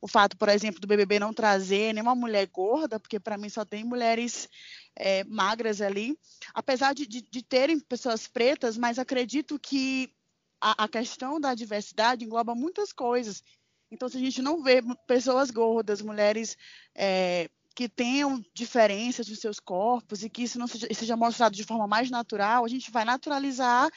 o 0.00 0.08
fato, 0.08 0.36
por 0.36 0.48
exemplo, 0.48 0.80
do 0.80 0.86
BBB 0.86 1.18
não 1.18 1.32
trazer 1.32 1.92
nenhuma 1.92 2.14
mulher 2.14 2.46
gorda, 2.46 2.98
porque 2.98 3.20
para 3.20 3.36
mim 3.36 3.50
só 3.50 3.64
tem 3.64 3.84
mulheres 3.84 4.48
é, 4.96 5.24
magras 5.24 5.80
ali, 5.80 6.18
apesar 6.54 6.94
de, 6.94 7.06
de, 7.06 7.20
de, 7.20 7.42
terem 7.42 7.78
pessoas 7.78 8.26
pretas, 8.26 8.78
mas 8.78 8.98
acredito 8.98 9.58
que 9.58 10.10
a, 10.60 10.84
a, 10.84 10.88
questão 10.88 11.38
da 11.38 11.54
diversidade 11.54 12.24
engloba 12.24 12.54
muitas 12.54 12.92
coisas. 12.92 13.42
Então, 13.90 14.08
se 14.08 14.16
a 14.16 14.20
gente 14.20 14.40
não 14.40 14.62
vê 14.62 14.80
pessoas 15.06 15.50
gordas, 15.50 16.00
mulheres 16.00 16.56
é, 16.94 17.50
que 17.74 17.88
tenham 17.88 18.44
diferenças 18.54 19.28
nos 19.28 19.38
seus 19.38 19.60
corpos 19.60 20.22
e 20.22 20.30
que 20.30 20.42
isso 20.42 20.58
não 20.58 20.66
seja, 20.66 20.88
seja 20.92 21.16
mostrado 21.16 21.54
de 21.54 21.64
forma 21.64 21.86
mais 21.86 22.10
natural, 22.10 22.64
a 22.64 22.68
gente 22.68 22.90
vai 22.90 23.04
naturalizar 23.04 23.90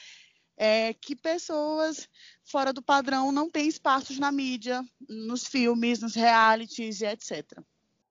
é, 0.56 0.94
que 0.94 1.16
pessoas 1.16 2.08
fora 2.44 2.72
do 2.72 2.82
padrão 2.82 3.32
não 3.32 3.50
têm 3.50 3.68
espaços 3.68 4.18
na 4.18 4.30
mídia, 4.30 4.82
nos 5.08 5.46
filmes, 5.46 6.00
nos 6.00 6.14
realities 6.14 7.00
e 7.00 7.06
etc. 7.06 7.60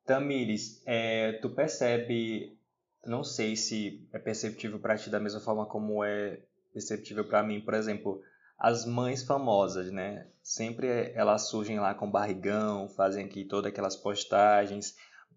Tamires, 0.05 0.81
é, 0.85 1.33
tu 1.33 1.49
percebe, 1.49 2.57
não 3.05 3.23
sei 3.23 3.55
se 3.55 4.05
é 4.11 4.19
perceptível 4.19 4.79
para 4.79 4.97
ti 4.97 5.09
da 5.09 5.19
mesma 5.19 5.39
forma 5.39 5.65
como 5.65 6.03
é 6.03 6.39
perceptível 6.73 7.25
para 7.25 7.43
mim, 7.43 7.61
por 7.61 7.73
exemplo, 7.73 8.21
as 8.57 8.85
mães 8.85 9.23
famosas, 9.23 9.91
né? 9.91 10.27
Sempre 10.41 11.11
elas 11.15 11.49
surgem 11.49 11.79
lá 11.79 11.93
com 11.93 12.09
barrigão, 12.09 12.89
fazem 12.89 13.25
aqui 13.25 13.45
todas 13.45 13.71
aquelas 13.71 13.95
postagens. 13.95 14.95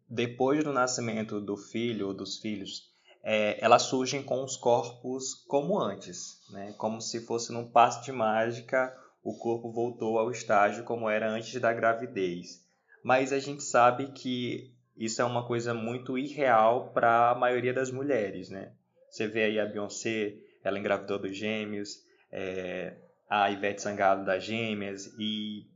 Depois 0.08 0.62
do 0.62 0.72
nascimento 0.72 1.40
do 1.40 1.56
filho 1.56 2.08
ou 2.08 2.14
dos 2.14 2.38
filhos, 2.38 2.94
é, 3.22 3.58
elas 3.62 3.82
surgem 3.82 4.22
com 4.22 4.44
os 4.44 4.56
corpos 4.56 5.34
como 5.48 5.80
antes, 5.80 6.40
né? 6.50 6.72
como 6.78 7.00
se 7.00 7.26
fosse 7.26 7.52
num 7.52 7.68
passe 7.68 8.04
de 8.04 8.12
mágica, 8.12 8.96
o 9.20 9.36
corpo 9.36 9.72
voltou 9.72 10.18
ao 10.18 10.30
estágio 10.30 10.84
como 10.84 11.10
era 11.10 11.28
antes 11.28 11.60
da 11.60 11.72
gravidez. 11.72 12.64
Mas 13.02 13.32
a 13.32 13.40
gente 13.40 13.64
sabe 13.64 14.12
que 14.12 14.72
isso 14.96 15.20
é 15.20 15.24
uma 15.24 15.44
coisa 15.44 15.74
muito 15.74 16.16
irreal 16.16 16.92
para 16.92 17.30
a 17.30 17.34
maioria 17.34 17.74
das 17.74 17.90
mulheres. 17.90 18.48
Né? 18.48 18.72
Você 19.10 19.26
vê 19.26 19.44
aí 19.44 19.58
a 19.58 19.66
Beyoncé, 19.66 20.34
ela 20.62 20.78
engravidou 20.78 21.18
dos 21.18 21.36
gêmeos, 21.36 22.04
é, 22.30 22.96
a 23.28 23.50
Ivete 23.50 23.82
Sangalo 23.82 24.24
das 24.24 24.44
gêmeas, 24.44 25.06
e 25.18 25.66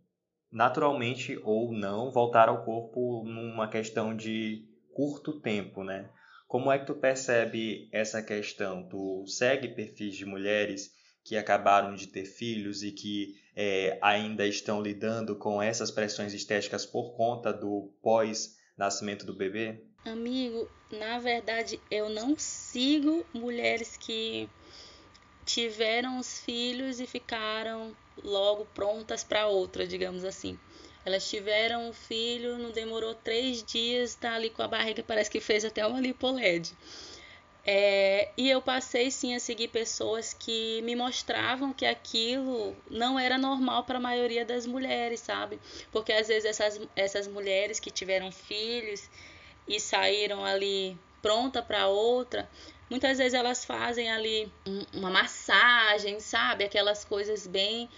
naturalmente 0.52 1.38
ou 1.44 1.72
não 1.72 2.10
voltar 2.10 2.48
ao 2.48 2.64
corpo 2.64 3.22
numa 3.24 3.68
questão 3.68 4.16
de 4.16 4.64
curto 4.92 5.40
tempo, 5.40 5.84
né? 5.84 6.10
Como 6.48 6.72
é 6.72 6.78
que 6.78 6.86
tu 6.86 6.94
percebe 6.94 7.88
essa 7.92 8.20
questão? 8.20 8.82
Tu 8.88 9.24
segue 9.28 9.68
perfis 9.68 10.16
de 10.16 10.26
mulheres 10.26 10.90
que 11.24 11.36
acabaram 11.36 11.94
de 11.94 12.08
ter 12.08 12.24
filhos 12.24 12.82
e 12.82 12.90
que 12.90 13.36
é, 13.54 13.98
ainda 14.02 14.46
estão 14.46 14.82
lidando 14.82 15.36
com 15.36 15.62
essas 15.62 15.90
pressões 15.90 16.34
estéticas 16.34 16.84
por 16.84 17.14
conta 17.16 17.52
do 17.52 17.92
pós-nascimento 18.02 19.24
do 19.24 19.34
bebê? 19.34 19.84
Amigo, 20.04 20.68
na 20.90 21.18
verdade 21.18 21.78
eu 21.90 22.08
não 22.08 22.34
sigo 22.36 23.24
mulheres 23.32 23.96
que 23.96 24.48
tiveram 25.52 26.18
os 26.18 26.40
filhos 26.40 27.00
e 27.00 27.06
ficaram 27.06 27.96
logo 28.22 28.66
prontas 28.74 29.24
para 29.24 29.46
outra, 29.46 29.86
digamos 29.86 30.24
assim. 30.24 30.58
Elas 31.04 31.28
tiveram 31.28 31.88
um 31.88 31.92
filho, 31.92 32.58
não 32.58 32.70
demorou 32.70 33.14
três 33.14 33.62
dias, 33.62 34.14
tá 34.14 34.34
ali 34.34 34.50
com 34.50 34.62
a 34.62 34.68
barriga, 34.68 35.02
parece 35.02 35.30
que 35.30 35.40
fez 35.40 35.64
até 35.64 35.86
uma 35.86 36.00
lipoled. 36.00 36.72
É, 37.64 38.30
e 38.36 38.48
eu 38.48 38.62
passei 38.62 39.10
sim 39.10 39.34
a 39.34 39.40
seguir 39.40 39.68
pessoas 39.68 40.32
que 40.32 40.80
me 40.82 40.96
mostravam 40.96 41.72
que 41.72 41.84
aquilo 41.84 42.76
não 42.90 43.18
era 43.18 43.36
normal 43.36 43.84
para 43.84 43.98
a 43.98 44.00
maioria 44.00 44.44
das 44.44 44.66
mulheres, 44.66 45.20
sabe? 45.20 45.60
Porque 45.92 46.12
às 46.12 46.28
vezes 46.28 46.44
essas, 46.44 46.80
essas 46.96 47.28
mulheres 47.28 47.78
que 47.78 47.90
tiveram 47.90 48.32
filhos 48.32 49.08
e 49.68 49.78
saíram 49.78 50.44
ali 50.44 50.96
pronta 51.20 51.62
para 51.62 51.86
outra, 51.86 52.48
muitas 52.90 53.18
vezes 53.18 53.32
elas 53.32 53.64
fazem 53.64 54.10
ali 54.10 54.52
uma 54.92 55.10
massagem, 55.10 56.20
sabe? 56.20 56.64
Aquelas 56.64 57.04
coisas 57.04 57.46
bem 57.46 57.88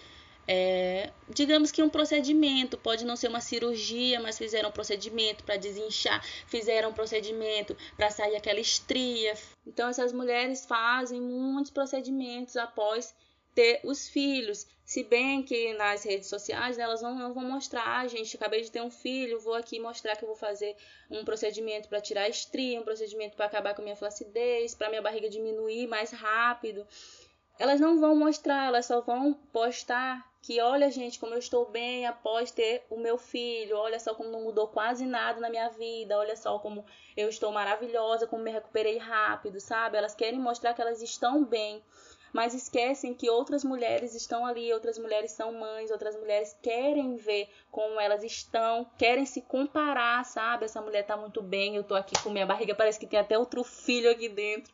é, 0.47 1.13
digamos 1.29 1.71
que 1.71 1.83
um 1.83 1.89
procedimento, 1.89 2.77
pode 2.77 3.05
não 3.05 3.17
ser 3.17 3.29
uma 3.29 3.41
cirurgia, 3.41 4.21
mas 4.21 4.37
fizeram 4.37 4.71
um 4.71 4.73
procedimento 4.73 5.45
para 5.45 5.57
desinchar, 5.57 6.23
fizeram 6.47 6.91
um 6.91 6.93
procedimento 6.93 7.77
para 7.97 8.11
sair 8.11 8.37
aquela 8.37 8.61
estria. 8.61 9.35
Então, 9.67 9.89
essas 9.89 10.13
mulheres 10.13 10.67
fazem 10.67 11.21
muitos 11.21 11.71
procedimentos 11.71 12.57
após 12.57 13.15
ter 13.55 13.81
os 13.85 14.09
filhos. 14.09 14.67
Se 14.85 15.05
bem 15.05 15.43
que 15.43 15.73
nas 15.75 16.05
redes 16.05 16.29
sociais 16.29 16.79
elas 16.79 17.01
não, 17.01 17.15
não 17.15 17.33
vão 17.33 17.45
mostrar, 17.45 18.01
ah, 18.01 18.07
gente, 18.07 18.37
acabei 18.37 18.63
de 18.63 18.71
ter 18.71 18.83
um 18.83 18.91
filho, 18.91 19.41
vou 19.41 19.55
aqui 19.55 19.81
mostrar 19.81 20.17
que 20.17 20.25
eu 20.25 20.29
vou 20.29 20.37
fazer 20.37 20.77
um 21.11 21.25
procedimento 21.25 21.89
para 21.89 22.01
tirar 22.01 22.23
a 22.23 22.29
estria, 22.29 22.81
um 22.81 22.85
procedimento 22.85 23.37
para 23.37 23.47
acabar 23.47 23.75
com 23.75 23.81
a 23.81 23.85
minha 23.85 23.97
flacidez, 23.97 24.75
para 24.75 24.91
minha 24.91 25.03
barriga 25.03 25.29
diminuir 25.29 25.87
mais 25.87 26.11
rápido. 26.11 26.87
Elas 27.59 27.81
não 27.81 28.01
vão 28.01 28.17
mostrar, 28.17 28.67
elas 28.67 28.87
só 28.87 29.01
vão 29.01 29.35
postar 29.53 30.33
que 30.43 30.61
olha, 30.61 30.91
gente, 30.91 31.21
como 31.21 31.35
eu 31.35 31.39
estou 31.39 31.71
bem 31.71 32.05
após 32.05 32.51
ter 32.51 32.85
o 32.91 32.97
meu 32.99 33.17
filho, 33.17 33.77
olha 33.77 34.01
só 34.01 34.13
como 34.13 34.29
não 34.29 34.43
mudou 34.43 34.67
quase 34.67 35.07
nada 35.07 35.41
na 35.41 35.49
minha 35.49 35.69
vida, 35.69 36.19
olha 36.19 36.35
só 36.35 36.59
como 36.59 36.85
eu 37.17 37.29
estou 37.29 37.53
maravilhosa, 37.53 38.27
como 38.27 38.43
me 38.43 38.51
recuperei 38.51 38.99
rápido, 38.99 39.61
sabe? 39.61 39.97
Elas 39.97 40.17
querem 40.17 40.41
mostrar 40.41 40.75
que 40.75 40.83
elas 40.83 41.01
estão 41.01 41.45
bem, 41.45 41.81
mas 42.33 42.55
esquecem 42.55 43.15
que 43.15 43.29
outras 43.29 43.63
mulheres 43.65 44.15
estão 44.15 44.47
ali, 44.47 44.73
outras 44.73 44.99
mulheres 44.99 45.33
são 45.33 45.53
mães, 45.53 45.91
outras 45.91 46.17
mulheres 46.17 46.57
querem 46.63 47.17
ver 47.17 47.49
como 47.71 48.01
elas 48.01 48.25
estão, 48.25 48.87
querem 48.97 49.27
se 49.27 49.43
comparar, 49.43 50.25
sabe? 50.25 50.65
Essa 50.65 50.81
mulher 50.81 51.05
tá 51.05 51.17
muito 51.17 51.43
bem, 51.43 51.77
eu 51.77 51.85
tô 51.85 51.95
aqui 51.95 52.15
com 52.23 52.31
minha 52.31 52.47
barriga, 52.47 52.75
parece 52.75 52.99
que 52.99 53.07
tem 53.07 53.19
até 53.19 53.39
outro 53.39 53.63
filho 53.63 54.11
aqui 54.11 54.29
dentro 54.29 54.73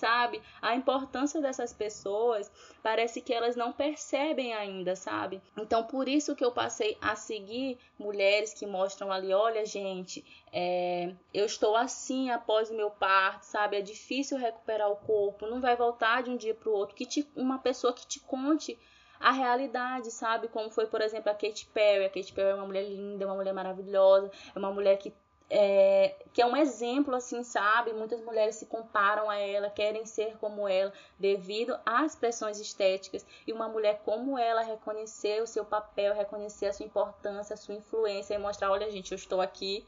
sabe? 0.00 0.42
A 0.62 0.74
importância 0.74 1.40
dessas 1.40 1.72
pessoas 1.72 2.50
parece 2.82 3.20
que 3.20 3.32
elas 3.32 3.54
não 3.54 3.72
percebem 3.72 4.54
ainda, 4.54 4.96
sabe? 4.96 5.40
Então, 5.56 5.84
por 5.84 6.08
isso 6.08 6.34
que 6.34 6.44
eu 6.44 6.50
passei 6.50 6.96
a 7.00 7.14
seguir 7.14 7.78
mulheres 7.98 8.54
que 8.54 8.66
mostram 8.66 9.12
ali: 9.12 9.32
olha, 9.32 9.64
gente, 9.66 10.24
é, 10.52 11.12
eu 11.32 11.44
estou 11.44 11.76
assim 11.76 12.30
após 12.30 12.70
o 12.70 12.74
meu 12.74 12.90
parto, 12.90 13.44
sabe? 13.44 13.76
É 13.76 13.82
difícil 13.82 14.38
recuperar 14.38 14.90
o 14.90 14.96
corpo, 14.96 15.46
não 15.46 15.60
vai 15.60 15.76
voltar 15.76 16.22
de 16.22 16.30
um 16.30 16.36
dia 16.36 16.54
para 16.54 16.70
o 16.70 16.72
outro. 16.72 16.96
Que 16.96 17.04
te, 17.04 17.28
uma 17.36 17.58
pessoa 17.58 17.92
que 17.92 18.06
te 18.06 18.18
conte 18.20 18.78
a 19.20 19.32
realidade, 19.32 20.10
sabe? 20.10 20.48
Como 20.48 20.70
foi, 20.70 20.86
por 20.86 21.02
exemplo, 21.02 21.30
a 21.30 21.34
Katy 21.34 21.66
Perry. 21.74 22.06
A 22.06 22.08
Katy 22.08 22.32
Perry 22.32 22.50
é 22.50 22.54
uma 22.54 22.66
mulher 22.66 22.84
linda, 22.84 23.24
é 23.24 23.26
uma 23.26 23.36
mulher 23.36 23.52
maravilhosa, 23.52 24.30
é 24.54 24.58
uma 24.58 24.72
mulher 24.72 24.96
que 24.96 25.12
é, 25.52 26.14
que 26.32 26.40
é 26.40 26.46
um 26.46 26.56
exemplo, 26.56 27.14
assim, 27.14 27.42
sabe? 27.42 27.92
Muitas 27.92 28.20
mulheres 28.20 28.54
se 28.54 28.66
comparam 28.66 29.28
a 29.28 29.36
ela, 29.36 29.68
querem 29.68 30.06
ser 30.06 30.36
como 30.38 30.68
ela, 30.68 30.92
devido 31.18 31.76
às 31.84 32.14
pressões 32.14 32.60
estéticas. 32.60 33.26
E 33.44 33.52
uma 33.52 33.68
mulher 33.68 34.00
como 34.04 34.38
ela 34.38 34.62
reconhecer 34.62 35.42
o 35.42 35.46
seu 35.48 35.64
papel, 35.64 36.14
reconhecer 36.14 36.66
a 36.66 36.72
sua 36.72 36.86
importância, 36.86 37.54
a 37.54 37.56
sua 37.56 37.74
influência 37.74 38.34
e 38.34 38.38
mostrar: 38.38 38.70
olha, 38.70 38.88
gente, 38.92 39.10
eu 39.10 39.16
estou 39.16 39.40
aqui 39.40 39.84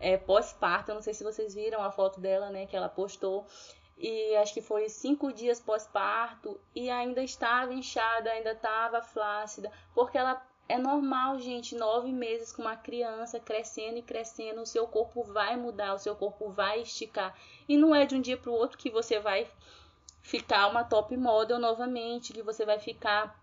é, 0.00 0.16
pós-parto. 0.16 0.92
Não 0.92 1.00
sei 1.00 1.14
se 1.14 1.22
vocês 1.22 1.54
viram 1.54 1.82
a 1.82 1.92
foto 1.92 2.20
dela, 2.20 2.50
né, 2.50 2.66
que 2.66 2.76
ela 2.76 2.88
postou. 2.88 3.46
E 3.96 4.34
acho 4.36 4.52
que 4.52 4.60
foi 4.60 4.88
cinco 4.88 5.32
dias 5.32 5.60
pós-parto 5.60 6.60
e 6.74 6.90
ainda 6.90 7.22
estava 7.22 7.72
inchada, 7.72 8.30
ainda 8.30 8.52
estava 8.52 9.00
flácida, 9.00 9.72
porque 9.94 10.18
ela 10.18 10.34
é 10.68 10.78
normal, 10.78 11.38
gente, 11.38 11.76
nove 11.76 12.10
meses 12.10 12.50
com 12.52 12.62
uma 12.62 12.76
criança 12.76 13.38
crescendo 13.38 13.98
e 13.98 14.02
crescendo, 14.02 14.62
o 14.62 14.66
seu 14.66 14.86
corpo 14.86 15.22
vai 15.22 15.56
mudar, 15.56 15.94
o 15.94 15.98
seu 15.98 16.16
corpo 16.16 16.48
vai 16.50 16.82
esticar. 16.82 17.36
E 17.68 17.76
não 17.76 17.94
é 17.94 18.04
de 18.04 18.16
um 18.16 18.20
dia 18.20 18.36
para 18.36 18.50
o 18.50 18.54
outro 18.54 18.76
que 18.76 18.90
você 18.90 19.20
vai 19.20 19.46
ficar 20.22 20.66
uma 20.66 20.82
top 20.82 21.16
model 21.16 21.58
novamente, 21.58 22.32
que 22.32 22.42
você 22.42 22.64
vai 22.64 22.80
ficar 22.80 23.38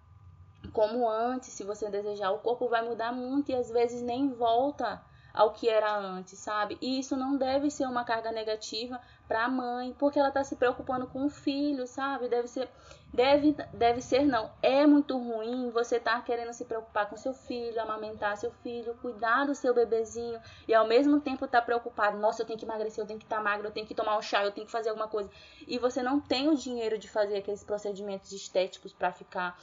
como 0.73 1.09
antes, 1.09 1.49
se 1.49 1.63
você 1.63 1.89
desejar. 1.89 2.31
O 2.31 2.39
corpo 2.39 2.67
vai 2.67 2.83
mudar 2.83 3.13
muito 3.13 3.51
e 3.51 3.55
às 3.55 3.69
vezes 3.69 4.01
nem 4.01 4.29
volta 4.29 5.01
ao 5.33 5.51
que 5.51 5.67
era 5.67 5.97
antes, 5.97 6.37
sabe? 6.37 6.77
E 6.79 6.99
isso 6.99 7.17
não 7.17 7.35
deve 7.35 7.71
ser 7.71 7.87
uma 7.87 8.05
carga 8.05 8.31
negativa 8.31 9.01
para 9.27 9.45
a 9.45 9.49
mãe, 9.49 9.95
porque 9.97 10.19
ela 10.19 10.27
está 10.27 10.43
se 10.43 10.55
preocupando 10.55 11.07
com 11.07 11.25
o 11.25 11.29
filho, 11.29 11.87
sabe? 11.87 12.27
Deve 12.27 12.47
ser, 12.47 12.69
deve, 13.11 13.53
deve 13.73 13.99
ser 13.99 14.25
não. 14.25 14.51
É 14.61 14.85
muito 14.85 15.17
ruim 15.17 15.71
você 15.71 15.95
estar 15.95 16.17
tá 16.17 16.21
querendo 16.21 16.53
se 16.53 16.65
preocupar 16.65 17.09
com 17.09 17.17
seu 17.17 17.33
filho, 17.33 17.81
amamentar 17.81 18.37
seu 18.37 18.51
filho, 18.51 18.93
cuidar 19.01 19.45
do 19.45 19.55
seu 19.55 19.73
bebezinho 19.73 20.39
e 20.67 20.73
ao 20.73 20.87
mesmo 20.87 21.19
tempo 21.19 21.45
estar 21.45 21.61
tá 21.61 21.65
preocupado. 21.65 22.19
Nossa, 22.19 22.43
eu 22.43 22.45
tenho 22.45 22.59
que 22.59 22.65
emagrecer, 22.65 23.03
eu 23.03 23.07
tenho 23.07 23.19
que 23.19 23.25
estar 23.25 23.37
tá 23.37 23.43
magro, 23.43 23.67
eu 23.67 23.71
tenho 23.71 23.87
que 23.87 23.95
tomar 23.95 24.15
um 24.15 24.21
chá, 24.21 24.43
eu 24.43 24.51
tenho 24.51 24.67
que 24.67 24.71
fazer 24.71 24.89
alguma 24.89 25.07
coisa. 25.07 25.31
E 25.67 25.79
você 25.79 26.03
não 26.03 26.19
tem 26.19 26.47
o 26.47 26.55
dinheiro 26.55 26.99
de 26.99 27.09
fazer 27.09 27.37
aqueles 27.37 27.63
procedimentos 27.63 28.31
estéticos 28.31 28.93
para 28.93 29.11
ficar 29.11 29.57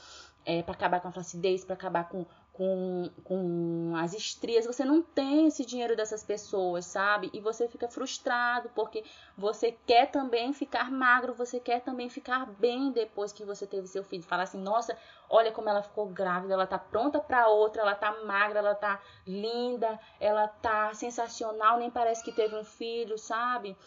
é, 0.45 0.63
para 0.63 0.73
acabar 0.73 0.99
com 0.99 1.07
a 1.07 1.11
flacidez, 1.11 1.63
para 1.63 1.75
acabar 1.75 2.09
com, 2.09 2.25
com, 2.53 3.09
com 3.23 3.93
as 3.95 4.13
estrias, 4.13 4.65
você 4.65 4.83
não 4.83 5.01
tem 5.01 5.47
esse 5.47 5.65
dinheiro 5.65 5.95
dessas 5.95 6.23
pessoas, 6.23 6.85
sabe? 6.85 7.29
E 7.33 7.39
você 7.39 7.67
fica 7.67 7.87
frustrado 7.87 8.69
porque 8.75 9.03
você 9.37 9.71
quer 9.87 10.11
também 10.11 10.51
ficar 10.51 10.91
magro, 10.91 11.33
você 11.33 11.59
quer 11.59 11.81
também 11.81 12.09
ficar 12.09 12.45
bem 12.45 12.91
depois 12.91 13.31
que 13.31 13.45
você 13.45 13.65
teve 13.65 13.87
seu 13.87 14.03
filho. 14.03 14.23
Falar 14.23 14.43
assim, 14.43 14.59
nossa, 14.59 14.97
olha 15.29 15.51
como 15.51 15.69
ela 15.69 15.81
ficou 15.81 16.07
grávida, 16.07 16.53
ela 16.53 16.67
tá 16.67 16.77
pronta 16.77 17.19
para 17.19 17.47
outra, 17.47 17.81
ela 17.81 17.95
tá 17.95 18.11
magra, 18.25 18.59
ela 18.59 18.75
tá 18.75 18.99
linda, 19.25 19.97
ela 20.19 20.47
tá 20.47 20.93
sensacional, 20.93 21.77
nem 21.77 21.89
parece 21.89 22.23
que 22.23 22.33
teve 22.33 22.55
um 22.55 22.65
filho, 22.65 23.17
sabe? 23.17 23.77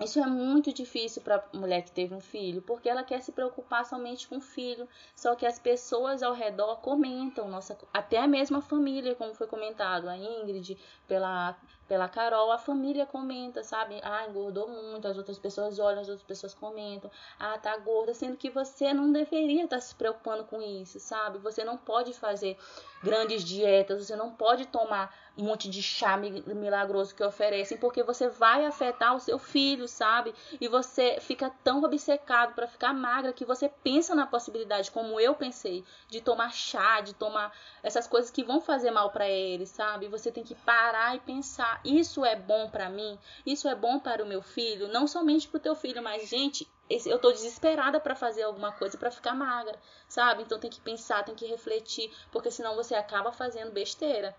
Isso 0.00 0.18
é 0.18 0.26
muito 0.26 0.72
difícil 0.72 1.20
para 1.20 1.44
a 1.52 1.56
mulher 1.56 1.82
que 1.82 1.92
teve 1.92 2.14
um 2.14 2.20
filho, 2.20 2.62
porque 2.62 2.88
ela 2.88 3.04
quer 3.04 3.20
se 3.20 3.32
preocupar 3.32 3.84
somente 3.84 4.26
com 4.26 4.38
o 4.38 4.40
filho. 4.40 4.88
Só 5.14 5.34
que 5.34 5.44
as 5.44 5.58
pessoas 5.58 6.22
ao 6.22 6.32
redor 6.32 6.76
comentam, 6.76 7.48
nossa, 7.48 7.76
até 7.92 8.18
a 8.18 8.26
mesma 8.26 8.62
família, 8.62 9.14
como 9.14 9.34
foi 9.34 9.46
comentado, 9.46 10.08
a 10.08 10.16
Ingrid, 10.16 10.78
pela 11.06 11.54
pela 11.90 12.08
Carol, 12.08 12.52
a 12.52 12.56
família 12.56 13.04
comenta, 13.04 13.64
sabe? 13.64 13.98
Ah, 14.04 14.24
engordou 14.28 14.68
muito, 14.68 15.08
as 15.08 15.18
outras 15.18 15.40
pessoas 15.40 15.76
olham, 15.80 16.00
as 16.00 16.08
outras 16.08 16.24
pessoas 16.24 16.54
comentam, 16.54 17.10
ah, 17.36 17.58
tá 17.58 17.76
gorda, 17.78 18.14
sendo 18.14 18.36
que 18.36 18.48
você 18.48 18.94
não 18.94 19.10
deveria 19.10 19.64
estar 19.64 19.74
tá 19.74 19.80
se 19.80 19.92
preocupando 19.96 20.44
com 20.44 20.62
isso, 20.62 21.00
sabe? 21.00 21.38
Você 21.38 21.64
não 21.64 21.76
pode 21.76 22.14
fazer 22.14 22.56
grandes 23.02 23.42
dietas, 23.42 24.06
você 24.06 24.14
não 24.14 24.30
pode 24.30 24.66
tomar 24.66 25.12
um 25.36 25.44
monte 25.44 25.70
de 25.70 25.82
chá 25.82 26.16
milagroso 26.16 27.14
que 27.14 27.24
oferecem, 27.24 27.78
porque 27.78 28.02
você 28.02 28.28
vai 28.28 28.66
afetar 28.66 29.16
o 29.16 29.20
seu 29.20 29.38
filho, 29.38 29.88
sabe? 29.88 30.34
E 30.60 30.68
você 30.68 31.18
fica 31.20 31.50
tão 31.64 31.82
obcecado 31.82 32.54
para 32.54 32.66
ficar 32.66 32.92
magra 32.92 33.32
que 33.32 33.44
você 33.44 33.68
pensa 33.68 34.14
na 34.14 34.26
possibilidade, 34.26 34.90
como 34.90 35.18
eu 35.18 35.34
pensei, 35.34 35.84
de 36.08 36.20
tomar 36.20 36.52
chá, 36.52 37.00
de 37.00 37.14
tomar 37.14 37.52
essas 37.82 38.06
coisas 38.06 38.30
que 38.30 38.44
vão 38.44 38.60
fazer 38.60 38.90
mal 38.90 39.10
para 39.10 39.28
ele, 39.28 39.66
sabe? 39.66 40.08
Você 40.08 40.30
tem 40.30 40.44
que 40.44 40.54
parar 40.54 41.16
e 41.16 41.20
pensar 41.20 41.79
isso 41.84 42.24
é 42.24 42.36
bom 42.36 42.68
para 42.68 42.88
mim, 42.88 43.18
isso 43.44 43.68
é 43.68 43.74
bom 43.74 43.98
para 43.98 44.22
o 44.22 44.26
meu 44.26 44.42
filho, 44.42 44.88
não 44.88 45.06
somente 45.06 45.48
para 45.48 45.58
o 45.58 45.60
teu 45.60 45.74
filho, 45.74 46.02
mas 46.02 46.28
gente, 46.28 46.68
eu 47.06 47.18
tô 47.18 47.30
desesperada 47.32 48.00
para 48.00 48.16
fazer 48.16 48.42
alguma 48.42 48.72
coisa 48.72 48.98
para 48.98 49.10
ficar 49.10 49.34
magra, 49.34 49.78
sabe? 50.08 50.42
Então 50.42 50.58
tem 50.58 50.70
que 50.70 50.80
pensar, 50.80 51.24
tem 51.24 51.34
que 51.34 51.46
refletir, 51.46 52.10
porque 52.32 52.50
senão 52.50 52.74
você 52.74 52.94
acaba 52.94 53.32
fazendo 53.32 53.70
besteira. 53.70 54.36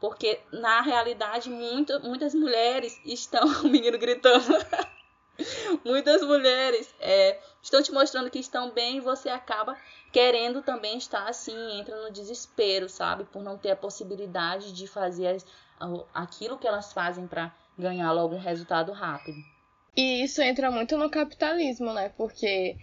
Porque 0.00 0.40
na 0.50 0.80
realidade 0.80 1.48
muito, 1.48 2.00
muitas 2.00 2.34
mulheres 2.34 3.00
estão, 3.04 3.46
o 3.62 3.68
menino 3.68 3.98
gritando. 3.98 4.42
muitas 5.84 6.22
mulheres 6.22 6.92
é, 6.98 7.38
estão 7.62 7.82
te 7.82 7.92
mostrando 7.92 8.30
que 8.30 8.38
estão 8.38 8.70
bem 8.70 8.96
e 8.96 9.00
você 9.00 9.28
acaba 9.28 9.76
querendo 10.12 10.62
também 10.62 10.98
estar 10.98 11.28
assim, 11.28 11.78
entra 11.78 12.02
no 12.02 12.10
desespero, 12.10 12.88
sabe? 12.88 13.24
Por 13.24 13.42
não 13.42 13.56
ter 13.56 13.70
a 13.70 13.76
possibilidade 13.76 14.72
de 14.72 14.86
fazer 14.86 15.28
as, 15.28 15.46
aquilo 16.14 16.58
que 16.58 16.66
elas 16.66 16.92
fazem 16.92 17.26
para 17.26 17.52
ganhar 17.78 18.12
logo 18.12 18.34
um 18.34 18.40
resultado 18.40 18.92
rápido. 18.92 19.38
E 19.96 20.22
isso 20.22 20.40
entra 20.40 20.70
muito 20.70 20.96
no 20.96 21.10
capitalismo, 21.10 21.92
né? 21.92 22.10
Porque 22.16 22.76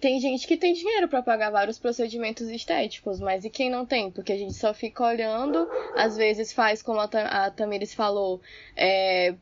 tem 0.00 0.20
gente 0.20 0.46
que 0.46 0.56
tem 0.56 0.74
dinheiro 0.74 1.08
para 1.08 1.22
pagar 1.22 1.50
vários 1.50 1.78
procedimentos 1.78 2.48
estéticos, 2.48 3.20
mas 3.20 3.44
e 3.44 3.50
quem 3.50 3.70
não 3.70 3.86
tem? 3.86 4.10
Porque 4.10 4.32
a 4.32 4.36
gente 4.36 4.54
só 4.54 4.74
fica 4.74 5.04
olhando, 5.04 5.68
às 5.96 6.16
vezes 6.16 6.52
faz, 6.52 6.82
como 6.82 7.00
a, 7.00 7.50
Tamires 7.50 7.94
falou, 7.94 8.40
é, 8.76 9.34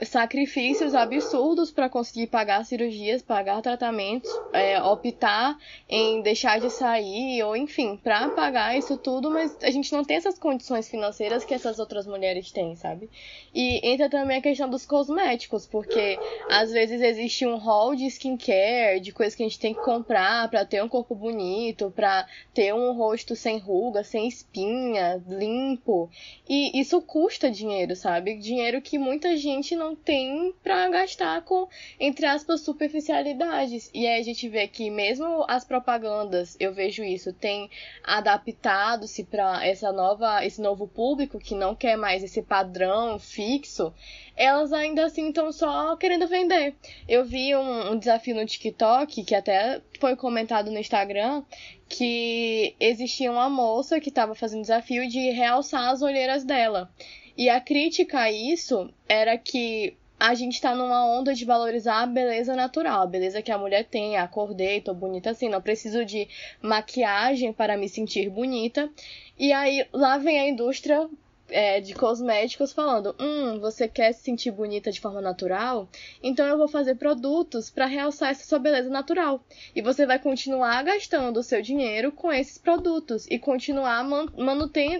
sacrifícios 0.00 0.94
absurdos 0.94 1.70
para 1.70 1.88
conseguir 1.88 2.26
pagar 2.26 2.64
cirurgias, 2.64 3.22
pagar 3.22 3.60
tratamentos, 3.60 4.30
é, 4.52 4.80
optar 4.82 5.56
em 5.88 6.22
deixar 6.22 6.58
de 6.58 6.70
sair 6.70 7.42
ou 7.42 7.54
enfim, 7.54 7.96
para 8.02 8.30
pagar 8.30 8.76
isso 8.76 8.96
tudo, 8.96 9.30
mas 9.30 9.56
a 9.62 9.70
gente 9.70 9.92
não 9.92 10.02
tem 10.02 10.16
essas 10.16 10.38
condições 10.38 10.88
financeiras 10.88 11.44
que 11.44 11.54
essas 11.54 11.78
outras 11.78 12.06
mulheres 12.06 12.50
têm, 12.50 12.74
sabe? 12.74 13.08
E 13.54 13.86
entra 13.86 14.08
também 14.08 14.38
a 14.38 14.42
questão 14.42 14.68
dos 14.68 14.86
cosméticos, 14.86 15.66
porque 15.66 16.18
às 16.48 16.72
vezes 16.72 17.00
existe 17.00 17.46
um 17.46 17.56
hall 17.56 17.94
de 17.94 18.06
skincare, 18.06 19.00
de 19.00 19.12
coisas 19.12 19.34
que 19.34 19.42
a 19.42 19.46
gente 19.46 19.60
tem 19.60 19.74
que 19.74 19.82
comprar 19.82 20.48
para 20.48 20.64
ter 20.64 20.82
um 20.82 20.88
corpo 20.88 21.14
bonito, 21.14 21.92
para 21.94 22.26
ter 22.54 22.74
um 22.74 22.92
rosto 22.92 23.36
sem 23.36 23.58
ruga, 23.58 24.02
sem 24.02 24.26
espinha, 24.26 25.22
limpo, 25.28 26.10
e 26.48 26.80
isso 26.80 27.00
custa 27.02 27.50
dinheiro, 27.50 27.94
sabe? 27.94 28.36
Dinheiro 28.36 28.80
que 28.80 28.98
muita 28.98 29.36
gente 29.36 29.76
não 29.82 29.96
tem 29.96 30.54
para 30.62 30.88
gastar 30.88 31.42
com, 31.42 31.68
entre 31.98 32.24
aspas, 32.24 32.60
superficialidades. 32.60 33.90
E 33.92 34.06
aí 34.06 34.20
a 34.20 34.24
gente 34.24 34.48
vê 34.48 34.68
que 34.68 34.88
mesmo 34.90 35.44
as 35.48 35.64
propagandas, 35.64 36.56
eu 36.60 36.72
vejo 36.72 37.02
isso, 37.02 37.32
tem 37.32 37.68
adaptado-se 38.04 39.24
para 39.24 39.66
essa 39.66 39.90
nova, 39.92 40.44
esse 40.44 40.60
novo 40.60 40.86
público 40.86 41.38
que 41.38 41.54
não 41.54 41.74
quer 41.74 41.96
mais 41.96 42.22
esse 42.22 42.42
padrão 42.42 43.18
fixo 43.18 43.92
elas 44.36 44.72
ainda 44.72 45.04
assim 45.04 45.28
estão 45.28 45.52
só 45.52 45.96
querendo 45.96 46.26
vender. 46.26 46.74
Eu 47.08 47.24
vi 47.24 47.54
um, 47.54 47.92
um, 47.92 47.98
desafio 47.98 48.34
no 48.34 48.46
TikTok, 48.46 49.24
que 49.24 49.34
até 49.34 49.80
foi 50.00 50.16
comentado 50.16 50.70
no 50.70 50.78
Instagram, 50.78 51.44
que 51.88 52.74
existia 52.80 53.30
uma 53.30 53.50
moça 53.50 54.00
que 54.00 54.08
estava 54.08 54.34
fazendo 54.34 54.62
desafio 54.62 55.06
de 55.08 55.30
realçar 55.30 55.90
as 55.90 56.02
olheiras 56.02 56.44
dela. 56.44 56.90
E 57.36 57.48
a 57.48 57.60
crítica 57.60 58.20
a 58.20 58.32
isso 58.32 58.92
era 59.08 59.36
que 59.38 59.96
a 60.22 60.34
gente 60.34 60.60
tá 60.60 60.72
numa 60.72 61.04
onda 61.04 61.34
de 61.34 61.44
valorizar 61.44 62.02
a 62.02 62.06
beleza 62.06 62.54
natural, 62.54 63.02
a 63.02 63.06
beleza 63.06 63.42
que 63.42 63.50
a 63.50 63.58
mulher 63.58 63.84
tem, 63.84 64.16
acordei, 64.16 64.80
tô 64.80 64.94
bonita 64.94 65.30
assim, 65.30 65.48
não 65.48 65.60
preciso 65.60 66.04
de 66.04 66.28
maquiagem 66.60 67.52
para 67.52 67.76
me 67.76 67.88
sentir 67.88 68.30
bonita. 68.30 68.88
E 69.36 69.52
aí 69.52 69.84
lá 69.92 70.18
vem 70.18 70.38
a 70.38 70.48
indústria 70.48 71.08
é, 71.48 71.80
de 71.80 71.94
cosméticos 71.94 72.72
falando: 72.72 73.14
hum, 73.18 73.58
você 73.60 73.88
quer 73.88 74.12
se 74.12 74.22
sentir 74.22 74.50
bonita 74.50 74.90
de 74.90 75.00
forma 75.00 75.20
natural? 75.20 75.88
Então 76.22 76.46
eu 76.46 76.56
vou 76.56 76.68
fazer 76.68 76.94
produtos 76.94 77.68
para 77.68 77.86
realçar 77.86 78.30
essa 78.30 78.46
sua 78.46 78.58
beleza 78.58 78.88
natural. 78.88 79.44
E 79.74 79.82
você 79.82 80.06
vai 80.06 80.18
continuar 80.18 80.82
gastando 80.82 81.38
o 81.38 81.42
seu 81.42 81.60
dinheiro 81.60 82.12
com 82.12 82.32
esses 82.32 82.58
produtos 82.58 83.26
e 83.28 83.38
continuar 83.38 84.02
man 84.04 84.26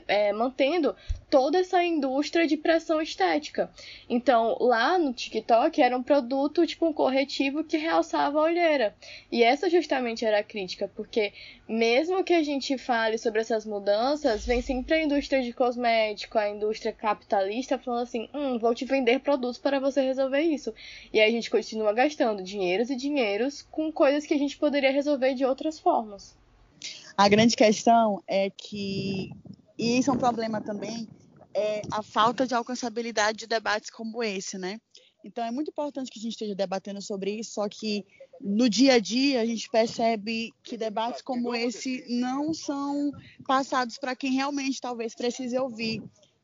é, 0.09 0.33
mantendo 0.33 0.95
toda 1.33 1.61
essa 1.61 1.83
indústria 1.83 2.47
de 2.47 2.59
pressão 2.59 3.01
estética. 3.01 3.70
Então, 4.07 4.55
lá 4.61 4.99
no 4.99 5.14
TikTok 5.14 5.80
era 5.80 5.97
um 5.97 6.03
produto, 6.03 6.66
tipo 6.66 6.85
um 6.87 6.93
corretivo 6.93 7.64
que 7.64 7.78
realçava 7.78 8.39
a 8.39 8.43
olheira. 8.43 8.95
E 9.30 9.43
essa 9.43 9.70
justamente 9.70 10.26
era 10.26 10.41
a 10.41 10.45
crítica, 10.45 10.93
porque 10.95 11.33
mesmo 11.66 12.22
que 12.22 12.35
a 12.35 12.43
gente 12.43 12.76
fale 12.76 13.16
sobre 13.16 13.41
essas 13.41 13.64
mudanças, 13.64 14.45
vem 14.45 14.61
sempre 14.61 14.97
a 14.97 15.03
indústria 15.03 15.43
de 15.43 15.55
cosmético, 15.55 16.37
a 16.37 16.51
indústria 16.51 16.93
capitalista 16.93 17.78
falando 17.78 18.03
assim: 18.03 18.28
hum, 18.35 18.59
vou 18.59 18.74
te 18.74 18.85
vender 18.85 19.20
produtos 19.20 19.57
para 19.57 19.80
você 19.80 20.03
resolver 20.03 20.43
isso. 20.43 20.74
E 21.14 21.18
aí 21.18 21.30
a 21.30 21.33
gente 21.33 21.51
continua 21.51 21.95
gastando 21.95 22.43
dinheiros 22.43 22.91
e 22.91 22.95
dinheiros 22.95 23.62
com 23.70 23.91
coisas 23.91 24.26
que 24.26 24.35
a 24.35 24.39
gente 24.39 24.59
poderia 24.59 24.93
resolver 24.93 25.33
de 25.33 25.47
outras 25.47 25.80
formas. 25.80 26.37
A 27.16 27.26
grande 27.26 27.57
questão 27.57 28.22
é 28.28 28.51
que, 28.51 29.30
e 29.78 29.99
isso 29.99 30.11
é 30.11 30.12
um 30.12 30.18
problema 30.18 30.61
também, 30.61 31.09
é 31.55 31.82
a 31.90 32.03
falta 32.03 32.46
de 32.46 32.55
alcançabilidade 32.55 33.38
de 33.38 33.46
debates 33.46 33.90
como 33.90 34.22
esse, 34.22 34.59
né? 34.59 34.78
Então 35.24 35.44
é 35.44 35.50
muito 35.50 35.70
importante 35.70 36.11
que 36.11 36.18
a 36.18 36.22
gente 36.22 36.32
esteja 36.32 36.55
debatendo 36.55 37.00
sobre 37.00 37.32
isso, 37.38 37.53
só 37.55 37.68
que 37.68 38.05
no 38.40 38.68
dia 38.68 38.94
a 38.94 38.98
dia 38.98 39.40
a 39.40 39.46
gente 39.46 39.68
percebe 39.70 40.53
que 40.64 40.76
debates 40.76 41.22
como 41.22 41.55
esse 41.55 42.05
não 42.09 42.53
são 42.53 43.12
passados 43.46 43.98
para 43.98 44.16
quem 44.16 44.32
realmente 44.32 44.80
talvez 44.80 45.14
precise 45.14 45.57
ouvir 45.57 46.03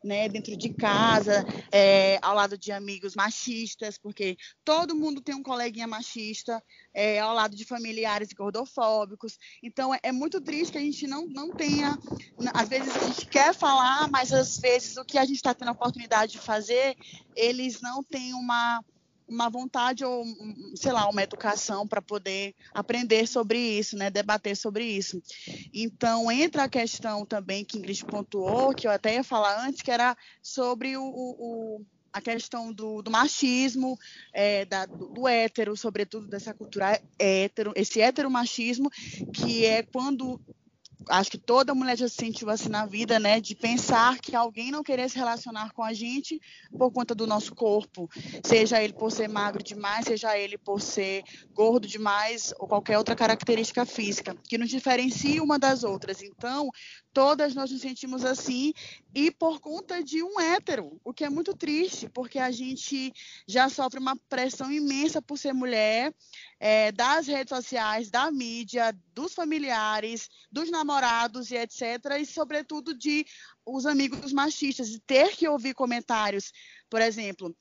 né, 0.09 0.29
dentro 0.29 0.57
de 0.57 0.71
casa, 0.71 1.45
é, 1.71 2.19
ao 2.23 2.35
lado 2.35 2.57
de 2.57 2.73
amigos 2.73 3.15
machistas, 3.15 3.99
porque 3.99 4.37
todo 4.65 4.97
mundo 4.97 5.21
tem 5.21 5.35
um 5.35 5.43
coleguinha 5.43 5.87
machista, 5.87 6.61
é, 6.95 7.21
ao 7.21 7.35
lado 7.35 7.55
de 7.55 7.65
familiares 7.65 8.31
gordofóbicos. 8.33 9.39
Então, 9.63 9.95
é, 9.95 10.01
é, 10.03 10.11
muito 10.11 10.41
triste 10.41 10.73
que 10.73 10.79
a 10.79 10.81
gente 10.81 11.07
não, 11.07 11.27
não 11.27 11.51
tenha. 11.51 11.99
Às 12.55 12.69
vezes 12.69 12.97
a 12.97 13.07
gente 13.07 13.27
quer 13.27 13.55
falar, 13.55 14.11
mas 14.11 14.33
às 14.33 14.59
vezes 14.59 14.97
o 14.97 15.05
que 15.05 15.19
a 15.19 15.27
gente 15.27 15.37
está 15.37 15.53
tendo 15.53 15.69
a 15.69 15.73
oportunidade 15.73 16.33
de 16.33 16.39
fazer, 16.39 16.97
eles 17.37 17.83
não 17.83 18.03
têm 18.03 18.33
uma 18.33 18.83
uma 19.29 19.49
vontade 19.49 20.05
ou, 20.05 20.25
sei 20.75 20.93
lá, 20.93 21.09
uma 21.09 21.23
educação 21.23 21.87
para 21.87 22.01
poder 22.01 22.55
aprender 22.73 23.27
sobre 23.27 23.59
isso, 23.59 23.97
né, 23.97 24.11
debater 24.11 24.57
sobre 24.57 24.85
isso. 24.85 25.23
Então, 25.73 26.31
entra 26.31 26.65
a 26.65 26.69
questão 26.69 27.27
também 27.27 27.65
que 27.65 27.79
Ingrid 27.79 28.05
pontuou, 28.05 28.75
que 28.75 28.87
eu 28.87 28.91
até 28.91 29.15
ia 29.15 29.25
falar 29.25 29.67
antes, 29.67 29.83
que 29.83 29.91
era 29.91 30.17
sobre 30.43 30.97
o, 30.97 31.05
o 31.05 31.85
a 32.11 32.21
questão 32.21 32.73
do, 32.73 33.03
do 33.03 33.11
machismo, 33.11 33.99
é, 34.33 34.65
da, 34.65 34.87
do, 34.87 35.09
do, 35.09 35.29
hétero, 35.29 35.77
sobretudo 35.77 36.27
dessa 36.27 36.55
cultura 36.55 37.01
hétero, 37.19 37.73
esse 37.77 38.01
heteromachismo, 38.01 38.91
que 39.33 39.65
é 39.65 39.83
quando 39.83 40.41
acho 41.09 41.31
que 41.31 41.39
toda 41.39 41.75
mulher 41.75 41.97
já 41.97 42.09
se 42.09 42.17
sentiu 42.17 42.51
assim 42.51 42.69
na 42.69 42.87
vida, 42.87 43.19
né? 43.19 43.41
De 43.41 43.55
pensar 43.55 44.19
que 44.19 44.35
alguém 44.35 44.71
não 44.71 44.83
querer 44.83 45.09
se 45.09 45.17
relacionar 45.17 45.73
com 45.73 45.83
a 45.83 45.93
gente 45.93 46.41
por 46.77 46.91
conta 46.91 47.15
do 47.15 47.27
nosso 47.27 47.55
corpo, 47.55 48.09
seja 48.45 48.83
ele 48.83 48.93
por 48.93 49.11
ser 49.11 49.29
magro 49.29 49.63
demais, 49.63 50.07
seja 50.07 50.37
ele 50.37 50.59
por 50.59 50.81
ser 50.81 51.23
gordo 51.53 51.87
demais 51.87 52.53
ou 52.59 52.67
qualquer 52.67 52.99
outra 52.99 53.15
característica 53.15 53.87
física, 53.87 54.37
que 54.49 54.59
nos 54.59 54.69
diferencia 54.69 55.43
uma 55.43 55.59
das 55.59 55.85
outras. 55.85 56.23
Então, 56.23 56.71
todas 57.13 57.55
nós 57.55 57.71
nos 57.71 57.81
sentimos 57.81 58.25
assim 58.25 58.73
e 59.15 59.31
por 59.31 59.61
conta 59.61 60.03
de 60.03 60.23
um 60.23 60.39
hétero, 60.39 61.01
o 61.05 61.13
que 61.13 61.25
é 61.25 61.31
muito 61.31 61.57
triste, 61.57 62.09
porque 62.09 62.39
a 62.39 62.51
gente 62.51 63.13
já 63.47 63.69
sofre 63.69 63.99
uma 63.99 64.17
pressão 64.29 64.71
imensa 64.71 65.21
por 65.21 65.39
ser 65.39 65.53
mulher, 65.53 66.15
é, 66.61 66.93
das 66.93 67.27
redes 67.27 67.51
sociais, 67.51 68.11
da 68.11 68.31
mídia, 68.31 68.97
dos 69.15 69.35
familiares, 69.35 70.29
dos 70.51 70.71
namorados 70.71 71.51
e 71.51 71.57
etc. 71.57 71.83
E, 72.21 72.27
sobretudo, 72.27 72.97
de 72.97 73.25
os 73.65 73.87
amigos 73.87 74.33
machistas, 74.33 74.89
de 74.89 75.01
ter 75.01 75.37
que 75.37 75.49
ouvir 75.49 75.75
comentários, 75.75 76.53
por 76.89 77.01
exemplo. 77.01 77.55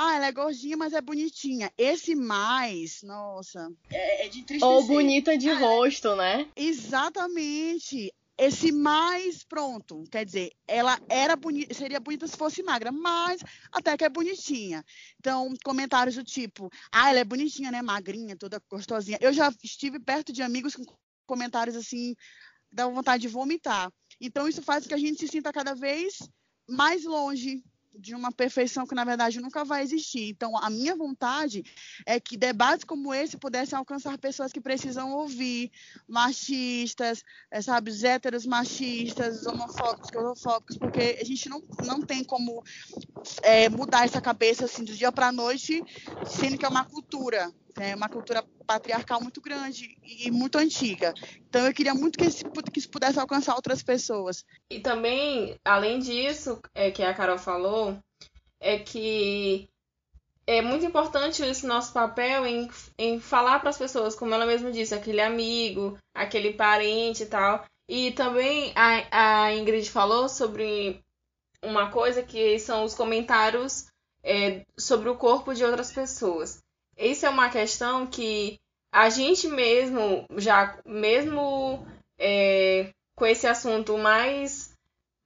Ah, 0.00 0.14
ela 0.14 0.26
é 0.26 0.32
gordinha, 0.32 0.76
mas 0.76 0.92
é 0.92 1.00
bonitinha. 1.00 1.72
Esse 1.76 2.14
mais, 2.14 3.02
nossa, 3.02 3.68
é, 3.90 4.26
é 4.26 4.28
de 4.28 4.38
entristecer. 4.38 4.72
Ou 4.72 4.86
bonita 4.86 5.36
de 5.36 5.50
ah, 5.50 5.58
rosto, 5.58 6.14
né? 6.14 6.46
Exatamente 6.54 8.12
esse 8.38 8.70
mais 8.70 9.42
pronto, 9.42 10.04
quer 10.12 10.24
dizer, 10.24 10.52
ela 10.66 10.98
era 11.08 11.34
bonita, 11.34 11.74
seria 11.74 11.98
bonita 11.98 12.26
se 12.28 12.36
fosse 12.36 12.62
magra, 12.62 12.92
mas 12.92 13.42
até 13.72 13.96
que 13.96 14.04
é 14.04 14.08
bonitinha. 14.08 14.84
Então, 15.18 15.52
comentários 15.64 16.14
do 16.14 16.22
tipo, 16.22 16.70
ah, 16.92 17.10
ela 17.10 17.18
é 17.18 17.24
bonitinha, 17.24 17.72
né, 17.72 17.82
magrinha, 17.82 18.36
toda 18.36 18.62
gostosinha. 18.70 19.18
Eu 19.20 19.32
já 19.32 19.52
estive 19.62 19.98
perto 19.98 20.32
de 20.32 20.40
amigos 20.40 20.76
com 20.76 20.84
comentários 21.26 21.74
assim, 21.74 22.14
dá 22.70 22.86
vontade 22.86 23.22
de 23.22 23.28
vomitar. 23.28 23.92
Então, 24.20 24.48
isso 24.48 24.62
faz 24.62 24.84
com 24.84 24.88
que 24.88 24.94
a 24.94 24.98
gente 24.98 25.18
se 25.18 25.28
sinta 25.28 25.52
cada 25.52 25.74
vez 25.74 26.18
mais 26.68 27.04
longe 27.04 27.62
de 27.98 28.14
uma 28.14 28.30
perfeição 28.30 28.86
que 28.86 28.94
na 28.94 29.04
verdade 29.04 29.40
nunca 29.40 29.64
vai 29.64 29.82
existir. 29.82 30.28
Então, 30.28 30.56
a 30.56 30.70
minha 30.70 30.94
vontade 30.94 31.64
é 32.06 32.20
que 32.20 32.36
debates 32.36 32.84
como 32.84 33.12
esse 33.12 33.36
pudessem 33.36 33.76
alcançar 33.76 34.16
pessoas 34.18 34.52
que 34.52 34.60
precisam 34.60 35.12
ouvir, 35.12 35.70
machistas, 36.06 37.24
é, 37.50 37.60
sabe, 37.60 37.92
héteros 38.06 38.46
machistas, 38.46 39.44
homofóbicos, 39.46 40.10
homofóbicos, 40.14 40.78
porque 40.78 41.18
a 41.20 41.24
gente 41.24 41.48
não, 41.48 41.62
não 41.84 42.00
tem 42.00 42.22
como 42.22 42.62
é, 43.42 43.68
mudar 43.68 44.04
essa 44.04 44.20
cabeça 44.20 44.64
assim 44.64 44.84
do 44.84 44.94
dia 44.94 45.10
para 45.10 45.28
a 45.28 45.32
noite, 45.32 45.82
sendo 46.26 46.56
que 46.56 46.64
é 46.64 46.68
uma 46.68 46.84
cultura, 46.84 47.52
é 47.76 47.94
uma 47.94 48.08
cultura 48.08 48.44
patriarcal 48.66 49.20
muito 49.20 49.40
grande 49.40 49.96
e 50.02 50.30
muito 50.30 50.58
antiga. 50.58 51.14
Então 51.48 51.66
eu 51.66 51.72
queria 51.72 51.94
muito 51.94 52.18
que 52.18 52.26
isso, 52.26 52.44
pudesse 52.90 53.18
alcançar 53.18 53.54
outras 53.54 53.82
pessoas. 53.82 54.44
E 54.70 54.80
também, 54.80 55.56
além 55.64 55.98
disso, 55.98 56.60
é 56.74 56.90
que 56.90 57.02
a 57.02 57.14
Carol 57.14 57.38
falou, 57.38 57.98
é 58.60 58.78
que 58.78 59.68
é 60.46 60.62
muito 60.62 60.84
importante 60.84 61.42
esse 61.42 61.66
nosso 61.66 61.92
papel 61.92 62.46
em, 62.46 62.70
em 62.98 63.20
falar 63.20 63.58
para 63.60 63.70
as 63.70 63.78
pessoas, 63.78 64.14
como 64.14 64.32
ela 64.32 64.46
mesma 64.46 64.72
disse, 64.72 64.94
aquele 64.94 65.20
amigo, 65.20 65.98
aquele 66.14 66.54
parente 66.54 67.24
e 67.24 67.26
tal. 67.26 67.64
E 67.88 68.12
também 68.12 68.72
a, 68.74 69.44
a 69.44 69.54
Ingrid 69.54 69.90
falou 69.90 70.28
sobre 70.28 71.02
uma 71.62 71.90
coisa 71.90 72.22
que 72.22 72.58
são 72.58 72.84
os 72.84 72.94
comentários 72.94 73.86
é, 74.22 74.62
sobre 74.78 75.08
o 75.08 75.16
corpo 75.16 75.54
de 75.54 75.64
outras 75.64 75.92
pessoas. 75.92 76.62
Isso 76.98 77.24
é 77.24 77.30
uma 77.30 77.48
questão 77.48 78.06
que 78.06 78.58
a 78.92 79.08
gente 79.08 79.46
mesmo, 79.46 80.26
já 80.36 80.76
mesmo 80.84 81.86
é, 82.18 82.90
com 83.14 83.24
esse 83.24 83.46
assunto 83.46 83.96
mais, 83.96 84.72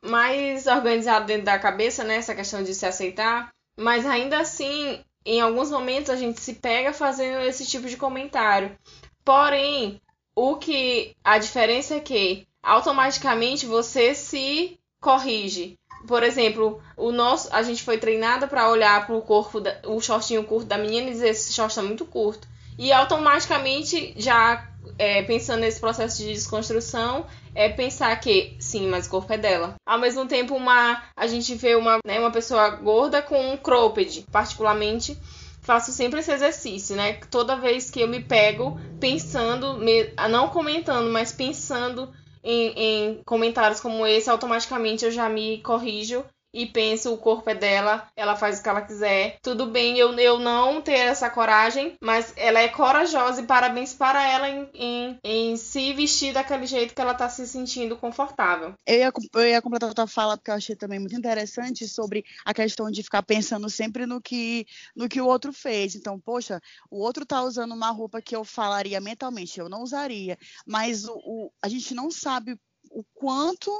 mais 0.05 0.66
organizado 0.66 1.27
dentro 1.27 1.47
da 1.47 1.59
cabeça, 1.59 2.05
né, 2.05 2.16
essa 2.16 2.35
questão 2.35 2.62
de 2.62 2.75
se 2.75 2.85
aceitar, 2.85 3.51
mas 3.77 4.05
ainda 4.05 4.39
assim, 4.39 5.03
em 5.25 5.41
alguns 5.41 5.70
momentos 5.70 6.11
a 6.11 6.16
gente 6.16 6.41
se 6.41 6.55
pega 6.55 6.93
fazendo 6.93 7.41
esse 7.41 7.66
tipo 7.66 7.89
de 7.89 7.97
comentário. 7.97 8.77
Porém, 9.25 10.01
o 10.35 10.57
que 10.57 11.16
a 11.25 11.39
diferença 11.39 11.95
é 11.95 12.01
que 12.01 12.47
automaticamente 12.62 13.64
você 13.66 14.14
se 14.14 14.79
corrige. 15.03 15.77
Por 16.07 16.23
exemplo, 16.23 16.81
o 16.97 17.13
nosso, 17.13 17.49
a 17.53 17.63
gente 17.63 17.83
foi 17.83 17.99
treinada 17.99 18.47
para 18.47 18.71
olhar 18.71 19.07
para 19.07 19.15
o 19.15 19.21
corpo, 19.21 19.61
da, 19.61 19.79
o 19.87 20.01
shortinho 20.01 20.45
curto 20.45 20.67
da 20.67 20.79
menina 20.79 21.09
e 21.09 21.13
dizer 21.13 21.29
esse 21.29 21.53
short 21.53 21.71
está 21.71 21.83
muito 21.83 22.07
curto. 22.07 22.49
E 22.79 22.91
automaticamente, 22.91 24.15
já 24.17 24.67
é, 24.99 25.23
pensando 25.23 25.61
nesse 25.61 25.79
processo 25.79 26.19
de 26.19 26.33
desconstrução, 26.33 27.27
é 27.55 27.69
pensar 27.69 28.19
que 28.19 28.57
sim, 28.59 28.89
mas 28.89 29.07
o 29.07 29.11
corpo 29.11 29.33
é 29.33 29.39
dela. 29.39 29.75
Ao 29.87 29.99
mesmo 29.99 30.27
tempo, 30.27 30.55
uma, 30.55 31.03
a 31.15 31.27
gente 31.27 31.55
vê 31.55 31.75
uma, 31.77 31.99
né, 32.05 32.19
uma 32.19 32.31
pessoa 32.31 32.71
gorda 32.71 33.21
com 33.21 33.53
um 33.53 33.57
cropped, 33.57 34.27
particularmente 34.33 35.17
faço 35.61 35.93
sempre 35.93 36.19
esse 36.19 36.33
exercício, 36.33 36.97
né? 36.97 37.15
Toda 37.31 37.57
vez 37.57 37.89
que 37.89 38.01
eu 38.01 38.09
me 38.09 38.21
pego 38.21 38.81
pensando, 38.99 39.79
não 40.29 40.49
comentando, 40.49 41.09
mas 41.11 41.31
pensando 41.31 42.13
em, 42.43 42.72
em 42.76 43.22
comentários 43.24 43.80
como 43.80 44.07
esse, 44.07 44.30
automaticamente 44.30 45.05
eu 45.05 45.11
já 45.11 45.28
me 45.28 45.61
corrijo 45.62 46.24
e 46.53 46.67
penso 46.67 47.13
o 47.13 47.19
corpo 47.19 47.49
é 47.51 47.55
dela, 47.55 48.09
ela 48.15 48.37
faz 48.37 48.59
o 48.59 48.63
que 48.63 48.69
ela 48.69 48.83
quiser. 48.83 49.39
Tudo 49.43 49.67
bem 49.67 49.99
eu, 49.99 50.13
eu 50.19 50.39
não 50.39 50.81
ter 50.81 50.93
essa 50.93 51.31
coragem, 51.31 51.95
mas 52.01 52.33
ela 52.37 52.61
é 52.61 52.69
corajosa 52.69 53.41
e 53.41 53.47
parabéns 53.47 53.95
para 53.95 54.27
ela 54.29 54.49
em, 54.49 54.69
em, 54.75 55.19
em 55.25 55.57
se 55.57 55.93
vestir 55.93 56.33
daquele 56.33 56.67
jeito 56.67 56.95
que 56.95 57.01
ela 57.01 57.15
tá 57.15 57.29
se 57.29 57.47
sentindo 57.47 57.97
confortável. 57.97 58.75
Eu 58.87 58.99
ia, 58.99 59.13
eu 59.35 59.47
ia 59.47 59.63
completar 59.63 59.91
a 59.91 59.95
tua 59.95 60.07
fala 60.07 60.37
porque 60.37 60.51
eu 60.51 60.55
achei 60.55 60.77
também 60.77 60.99
muito 60.99 61.17
interessante 61.17 61.89
sobre 61.89 62.25
a 62.45 62.53
questão 62.53 62.91
de 62.91 63.03
ficar 63.03 63.23
pensando 63.23 63.69
sempre 63.71 64.07
no 64.07 64.21
que, 64.21 64.67
no 64.95 65.09
que 65.09 65.21
o 65.21 65.27
outro 65.27 65.53
fez. 65.53 65.95
Então, 65.95 66.19
poxa, 66.19 66.61
o 66.91 66.99
outro 66.99 67.25
tá 67.25 67.43
usando 67.43 67.73
uma 67.73 67.91
roupa 67.91 68.21
que 68.21 68.35
eu 68.37 68.45
falaria 68.45 69.01
mentalmente, 69.01 69.59
eu 69.59 69.69
não 69.69 69.83
usaria, 69.83 70.39
mas 70.67 71.07
o, 71.07 71.15
o 71.25 71.53
a 71.63 71.69
gente 71.69 71.95
não 71.95 72.11
sabe 72.11 72.59
o 72.93 73.05
quanto 73.14 73.70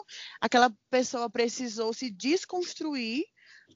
aquela 0.41 0.73
pessoa 0.91 1.29
precisou 1.31 1.93
se 1.93 2.11
desconstruir 2.11 3.25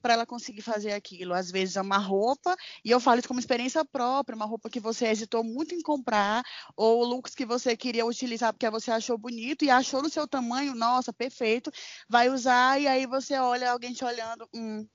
para 0.01 0.13
ela 0.13 0.25
conseguir 0.25 0.61
fazer 0.61 0.93
aquilo. 0.93 1.33
Às 1.33 1.51
vezes 1.51 1.75
é 1.75 1.81
uma 1.81 1.97
roupa, 1.97 2.55
e 2.83 2.91
eu 2.91 2.99
falo 2.99 3.19
isso 3.19 3.27
como 3.27 3.39
experiência 3.39 3.83
própria, 3.83 4.35
uma 4.35 4.45
roupa 4.45 4.69
que 4.69 4.79
você 4.79 5.07
hesitou 5.07 5.43
muito 5.43 5.73
em 5.73 5.81
comprar, 5.81 6.43
ou 6.75 7.03
looks 7.03 7.35
que 7.35 7.45
você 7.45 7.75
queria 7.75 8.05
utilizar 8.05 8.53
porque 8.53 8.69
você 8.69 8.91
achou 8.91 9.17
bonito 9.17 9.65
e 9.65 9.69
achou 9.69 10.01
no 10.01 10.09
seu 10.09 10.27
tamanho, 10.27 10.75
nossa, 10.75 11.11
perfeito, 11.13 11.71
vai 12.07 12.29
usar, 12.29 12.79
e 12.79 12.87
aí 12.87 13.05
você 13.05 13.37
olha 13.37 13.71
alguém 13.71 13.93
te 13.93 14.05
olhando, 14.05 14.47
hum, 14.53 14.87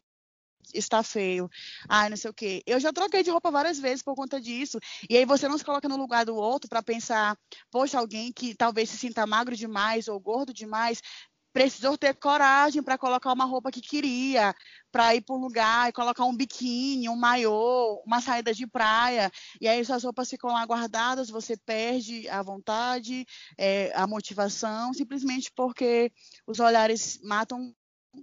está 0.73 1.03
feio, 1.03 1.49
ai, 1.89 2.09
não 2.09 2.17
sei 2.17 2.31
o 2.31 2.35
quê. 2.35 2.63
Eu 2.67 2.81
já 2.81 2.93
troquei 2.93 3.23
de 3.23 3.31
roupa 3.31 3.51
várias 3.51 3.79
vezes 3.79 4.03
por 4.03 4.15
conta 4.15 4.41
disso. 4.41 4.79
E 5.09 5.17
aí 5.17 5.25
você 5.25 5.49
não 5.49 5.59
se 5.59 5.65
coloca 5.65 5.89
no 5.89 5.97
lugar 5.97 6.25
do 6.25 6.35
outro 6.35 6.69
para 6.69 6.83
pensar, 6.83 7.37
poxa, 7.71 7.99
alguém 7.99 8.33
que 8.33 8.55
talvez 8.55 8.91
se 8.91 8.99
sinta 8.99 9.27
magro 9.27 9.57
demais 9.57 10.09
ou 10.09 10.19
gordo 10.21 10.53
demais, 10.53 11.01
precisou 11.53 11.99
ter 11.99 12.15
coragem 12.15 12.83
para 12.83 12.97
colocar 12.97 13.33
uma 13.33 13.45
roupa 13.45 13.71
que 13.71 13.81
queria, 13.81 14.55
para 14.91 15.15
ir 15.15 15.21
para 15.21 15.37
um 15.37 15.39
lugar 15.39 15.89
e 15.89 15.93
colocar 15.93 16.25
um 16.25 16.35
biquíni, 16.35 17.09
um 17.09 17.17
maiô, 17.17 18.03
uma 18.07 18.21
saída 18.21 18.55
de 18.55 18.67
praia. 18.67 19.31
E 19.61 19.69
aí 19.69 19.85
suas 19.85 20.03
roupas 20.03 20.31
ficam 20.31 20.51
lá 20.51 20.65
guardadas, 20.65 21.29
você 21.29 21.57
perde 21.57 22.29
a 22.29 22.43
vontade, 22.43 23.27
é, 23.59 23.93
a 23.95 24.07
motivação, 24.07 24.95
simplesmente 24.95 25.53
porque 25.55 26.11
os 26.47 26.59
olhares 26.59 27.21
matam 27.23 27.75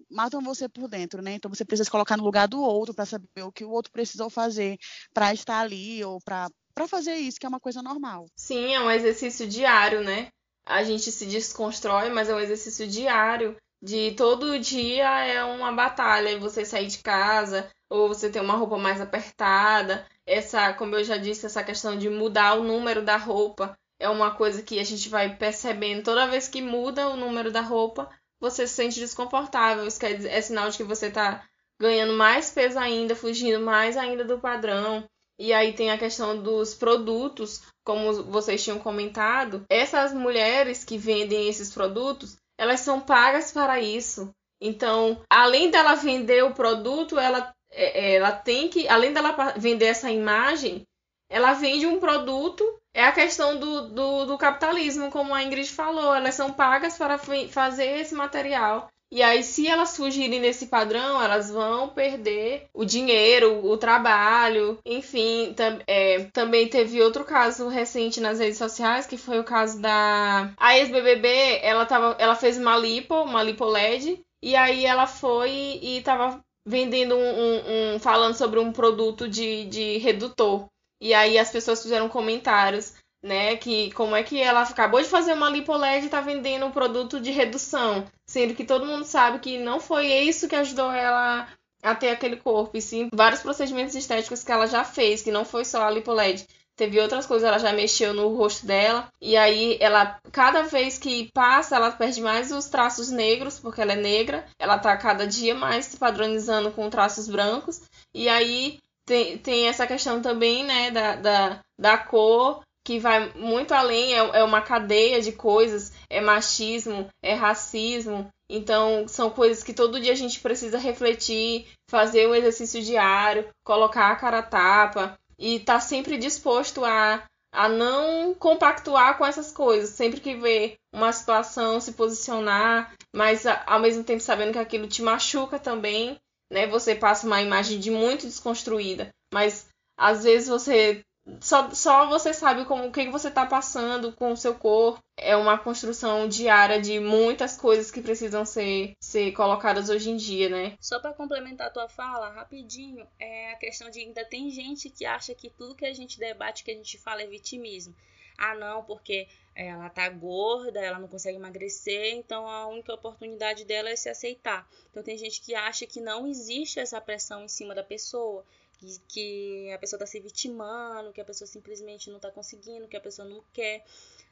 matam 0.10 0.42
você 0.42 0.68
por 0.68 0.88
dentro, 0.88 1.22
né? 1.22 1.34
Então 1.34 1.54
você 1.54 1.66
precisa 1.66 1.86
se 1.86 1.92
colocar 1.92 2.18
no 2.18 2.24
lugar 2.24 2.48
do 2.48 2.62
outro 2.62 2.94
para 2.94 3.06
saber 3.06 3.44
o 3.44 3.52
que 3.52 3.66
o 3.66 3.72
outro 3.72 3.92
precisou 3.92 4.30
fazer 4.30 4.78
para 5.14 5.34
estar 5.34 5.60
ali 5.60 6.04
ou 6.04 6.20
para 6.22 6.50
para 6.74 6.88
fazer 6.88 7.16
isso, 7.16 7.38
que 7.38 7.46
é 7.46 7.50
uma 7.50 7.60
coisa 7.60 7.82
normal. 7.82 8.26
Sim, 8.38 8.74
é 8.74 8.80
um 8.80 8.90
exercício 8.90 9.46
diário, 9.46 10.02
né? 10.02 10.30
A 10.66 10.82
gente 10.82 11.12
se 11.12 11.26
desconstrói, 11.26 12.10
mas 12.10 12.30
é 12.30 12.36
um 12.36 12.40
exercício 12.40 12.88
diário 12.88 13.58
de 13.82 14.12
todo 14.12 14.60
dia 14.60 15.26
é 15.26 15.44
uma 15.44 15.72
batalha, 15.72 16.38
você 16.38 16.66
sair 16.66 16.88
de 16.88 17.00
casa 17.00 17.70
ou 17.90 18.08
você 18.08 18.30
ter 18.30 18.42
uma 18.42 18.56
roupa 18.56 18.78
mais 18.78 19.00
apertada. 19.02 20.06
Essa, 20.26 20.74
como 20.74 20.96
eu 20.96 21.04
já 21.04 21.18
disse, 21.18 21.46
essa 21.46 21.64
questão 21.64 21.98
de 21.98 22.10
mudar 22.10 22.56
o 22.56 22.64
número 22.64 23.02
da 23.02 23.18
roupa 23.18 23.78
é 23.98 24.08
uma 24.10 24.32
coisa 24.36 24.62
que 24.62 24.80
a 24.80 24.84
gente 24.84 25.10
vai 25.10 25.36
percebendo 25.36 26.04
toda 26.04 26.28
vez 26.28 26.48
que 26.48 26.62
muda 26.62 27.10
o 27.10 27.18
número 27.18 27.52
da 27.52 27.62
roupa, 27.62 28.10
você 28.40 28.68
se 28.68 28.74
sente 28.74 29.00
desconfortável. 29.00 29.86
Isso 29.86 30.00
quer 30.00 30.16
dizer, 30.16 30.30
é 30.30 30.42
sinal 30.42 30.70
de 30.70 30.78
que 30.78 30.84
você 30.84 31.08
está 31.08 31.44
ganhando 31.80 32.14
mais 32.14 32.52
peso 32.52 32.78
ainda, 32.78 33.16
fugindo 33.16 33.60
mais 33.64 33.98
ainda 33.98 34.24
do 34.24 34.40
padrão. 34.40 35.08
E 35.40 35.54
aí 35.54 35.74
tem 35.74 35.90
a 35.90 35.98
questão 35.98 36.42
dos 36.42 36.74
produtos, 36.74 37.62
como 37.86 38.24
vocês 38.24 38.62
tinham 38.62 38.78
comentado. 38.78 39.66
Essas 39.70 40.14
mulheres 40.14 40.84
que 40.84 40.98
vendem 40.98 41.48
esses 41.48 41.74
produtos, 41.74 42.38
elas 42.58 42.82
são 42.82 43.00
pagas 43.00 43.52
para 43.52 43.80
isso. 43.80 44.34
Então, 44.62 45.22
além 45.30 45.72
dela 45.72 45.96
vender 45.96 46.44
o 46.44 46.54
produto, 46.54 47.18
ela, 47.18 47.54
é, 47.72 48.12
é, 48.12 48.16
ela 48.16 48.34
tem 48.34 48.68
que, 48.68 48.88
além 48.90 49.14
dela 49.14 49.54
vender 49.56 49.86
essa 49.86 50.12
imagem, 50.12 50.86
ela 51.30 51.54
vende 51.54 51.86
um 51.86 52.00
produto 52.00 52.79
é 52.94 53.04
a 53.04 53.12
questão 53.12 53.60
do, 53.60 53.90
do, 53.90 54.26
do, 54.26 54.38
capitalismo, 54.38 55.12
como 55.12 55.34
a 55.34 55.44
Ingrid 55.44 55.70
falou. 55.70 56.14
Elas 56.14 56.36
são 56.36 56.52
pagas 56.52 56.98
para 56.98 57.18
fazer 57.18 58.00
esse 58.00 58.16
material. 58.16 58.90
E 59.12 59.24
aí, 59.24 59.44
se 59.44 59.68
elas 59.68 59.98
fugirem 59.98 60.40
desse 60.40 60.68
padrão, 60.68 61.20
elas 61.20 61.50
vão 61.50 61.90
perder 61.90 62.68
o 62.72 62.86
dinheiro, 62.86 63.66
o 63.66 63.76
trabalho, 63.76 64.78
enfim. 64.86 65.52
Tam 65.56 65.80
é, 65.88 66.26
também 66.26 66.68
teve 66.68 67.02
outro 67.02 67.26
caso 67.26 67.68
recente 67.68 68.22
nas 68.22 68.38
redes 68.38 68.60
sociais, 68.60 69.08
que 69.08 69.18
foi 69.18 69.40
o 69.40 69.44
caso 69.44 69.82
da. 69.82 70.54
A 70.58 70.78
ex-BBB, 70.78 71.60
ela, 71.64 71.88
ela 72.20 72.36
fez 72.36 72.58
uma 72.58 72.78
lipo, 72.78 73.16
uma 73.16 73.42
lipo 73.42 73.66
LED, 73.66 74.22
e 74.44 74.56
aí 74.56 74.86
ela 74.86 75.08
foi 75.08 75.80
e 75.82 76.02
tava 76.04 76.40
vendendo 76.68 77.16
um, 77.16 77.20
um, 77.20 77.96
um 77.96 78.00
falando 78.00 78.36
sobre 78.36 78.60
um 78.60 78.72
produto 78.72 79.28
de, 79.28 79.66
de 79.66 79.98
redutor. 79.98 80.68
E 81.02 81.14
aí 81.14 81.38
as 81.38 81.50
pessoas 81.50 81.82
fizeram 81.82 82.10
comentários 82.10 82.94
né? 83.22 83.56
Que 83.58 83.92
como 83.92 84.16
é 84.16 84.24
que 84.24 84.42
ela 84.42 84.62
acabou 84.62 85.02
de 85.02 85.08
fazer 85.08 85.34
uma 85.34 85.50
lipoled 85.50 86.06
e 86.06 86.10
tá 86.10 86.22
vendendo 86.22 86.66
um 86.66 86.72
produto 86.72 87.20
de 87.20 87.32
redução, 87.32 88.06
sendo 88.26 88.56
que 88.56 88.66
todo 88.66 88.86
mundo 88.86 89.06
sabe 89.06 89.40
que 89.40 89.58
não 89.58 89.80
foi 89.80 90.08
isso 90.08 90.48
que 90.48 90.56
ajudou 90.56 90.92
ela 90.92 91.48
a 91.82 91.96
ter 91.96 92.10
aquele 92.10 92.36
corpo, 92.36 92.76
e 92.76 92.82
sim 92.82 93.10
vários 93.14 93.42
procedimentos 93.42 93.96
estéticos 93.96 94.44
que 94.44 94.52
ela 94.52 94.68
já 94.68 94.84
fez, 94.84 95.22
que 95.22 95.32
não 95.32 95.46
foi 95.46 95.64
só 95.64 95.84
a 95.84 95.90
lipoled. 95.90 96.46
Teve 96.76 97.00
outras 97.00 97.26
coisas, 97.26 97.46
ela 97.46 97.58
já 97.58 97.74
mexeu 97.74 98.14
no 98.14 98.34
rosto 98.36 98.66
dela. 98.66 99.10
E 99.22 99.36
aí, 99.36 99.78
ela, 99.82 100.18
cada 100.32 100.64
vez 100.64 100.98
que 100.98 101.30
passa, 101.34 101.76
ela 101.76 101.92
perde 101.92 102.22
mais 102.22 102.54
os 102.54 102.68
traços 102.68 103.10
negros, 103.10 103.60
porque 103.60 103.82
ela 103.82 103.92
é 103.92 103.98
negra. 103.98 104.46
Ela 104.58 104.78
tá 104.80 104.96
cada 104.96 105.28
dia 105.28 105.54
mais 105.54 105.88
se 105.88 105.98
padronizando 105.98 106.72
com 106.72 106.90
traços 106.90 107.28
brancos. 107.28 107.82
E 108.14 108.30
aí, 108.30 108.80
tem, 109.10 109.40
tem 109.40 109.68
essa 109.68 109.88
questão 109.88 110.22
também, 110.22 110.64
né, 110.64 110.92
da, 110.92 111.16
da, 111.16 111.60
da 111.80 111.98
cor 111.98 112.62
que 112.86 113.00
vai 113.00 113.34
muito 113.34 113.74
além, 113.74 114.14
é, 114.14 114.18
é 114.18 114.44
uma 114.44 114.62
cadeia 114.62 115.20
de 115.22 115.32
coisas, 115.32 115.92
é 116.10 116.22
machismo, 116.22 117.08
é 117.22 117.34
racismo. 117.34 118.28
Então, 118.50 119.08
são 119.08 119.30
coisas 119.30 119.64
que 119.64 119.74
todo 119.74 120.00
dia 120.00 120.14
a 120.14 120.16
gente 120.16 120.40
precisa 120.40 120.78
refletir, 120.78 121.68
fazer 121.90 122.28
um 122.28 122.34
exercício 122.34 122.82
diário, 122.82 123.48
colocar 123.64 124.12
a 124.12 124.16
cara 124.16 124.40
a 124.40 124.44
tapa 124.44 125.20
e 125.38 125.56
estar 125.56 125.76
tá 125.76 125.80
sempre 125.80 126.18
disposto 126.18 126.86
a, 126.86 127.24
a 127.52 127.70
não 127.70 128.34
compactuar 128.34 129.18
com 129.18 129.26
essas 129.26 129.52
coisas. 129.52 129.90
Sempre 129.90 130.20
que 130.20 130.36
vê 130.36 130.76
uma 130.94 131.12
situação, 131.12 131.80
se 131.80 131.94
posicionar, 131.94 132.94
mas 133.14 133.46
ao 133.68 133.80
mesmo 133.80 134.04
tempo 134.04 134.22
sabendo 134.22 134.54
que 134.54 134.60
aquilo 134.60 134.88
te 134.88 135.02
machuca 135.02 135.60
também, 135.60 136.18
né? 136.52 136.68
Você 136.68 136.96
passa 136.96 137.28
uma 137.28 137.42
imagem 137.42 137.80
de 137.80 137.92
muito 137.92 138.26
desconstruída, 138.26 139.10
mas 139.34 139.68
às 139.98 140.24
vezes 140.24 140.48
você 140.48 141.04
só, 141.42 141.70
só 141.72 142.08
você 142.08 142.34
sabe 142.34 142.66
como 142.66 142.88
o 142.88 142.92
que 142.92 143.10
você 143.10 143.28
está 143.28 143.46
passando 143.46 144.12
com 144.14 144.32
o 144.32 144.38
seu 144.38 144.56
corpo. 144.56 145.00
É 145.18 145.36
uma 145.36 145.58
construção 145.58 146.28
diária 146.28 146.82
de 146.82 147.00
muitas 147.00 147.58
coisas 147.58 147.92
que 147.92 148.02
precisam 148.02 148.46
ser, 148.46 148.94
ser 149.00 149.32
colocadas 149.34 149.90
hoje 149.90 150.10
em 150.10 150.18
dia, 150.18 150.50
né? 150.50 150.78
Só 150.80 151.00
para 151.00 151.14
complementar 151.14 151.68
a 151.68 151.72
tua 151.72 151.90
fala, 151.90 152.30
rapidinho, 152.30 153.06
é 153.20 153.52
a 153.52 153.58
questão 153.58 153.90
de 153.90 154.00
ainda 154.00 154.26
tem 154.26 154.50
gente 154.50 154.90
que 154.90 155.06
acha 155.06 155.36
que 155.36 155.50
tudo 155.50 155.76
que 155.76 155.86
a 155.86 155.94
gente 155.94 156.20
debate, 156.20 156.64
que 156.64 156.72
a 156.72 156.76
gente 156.76 156.98
fala 156.98 157.22
é 157.22 157.28
vitimismo. 157.28 157.94
Ah, 158.38 158.56
não, 158.56 158.84
porque 158.84 159.28
ela 159.60 159.90
tá 159.90 160.08
gorda, 160.08 160.80
ela 160.80 160.98
não 160.98 161.08
consegue 161.08 161.38
emagrecer, 161.38 162.14
então 162.14 162.48
a 162.48 162.68
única 162.68 162.94
oportunidade 162.94 163.66
dela 163.66 163.90
é 163.90 163.96
se 163.96 164.08
aceitar. 164.08 164.66
Então 164.90 165.04
tem 165.04 165.18
gente 165.18 165.42
que 165.42 165.54
acha 165.54 165.86
que 165.86 166.00
não 166.00 166.26
existe 166.26 166.80
essa 166.80 167.02
pressão 167.02 167.44
em 167.44 167.50
cima 167.50 167.76
da 167.76 167.84
pessoa, 167.84 168.46
que, 168.78 169.00
que 169.10 169.72
a 169.74 169.78
pessoa 169.78 169.98
está 169.98 170.06
se 170.06 170.18
vitimando, 170.22 171.12
que 171.12 171.20
a 171.20 171.26
pessoa 171.26 171.46
simplesmente 171.46 172.10
não 172.10 172.16
está 172.16 172.32
conseguindo, 172.32 172.88
que 172.88 172.96
a 172.96 173.02
pessoa 173.02 173.28
não 173.28 173.44
quer, 173.52 173.84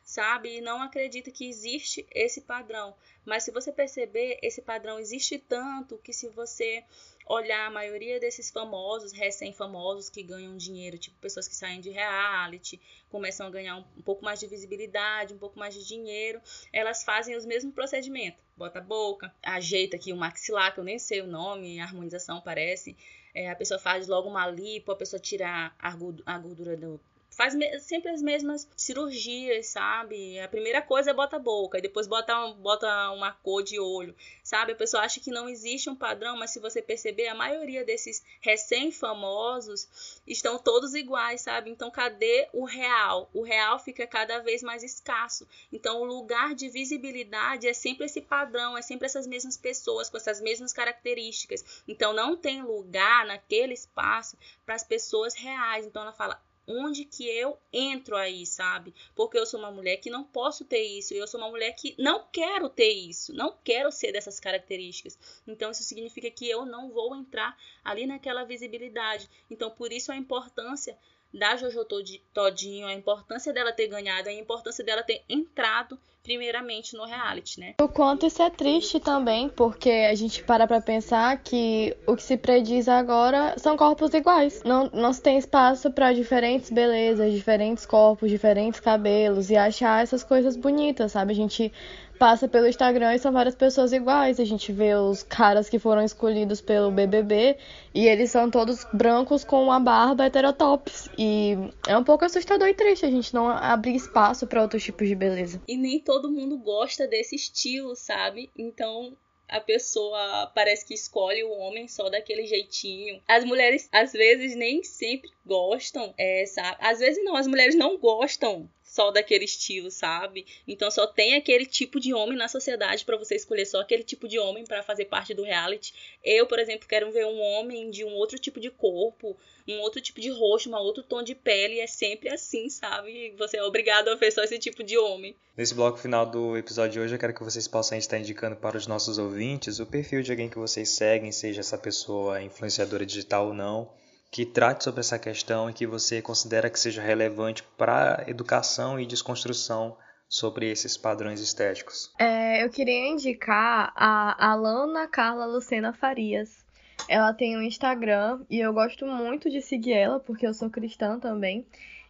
sabe? 0.08 0.56
E 0.56 0.62
não 0.62 0.82
acredita 0.82 1.30
que 1.30 1.50
existe 1.50 2.08
esse 2.16 2.40
padrão. 2.40 2.96
Mas 3.26 3.44
se 3.44 3.52
você 3.52 3.74
perceber, 3.74 4.40
esse 4.42 4.62
padrão 4.62 4.98
existe 4.98 5.38
tanto 5.38 5.98
que 5.98 6.14
se 6.14 6.30
você 6.30 6.82
olhar 7.28 7.68
a 7.68 7.70
maioria 7.70 8.18
desses 8.18 8.50
famosos, 8.50 9.12
recém-famosos 9.12 10.10
que 10.10 10.24
ganham 10.24 10.56
dinheiro, 10.56 10.98
tipo 10.98 11.20
pessoas 11.20 11.46
que 11.46 11.54
saem 11.54 11.82
de 11.82 11.90
reality, 11.90 12.80
começam 13.10 13.46
a 13.46 13.50
ganhar 13.50 13.76
um, 13.76 13.84
um, 13.98 14.02
pouco 14.02 14.24
mais 14.24 14.40
de 14.40 14.48
visibilidade, 14.48 15.34
um 15.34 15.38
pouco 15.38 15.60
mais 15.60 15.74
de 15.74 15.86
dinheiro, 15.86 16.42
elas 16.72 17.04
fazem 17.04 17.36
os 17.36 17.46
mesmos 17.46 17.76
procedimentos. 17.76 18.42
Bota 18.56 18.80
a 18.80 18.82
boca, 18.82 19.36
ajeita 19.44 19.98
aqui 19.98 20.14
o 20.14 20.16
maxilar, 20.16 20.74
que 20.74 20.80
eu 20.80 20.86
nem 20.86 20.98
sei 20.98 21.20
o 21.20 21.28
nome, 21.28 21.82
harmonização 21.82 22.40
parece, 22.40 22.96
é, 23.36 23.50
a 23.50 23.56
pessoa 23.58 23.78
faz 23.78 24.08
logo 24.08 24.30
uma 24.30 24.48
lipo, 24.48 24.90
a 24.90 24.96
pessoa 24.96 25.20
tira 25.20 25.74
a 25.78 26.38
gordura 26.38 26.78
do, 26.78 26.98
faz 27.38 27.54
sempre 27.84 28.10
as 28.10 28.20
mesmas 28.20 28.68
cirurgias, 28.76 29.68
sabe? 29.68 30.40
A 30.40 30.48
primeira 30.48 30.82
coisa 30.82 31.12
é 31.12 31.14
bota 31.14 31.36
a 31.36 31.40
boca, 31.40 31.78
e 31.78 31.82
depois 31.82 32.08
bota, 32.08 32.34
bota 32.54 33.12
uma 33.12 33.32
cor 33.32 33.62
de 33.62 33.80
olho, 33.80 34.16
sabe? 34.44 34.72
A 34.72 34.76
pessoa 34.76 35.04
acha 35.04 35.20
que 35.20 35.30
não 35.30 35.48
existe 35.48 35.88
um 35.88 35.96
padrão, 35.96 36.36
mas 36.36 36.50
se 36.50 36.60
você 36.60 36.82
perceber, 36.82 37.28
a 37.28 37.36
maioria 37.36 37.86
desses 37.86 38.26
recém-famosos 38.42 40.20
estão 40.26 40.58
todos 40.58 40.96
iguais, 40.96 41.42
sabe? 41.42 41.70
Então, 41.70 41.92
cadê 41.92 42.50
o 42.52 42.66
real? 42.66 43.30
O 43.32 43.44
real 43.44 43.78
fica 43.78 44.08
cada 44.08 44.40
vez 44.40 44.64
mais 44.64 44.82
escasso. 44.82 45.48
Então, 45.72 46.02
o 46.02 46.06
lugar 46.06 46.56
de 46.56 46.70
visibilidade 46.70 47.68
é 47.68 47.74
sempre 47.74 48.08
esse 48.08 48.20
padrão, 48.20 48.76
é 48.76 48.82
sempre 48.82 49.06
essas 49.06 49.28
mesmas 49.28 49.56
pessoas 49.56 50.10
com 50.10 50.18
essas 50.18 50.42
mesmas 50.42 50.74
características. 50.74 51.84
Então, 51.88 52.14
não 52.14 52.36
tem 52.36 52.64
lugar 52.64 53.28
naquele 53.28 53.76
espaço 53.76 54.36
para 54.66 54.74
as 54.74 54.84
pessoas 54.84 55.36
reais. 55.36 55.86
Então, 55.86 56.02
ela 56.02 56.14
fala: 56.14 56.42
onde 56.68 57.06
que 57.06 57.26
eu 57.26 57.58
entro 57.72 58.16
aí, 58.16 58.46
sabe? 58.46 58.94
Porque 59.16 59.40
eu 59.40 59.46
sou 59.46 59.60
uma 59.60 59.72
mulher 59.72 59.98
que 59.98 60.10
não 60.10 60.24
posso 60.24 60.66
ter 60.66 60.84
isso, 60.84 61.14
eu 61.14 61.26
sou 61.26 61.40
uma 61.40 61.50
mulher 61.50 61.72
que 61.74 61.96
não 61.98 62.28
quero 62.32 62.70
ter 62.70 62.92
isso, 62.92 63.34
não 63.34 63.58
quero 63.64 63.92
ser 63.92 64.12
dessas 64.12 64.40
características. 64.40 65.18
Então 65.48 65.72
isso 65.72 65.84
significa 65.84 66.30
que 66.30 66.50
eu 66.50 66.66
não 66.66 66.92
vou 66.92 67.16
entrar 67.16 67.58
ali 67.84 68.06
naquela 68.06 68.44
visibilidade. 68.44 69.30
Então 69.50 69.72
por 69.72 69.94
isso 69.94 70.12
a 70.12 70.18
importância 70.18 70.98
da 71.34 71.56
Jojo 71.56 71.86
Todinho, 72.34 72.88
a 72.88 72.94
importância 72.94 73.54
dela 73.54 73.72
ter 73.72 73.88
ganhado, 73.88 74.30
a 74.30 74.34
importância 74.34 74.84
dela 74.84 75.04
ter 75.04 75.24
entrado 75.30 76.00
primeiramente 76.28 76.94
no 76.94 77.06
reality, 77.06 77.58
né? 77.58 77.76
O 77.80 77.88
quanto 77.88 78.26
isso 78.26 78.42
é 78.42 78.50
triste 78.50 79.00
também, 79.00 79.48
porque 79.48 79.90
a 79.90 80.14
gente 80.14 80.44
para 80.44 80.68
pra 80.68 80.82
pensar 80.82 81.38
que 81.38 81.96
o 82.06 82.18
que 82.18 82.22
se 82.22 82.36
prediz 82.36 82.90
agora 82.90 83.56
são 83.58 83.78
corpos 83.78 84.14
iguais. 84.14 84.62
Não, 84.66 84.90
não 84.92 85.14
se 85.14 85.22
tem 85.22 85.38
espaço 85.38 85.90
para 85.90 86.12
diferentes 86.12 86.70
belezas, 86.70 87.32
diferentes 87.32 87.86
corpos, 87.86 88.30
diferentes 88.30 88.82
cabelos 88.82 89.50
e 89.50 89.56
achar 89.56 90.04
essas 90.04 90.22
coisas 90.22 90.58
bonitas, 90.58 91.14
sabe? 91.14 91.32
A 91.32 91.36
gente 91.36 91.72
passa 92.18 92.48
pelo 92.48 92.68
Instagram 92.68 93.16
e 93.16 93.20
são 93.20 93.32
várias 93.32 93.56
pessoas 93.56 93.94
iguais. 93.94 94.40
A 94.40 94.46
gente 94.46 94.72
vê 94.72 94.96
os 94.96 95.24
caras 95.24 95.70
que 95.70 95.80
foram 95.80 96.04
escolhidos 96.04 96.62
pelo 96.62 96.92
BBB 96.92 97.58
e 97.94 98.08
eles 98.08 98.32
são 98.32 98.50
todos 98.50 98.86
brancos 98.94 99.44
com 99.44 99.64
uma 99.64 99.80
barba 99.80 100.26
heterotops. 100.26 101.10
E 101.18 101.56
é 101.88 101.98
um 101.98 102.04
pouco 102.04 102.26
assustador 102.26 102.68
e 102.68 102.74
triste 102.74 103.06
a 103.06 103.12
gente 103.12 103.34
não 103.34 103.48
abrir 103.48 103.96
espaço 103.96 104.48
para 104.48 104.62
outros 104.62 104.84
tipos 104.84 105.08
de 105.08 105.16
beleza. 105.16 105.62
E 105.68 105.78
nem 105.78 106.00
todo 106.00 106.32
mundo 106.32 106.58
gosta 106.58 107.08
desse 107.08 107.36
estilo, 107.36 107.96
sabe? 107.96 108.50
Então 108.58 109.16
a 109.48 109.62
pessoa 109.62 110.52
parece 110.54 110.86
que 110.86 110.94
escolhe 110.94 111.44
o 111.44 111.52
homem 111.52 111.88
só 111.88 112.10
daquele 112.10 112.46
jeitinho. 112.46 113.22
As 113.28 113.46
mulheres, 113.46 113.88
às 113.92 114.12
vezes, 114.12 114.56
nem 114.56 114.84
sempre 114.84 115.32
gostam, 115.46 116.14
é, 116.18 116.46
sabe? 116.46 116.78
Às 116.82 117.00
vezes 117.00 117.24
não, 117.24 117.36
as 117.36 117.48
mulheres 117.48 117.76
não 117.76 117.98
gostam 117.98 118.70
só 118.98 119.12
daquele 119.12 119.46
estilo, 119.46 119.92
sabe? 119.92 120.44
Então 120.68 120.90
só 120.90 121.06
tem 121.06 121.36
aquele 121.36 121.68
tipo 121.68 122.00
de 122.00 122.16
homem 122.16 122.36
na 122.36 122.48
sociedade 122.48 123.06
para 123.06 123.16
você 123.16 123.36
escolher 123.36 123.68
só 123.68 123.80
aquele 123.80 124.02
tipo 124.02 124.28
de 124.28 124.40
homem 124.40 124.66
para 124.66 124.82
fazer 124.82 125.06
parte 125.06 125.36
do 125.36 125.44
reality. 125.44 125.94
Eu, 126.24 126.48
por 126.48 126.58
exemplo, 126.58 126.88
quero 126.88 127.12
ver 127.12 127.28
um 127.28 127.40
homem 127.40 127.92
de 127.92 128.04
um 128.04 128.16
outro 128.16 128.40
tipo 128.40 128.60
de 128.60 128.72
corpo, 128.72 129.38
um 129.68 129.80
outro 129.82 130.02
tipo 130.02 130.20
de 130.20 130.32
rosto, 130.32 130.72
um 130.72 130.76
outro 130.76 131.04
tom 131.04 131.22
de 131.22 131.36
pele, 131.36 131.80
é 131.80 131.86
sempre 131.86 132.30
assim, 132.30 132.70
sabe? 132.72 133.36
Você 133.38 133.58
é 133.58 133.64
obrigado 133.64 134.10
a 134.10 134.16
ver 134.16 134.32
só 134.32 134.44
esse 134.44 134.58
tipo 134.58 134.84
de 134.84 134.98
homem. 134.98 135.36
Nesse 135.56 135.76
bloco 135.76 136.00
final 136.00 136.26
do 136.26 136.58
episódio 136.58 136.94
de 136.94 137.00
hoje, 137.00 137.14
eu 137.14 137.20
quero 137.20 137.36
que 137.36 137.44
vocês 137.44 137.68
possam 137.68 138.00
estar 138.00 138.18
indicando 138.18 138.56
para 138.56 138.78
os 138.78 138.88
nossos 138.88 139.20
ouvintes 139.20 139.80
o 139.80 139.86
perfil 139.86 140.24
de 140.24 140.32
alguém 140.32 140.50
que 140.50 140.58
vocês 140.58 140.90
seguem, 140.90 141.32
seja 141.32 141.60
essa 141.60 141.78
pessoa 141.78 142.42
influenciadora 142.42 143.06
digital 143.06 143.48
ou 143.48 143.54
não 143.54 143.96
que 144.32 144.46
trate 144.46 144.84
sobre 144.84 145.00
essa 145.00 145.18
questão 145.18 145.70
e 145.70 145.74
que 145.74 145.88
você 145.88 146.22
considera 146.22 146.70
que 146.70 146.80
seja 146.80 147.02
relevante 147.02 147.64
para 147.78 148.24
educação 148.28 149.00
e 149.00 149.06
desconstrução 149.06 149.98
sobre 150.28 150.70
esses 150.70 150.98
padrões 150.98 151.40
estéticos? 151.40 152.12
É, 152.20 152.64
eu 152.64 152.70
queria 152.70 153.08
indicar 153.08 153.94
a 153.96 154.52
Alana 154.52 155.08
Carla 155.08 155.46
Lucena 155.46 155.94
Farias. 155.94 156.66
Ela 157.08 157.34
tem 157.34 157.58
um 157.58 157.62
Instagram 157.62 158.42
e 158.50 158.60
eu 158.60 158.74
gosto 158.74 159.06
muito 159.06 159.50
de 159.50 159.62
seguir 159.62 159.94
ela 159.94 160.20
porque 160.20 160.46
eu 160.46 160.54
sou 160.54 160.70
cristã 160.70 161.20
também. 161.20 161.66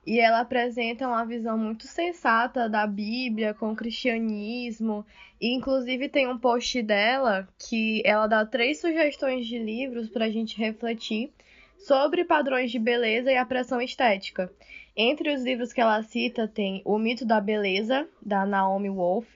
E 0.06 0.20
ela 0.22 0.40
apresenta 0.40 1.06
uma 1.06 1.26
visão 1.26 1.58
muito 1.58 1.86
sensata 1.86 2.70
da 2.70 2.88
Bíblia 2.88 3.54
com 3.54 3.74
o 3.74 3.76
cristianismo. 3.76 5.06
E 5.40 5.54
inclusive 5.54 6.08
tem 6.08 6.28
um 6.28 6.38
post 6.38 6.82
dela 6.82 7.48
que 7.60 8.02
ela 8.06 8.26
dá 8.26 8.46
três 8.46 8.80
sugestões 8.80 9.46
de 9.46 9.60
livros 9.60 10.10
para 10.10 10.26
a 10.26 10.30
gente 10.30 10.58
refletir 10.58 11.32
sobre 11.78 12.26
padrões 12.26 12.72
de 12.72 12.80
beleza 12.80 13.32
e 13.32 13.38
a 13.38 13.46
pressão 13.46 13.82
estética. 13.82 14.52
Entre 14.96 15.34
os 15.34 15.44
livros 15.44 15.72
que 15.72 15.80
ela 15.80 16.02
cita 16.02 16.48
tem 16.48 16.82
O 16.84 16.98
Mito 16.98 17.26
da 17.26 17.40
Beleza, 17.40 18.08
da 18.22 18.46
Naomi 18.46 18.90
Wolf, 18.90 19.36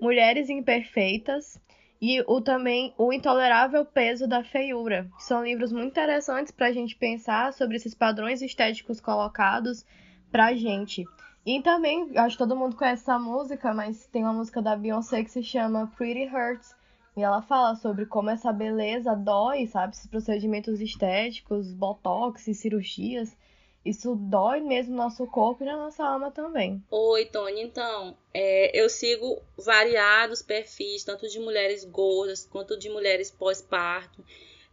Mulheres 0.00 0.48
Imperfeitas 0.48 1.60
e 2.00 2.22
o 2.26 2.40
também 2.40 2.92
O 2.96 3.12
Intolerável 3.12 3.84
Peso 3.84 4.26
da 4.26 4.42
Feiura. 4.42 5.08
São 5.18 5.44
livros 5.44 5.72
muito 5.72 5.90
interessantes 5.90 6.52
para 6.52 6.66
a 6.66 6.72
gente 6.72 6.96
pensar 6.96 7.52
sobre 7.52 7.76
esses 7.76 7.94
padrões 7.94 8.42
estéticos 8.42 9.00
colocados 9.00 9.84
para 10.30 10.46
a 10.46 10.54
gente. 10.54 11.04
E 11.46 11.60
também, 11.60 12.10
acho 12.16 12.36
que 12.36 12.42
todo 12.42 12.56
mundo 12.56 12.74
conhece 12.74 13.02
essa 13.02 13.18
música, 13.18 13.74
mas 13.74 14.06
tem 14.06 14.22
uma 14.22 14.32
música 14.32 14.62
da 14.62 14.74
Beyoncé 14.74 15.22
que 15.22 15.30
se 15.30 15.42
chama 15.42 15.92
Pretty 15.96 16.34
Hurts. 16.34 16.74
E 17.16 17.22
ela 17.22 17.42
fala 17.42 17.76
sobre 17.76 18.06
como 18.06 18.30
essa 18.30 18.52
beleza 18.52 19.14
dói, 19.14 19.66
sabe? 19.66 19.94
Esses 19.94 20.06
procedimentos 20.06 20.80
estéticos, 20.80 21.72
botox 21.72 22.42
cirurgias 22.54 23.36
isso 23.84 24.14
dói 24.14 24.60
mesmo 24.60 24.92
no 24.92 25.02
nosso 25.02 25.26
corpo 25.26 25.62
e 25.62 25.66
na 25.66 25.76
nossa 25.76 26.02
alma 26.02 26.30
também. 26.30 26.82
Oi, 26.90 27.26
Tony. 27.26 27.60
Então, 27.60 28.16
é, 28.32 28.70
eu 28.74 28.88
sigo 28.88 29.42
variados 29.58 30.40
perfis, 30.40 31.04
tanto 31.04 31.28
de 31.28 31.38
mulheres 31.38 31.84
gordas 31.84 32.46
quanto 32.50 32.78
de 32.78 32.88
mulheres 32.88 33.30
pós-parto. 33.30 34.24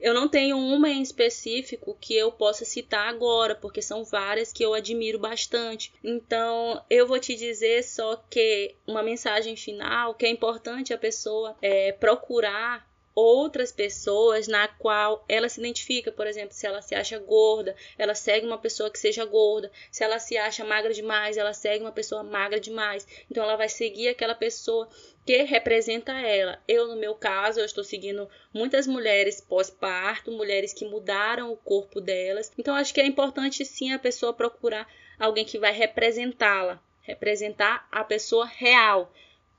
Eu 0.02 0.14
não 0.14 0.28
tenho 0.28 0.58
uma 0.58 0.90
em 0.90 1.02
específico 1.02 1.96
que 2.02 2.16
eu 2.16 2.32
possa 2.32 2.66
citar 2.66 3.08
agora, 3.08 3.54
porque 3.56 3.82
são 3.82 4.04
várias 4.04 4.52
que 4.52 4.64
eu 4.64 4.74
admiro 4.74 5.20
bastante. 5.20 5.94
Então, 6.04 6.84
eu 6.90 7.08
vou 7.08 7.20
te 7.20 7.36
dizer 7.36 7.84
só 7.84 8.16
que 8.30 8.76
uma 8.88 9.04
mensagem 9.04 9.56
final 9.56 10.16
que 10.16 10.26
é 10.26 10.30
importante 10.30 10.94
a 10.94 10.98
pessoa 10.98 11.56
é, 11.62 11.92
procurar 11.92 12.91
outras 13.14 13.72
pessoas 13.72 14.48
na 14.48 14.68
qual 14.68 15.24
ela 15.28 15.50
se 15.50 15.60
identifica, 15.60 16.12
por 16.12 16.28
exemplo, 16.28 16.54
se 16.54 16.66
ela 16.66 16.82
se 16.82 16.96
acha 16.96 17.20
gorda, 17.20 17.76
ela 17.98 18.16
segue 18.16 18.46
uma 18.46 18.58
pessoa 18.58 18.90
que 18.90 19.00
seja 19.00 19.26
gorda, 19.26 19.72
se 19.92 20.04
ela 20.04 20.20
se 20.20 20.38
acha 20.38 20.64
magra 20.64 20.94
demais, 20.94 21.38
ela 21.38 21.54
segue 21.54 21.84
uma 21.84 21.92
pessoa 21.92 22.24
magra 22.24 22.60
demais. 22.60 23.08
Então 23.30 23.44
ela 23.44 23.56
vai 23.56 23.70
seguir 23.70 24.10
aquela 24.10 24.36
pessoa 24.36 24.88
que 25.26 25.44
representa 25.44 26.14
ela. 26.14 26.62
Eu, 26.68 26.88
no 26.88 26.96
meu 26.96 27.16
caso, 27.16 27.60
eu 27.60 27.66
estou 27.66 27.84
seguindo 27.84 28.30
muitas 28.54 28.88
mulheres 28.88 29.42
pós-parto, 29.42 30.32
mulheres 30.32 30.74
que 30.74 30.86
mudaram 30.86 31.52
o 31.52 31.58
corpo 31.58 32.02
delas. 32.02 32.52
Então 32.58 32.76
acho 32.76 32.94
que 32.94 33.02
é 33.02 33.06
importante 33.06 33.66
sim 33.66 33.94
a 33.94 34.00
pessoa 34.00 34.34
procurar 34.34 34.88
alguém 35.20 35.46
que 35.46 35.60
vai 35.60 35.72
representá-la, 35.72 36.82
representar 37.02 37.88
a 37.92 38.04
pessoa 38.04 38.46
real 38.46 39.12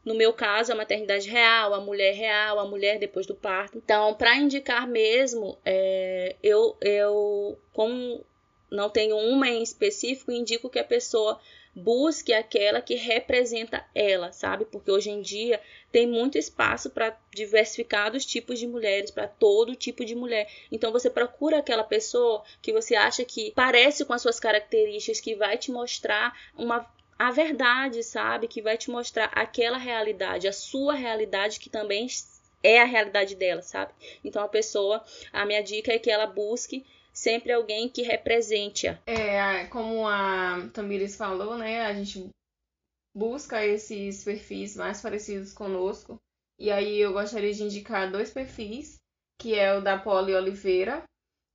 no 0.05 0.15
meu 0.15 0.33
caso, 0.33 0.73
a 0.73 0.77
maternidade 0.77 1.29
real, 1.29 1.73
a 1.75 1.81
mulher 1.81 2.15
real, 2.15 2.59
a 2.59 2.67
mulher 2.67 2.99
depois 2.99 3.27
do 3.27 3.35
parto. 3.35 3.79
Então, 3.79 4.15
para 4.15 4.37
indicar 4.37 4.87
mesmo, 4.87 5.59
é, 5.65 6.35
eu, 6.43 6.77
eu, 6.81 7.59
como 7.73 8.25
não 8.71 8.91
tenho 8.91 9.17
uma 9.17 9.49
em 9.49 9.63
específico, 9.63 10.33
indico 10.33 10.71
que 10.71 10.79
a 10.79 10.85
pessoa 10.85 11.39
busque 11.75 12.33
aquela 12.33 12.83
que 12.83 12.95
representa 12.95 13.85
ela, 13.95 14.33
sabe? 14.33 14.65
Porque 14.65 14.91
hoje 14.91 15.11
em 15.11 15.23
dia 15.23 15.61
tem 15.91 16.07
muito 16.07 16.37
espaço 16.37 16.91
para 16.91 17.17
diversificados 17.35 18.27
tipos 18.27 18.59
de 18.59 18.67
mulheres, 18.67 19.11
para 19.11 19.27
todo 19.27 19.75
tipo 19.75 20.05
de 20.05 20.15
mulher. 20.15 20.51
Então 20.71 20.93
você 20.93 21.09
procura 21.09 21.59
aquela 21.59 21.85
pessoa 21.85 22.43
que 22.61 22.73
você 22.73 22.95
acha 22.95 23.25
que 23.25 23.53
parece 23.53 24.05
com 24.05 24.13
as 24.13 24.21
suas 24.21 24.39
características, 24.39 25.21
que 25.21 25.35
vai 25.35 25.57
te 25.57 25.71
mostrar 25.71 26.37
uma 26.57 26.87
a 27.23 27.31
verdade, 27.31 28.03
sabe? 28.03 28.49
Que 28.49 28.61
vai 28.61 28.77
te 28.77 28.91
mostrar 28.91 29.27
aquela 29.27 29.79
realidade, 29.79 30.49
a 30.49 30.53
sua 30.53 30.95
realidade 30.95 31.61
que 31.61 31.71
também 31.71 32.09
é 32.65 32.83
a 32.83 32.85
realidade 32.85 33.37
dela, 33.37 33.63
sabe? 33.63 33.93
Então 34.25 34.43
a 34.43 34.49
pessoa, 34.49 35.05
a 35.33 35.47
minha 35.47 35.63
dica 35.63 35.93
é 35.93 36.01
que 36.01 36.11
ela 36.11 36.27
busque 36.27 36.85
sempre 37.13 37.53
alguém 37.53 37.89
que 37.89 38.03
represente-a. 38.03 38.99
É, 39.07 39.67
como 39.67 40.09
a 40.09 40.69
Tamires 40.73 41.15
falou, 41.15 41.57
né? 41.57 41.83
A 41.87 41.95
gente 41.95 42.29
busca 43.15 43.65
esses 43.65 44.25
perfis 44.25 44.75
mais 44.75 45.01
parecidos 45.01 45.53
conosco. 45.53 46.17
E 46.59 46.73
aí 46.73 46.99
eu 46.99 47.13
gostaria 47.13 47.55
de 47.55 47.63
indicar 47.63 48.11
dois 48.11 48.33
perfis, 48.33 48.97
que 49.39 49.55
é 49.55 49.73
o 49.77 49.81
da 49.81 49.97
Polly 49.97 50.35
Oliveira, 50.35 51.05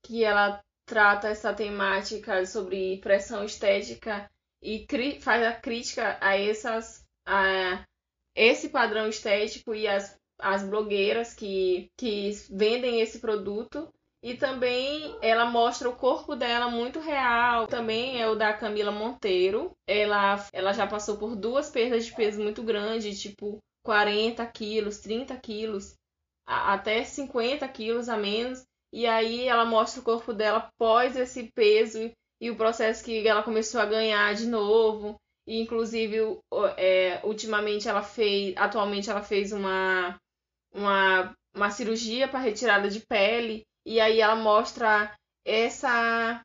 que 0.02 0.24
ela 0.24 0.60
trata 0.86 1.28
essa 1.28 1.52
temática 1.52 2.46
sobre 2.46 2.98
pressão 3.02 3.44
estética 3.44 4.26
e 4.62 4.86
faz 5.20 5.42
a 5.44 5.52
crítica 5.52 6.18
a 6.20 6.36
essas 6.36 7.04
a 7.26 7.84
esse 8.34 8.68
padrão 8.68 9.08
estético 9.08 9.74
e 9.74 9.86
as, 9.86 10.16
as 10.38 10.62
blogueiras 10.62 11.34
que, 11.34 11.90
que 11.96 12.30
vendem 12.50 13.00
esse 13.00 13.18
produto 13.18 13.92
e 14.22 14.34
também 14.34 15.16
ela 15.22 15.46
mostra 15.46 15.88
o 15.88 15.96
corpo 15.96 16.34
dela 16.34 16.68
muito 16.68 16.98
real. 16.98 17.66
Também 17.66 18.20
é 18.20 18.28
o 18.28 18.34
da 18.34 18.52
Camila 18.52 18.90
Monteiro. 18.90 19.76
Ela, 19.86 20.44
ela 20.52 20.72
já 20.72 20.86
passou 20.86 21.16
por 21.16 21.36
duas 21.36 21.70
perdas 21.70 22.06
de 22.06 22.14
peso 22.14 22.42
muito 22.42 22.62
grandes, 22.62 23.20
tipo 23.20 23.58
40 23.84 24.44
quilos, 24.46 24.98
30 24.98 25.36
quilos, 25.36 25.94
até 26.44 27.04
50 27.04 27.66
quilos 27.68 28.08
a 28.08 28.16
menos. 28.16 28.64
E 28.92 29.06
aí 29.06 29.46
ela 29.46 29.64
mostra 29.64 30.00
o 30.00 30.04
corpo 30.04 30.32
dela 30.32 30.70
pós 30.78 31.16
esse 31.16 31.52
peso 31.54 32.10
e 32.40 32.50
o 32.50 32.56
processo 32.56 33.04
que 33.04 33.26
ela 33.26 33.42
começou 33.42 33.80
a 33.80 33.86
ganhar 33.86 34.34
de 34.34 34.46
novo. 34.46 35.16
E, 35.46 35.60
inclusive, 35.60 36.38
é, 36.76 37.20
ultimamente 37.24 37.88
ela 37.88 38.02
fez. 38.02 38.54
Atualmente 38.56 39.10
ela 39.10 39.22
fez 39.22 39.52
uma, 39.52 40.18
uma, 40.72 41.34
uma 41.54 41.70
cirurgia 41.70 42.28
para 42.28 42.38
retirada 42.38 42.88
de 42.88 43.00
pele. 43.00 43.62
E 43.86 44.00
aí 44.00 44.20
ela 44.20 44.36
mostra 44.36 45.14
essa 45.44 46.42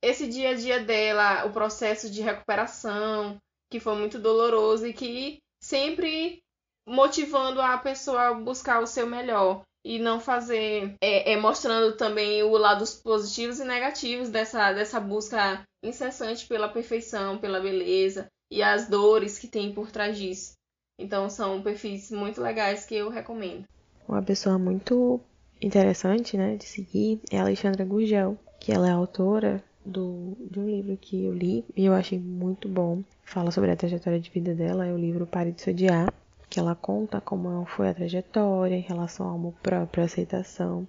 esse 0.00 0.28
dia 0.28 0.50
a 0.50 0.54
dia 0.54 0.80
dela, 0.82 1.44
o 1.44 1.52
processo 1.52 2.08
de 2.08 2.22
recuperação, 2.22 3.36
que 3.68 3.80
foi 3.80 3.96
muito 3.96 4.18
doloroso 4.18 4.86
e 4.86 4.92
que 4.92 5.38
sempre 5.60 6.40
motivando 6.86 7.60
a 7.60 7.76
pessoa 7.78 8.28
a 8.28 8.34
buscar 8.34 8.80
o 8.80 8.86
seu 8.86 9.06
melhor 9.06 9.62
e 9.88 9.98
não 9.98 10.20
fazer 10.20 10.96
é, 11.00 11.32
é, 11.32 11.36
mostrando 11.40 11.96
também 11.96 12.42
o 12.42 12.50
lado 12.58 12.84
positivos 13.02 13.58
e 13.58 13.64
negativos 13.64 14.28
dessa, 14.28 14.70
dessa 14.74 15.00
busca 15.00 15.62
incessante 15.82 16.46
pela 16.46 16.68
perfeição, 16.68 17.38
pela 17.38 17.58
beleza 17.58 18.26
e 18.52 18.62
as 18.62 18.86
dores 18.86 19.38
que 19.38 19.48
tem 19.48 19.72
por 19.72 19.90
trás 19.90 20.18
disso. 20.18 20.52
Então 21.00 21.30
são 21.30 21.62
perfis 21.62 22.10
muito 22.10 22.38
legais 22.38 22.84
que 22.84 22.96
eu 22.96 23.08
recomendo. 23.08 23.64
Uma 24.06 24.22
pessoa 24.22 24.58
muito 24.58 25.22
interessante, 25.60 26.36
né, 26.36 26.56
de 26.56 26.66
seguir 26.66 27.18
é 27.30 27.38
a 27.38 27.42
Alexandra 27.42 27.82
Gugel, 27.82 28.38
que 28.60 28.70
ela 28.70 28.86
é 28.86 28.92
autora 28.92 29.64
do, 29.86 30.36
de 30.50 30.60
um 30.60 30.68
livro 30.68 30.98
que 30.98 31.24
eu 31.24 31.32
li 31.32 31.64
e 31.74 31.86
eu 31.86 31.94
achei 31.94 32.18
muito 32.18 32.68
bom. 32.68 33.02
Fala 33.24 33.50
sobre 33.50 33.70
a 33.70 33.76
trajetória 33.76 34.20
de 34.20 34.28
vida 34.28 34.54
dela, 34.54 34.86
é 34.86 34.92
o 34.92 34.98
livro 34.98 35.26
Pare 35.26 35.50
de 35.50 35.62
Se 35.62 35.70
Odiar 35.70 36.12
que 36.48 36.58
ela 36.58 36.74
conta 36.74 37.20
como 37.20 37.64
foi 37.66 37.88
a 37.88 37.94
trajetória 37.94 38.74
em 38.74 38.80
relação 38.80 39.26
ao 39.26 39.34
amor 39.34 39.54
próprio, 39.62 40.04
aceitação. 40.04 40.86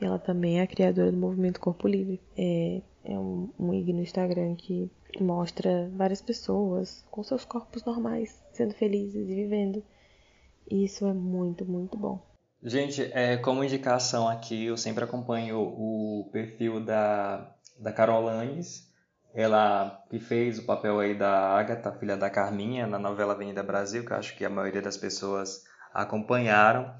E 0.00 0.04
ela 0.04 0.18
também 0.18 0.60
é 0.60 0.62
a 0.62 0.66
criadora 0.66 1.10
do 1.10 1.18
movimento 1.18 1.60
Corpo 1.60 1.86
Livre. 1.88 2.20
É, 2.36 2.80
é 3.04 3.18
um, 3.18 3.50
um 3.58 3.74
IG 3.74 3.92
no 3.92 4.02
Instagram 4.02 4.54
que 4.54 4.90
mostra 5.20 5.90
várias 5.94 6.22
pessoas 6.22 7.04
com 7.10 7.22
seus 7.22 7.44
corpos 7.44 7.84
normais, 7.84 8.42
sendo 8.52 8.74
felizes 8.74 9.28
e 9.28 9.34
vivendo. 9.34 9.82
E 10.70 10.84
isso 10.84 11.06
é 11.06 11.12
muito, 11.12 11.64
muito 11.64 11.96
bom. 11.96 12.20
Gente, 12.62 13.02
é, 13.12 13.36
como 13.38 13.64
indicação 13.64 14.28
aqui, 14.28 14.66
eu 14.66 14.76
sempre 14.76 15.02
acompanho 15.02 15.58
o 15.58 16.28
perfil 16.30 16.78
da, 16.84 17.54
da 17.78 17.90
Carol 17.90 18.22
Langes, 18.22 18.89
ela 19.34 20.02
que 20.10 20.18
fez 20.18 20.58
o 20.58 20.66
papel 20.66 20.98
aí 20.98 21.14
da 21.14 21.30
Agatha, 21.30 21.92
filha 21.92 22.16
da 22.16 22.30
Carminha, 22.30 22.86
na 22.86 22.98
novela 22.98 23.32
Avenida 23.32 23.62
Brasil, 23.62 24.04
que 24.04 24.12
eu 24.12 24.16
acho 24.16 24.36
que 24.36 24.44
a 24.44 24.50
maioria 24.50 24.82
das 24.82 24.96
pessoas 24.96 25.64
acompanharam. 25.94 26.94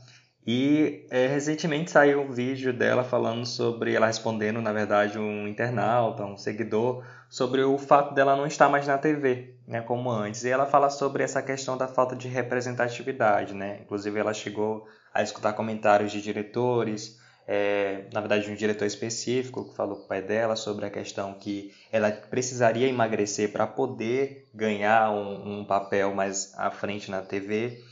E 0.47 1.07
é, 1.11 1.27
recentemente 1.27 1.91
saiu 1.91 2.23
um 2.23 2.33
vídeo 2.33 2.73
dela 2.73 3.05
falando 3.05 3.45
sobre, 3.45 3.95
ela 3.95 4.07
respondendo, 4.07 4.61
na 4.63 4.73
verdade, 4.73 5.19
um 5.19 5.47
internauta, 5.47 6.25
um 6.25 6.37
seguidor, 6.37 7.05
sobre 7.29 7.63
o 7.63 7.77
fato 7.77 8.15
dela 8.15 8.35
não 8.35 8.47
estar 8.47 8.69
mais 8.69 8.87
na 8.87 8.97
TV, 8.97 9.55
né, 9.67 9.83
como 9.83 10.11
antes. 10.11 10.43
E 10.45 10.49
ela 10.49 10.67
fala 10.67 10.89
sobre 10.89 11.23
essa 11.23 11.43
questão 11.43 11.77
da 11.77 11.87
falta 11.87 12.17
de 12.17 12.27
representatividade, 12.27 13.55
né? 13.55 13.81
Inclusive 13.83 14.19
ela 14.19 14.33
chegou 14.33 14.87
a 15.13 15.23
escutar 15.23 15.53
comentários 15.53 16.11
de 16.11 16.23
diretores, 16.23 17.20
é, 17.53 18.05
na 18.13 18.21
verdade, 18.21 18.45
de 18.45 18.53
um 18.53 18.55
diretor 18.55 18.85
específico 18.85 19.69
que 19.69 19.75
falou 19.75 19.97
com 19.97 20.05
o 20.05 20.07
pai 20.07 20.23
dela 20.23 20.55
sobre 20.55 20.87
a 20.87 20.91
questão 20.91 21.35
que 21.35 21.75
ela 21.91 22.09
precisaria 22.13 22.87
emagrecer 22.87 23.51
para 23.51 23.67
poder 23.67 24.49
ganhar 24.55 25.11
um, 25.11 25.59
um, 25.59 25.65
papel 25.65 26.15
mais 26.15 26.55
à 26.57 26.71
frente 26.71 27.11
na 27.11 27.23
TV. 27.23 27.83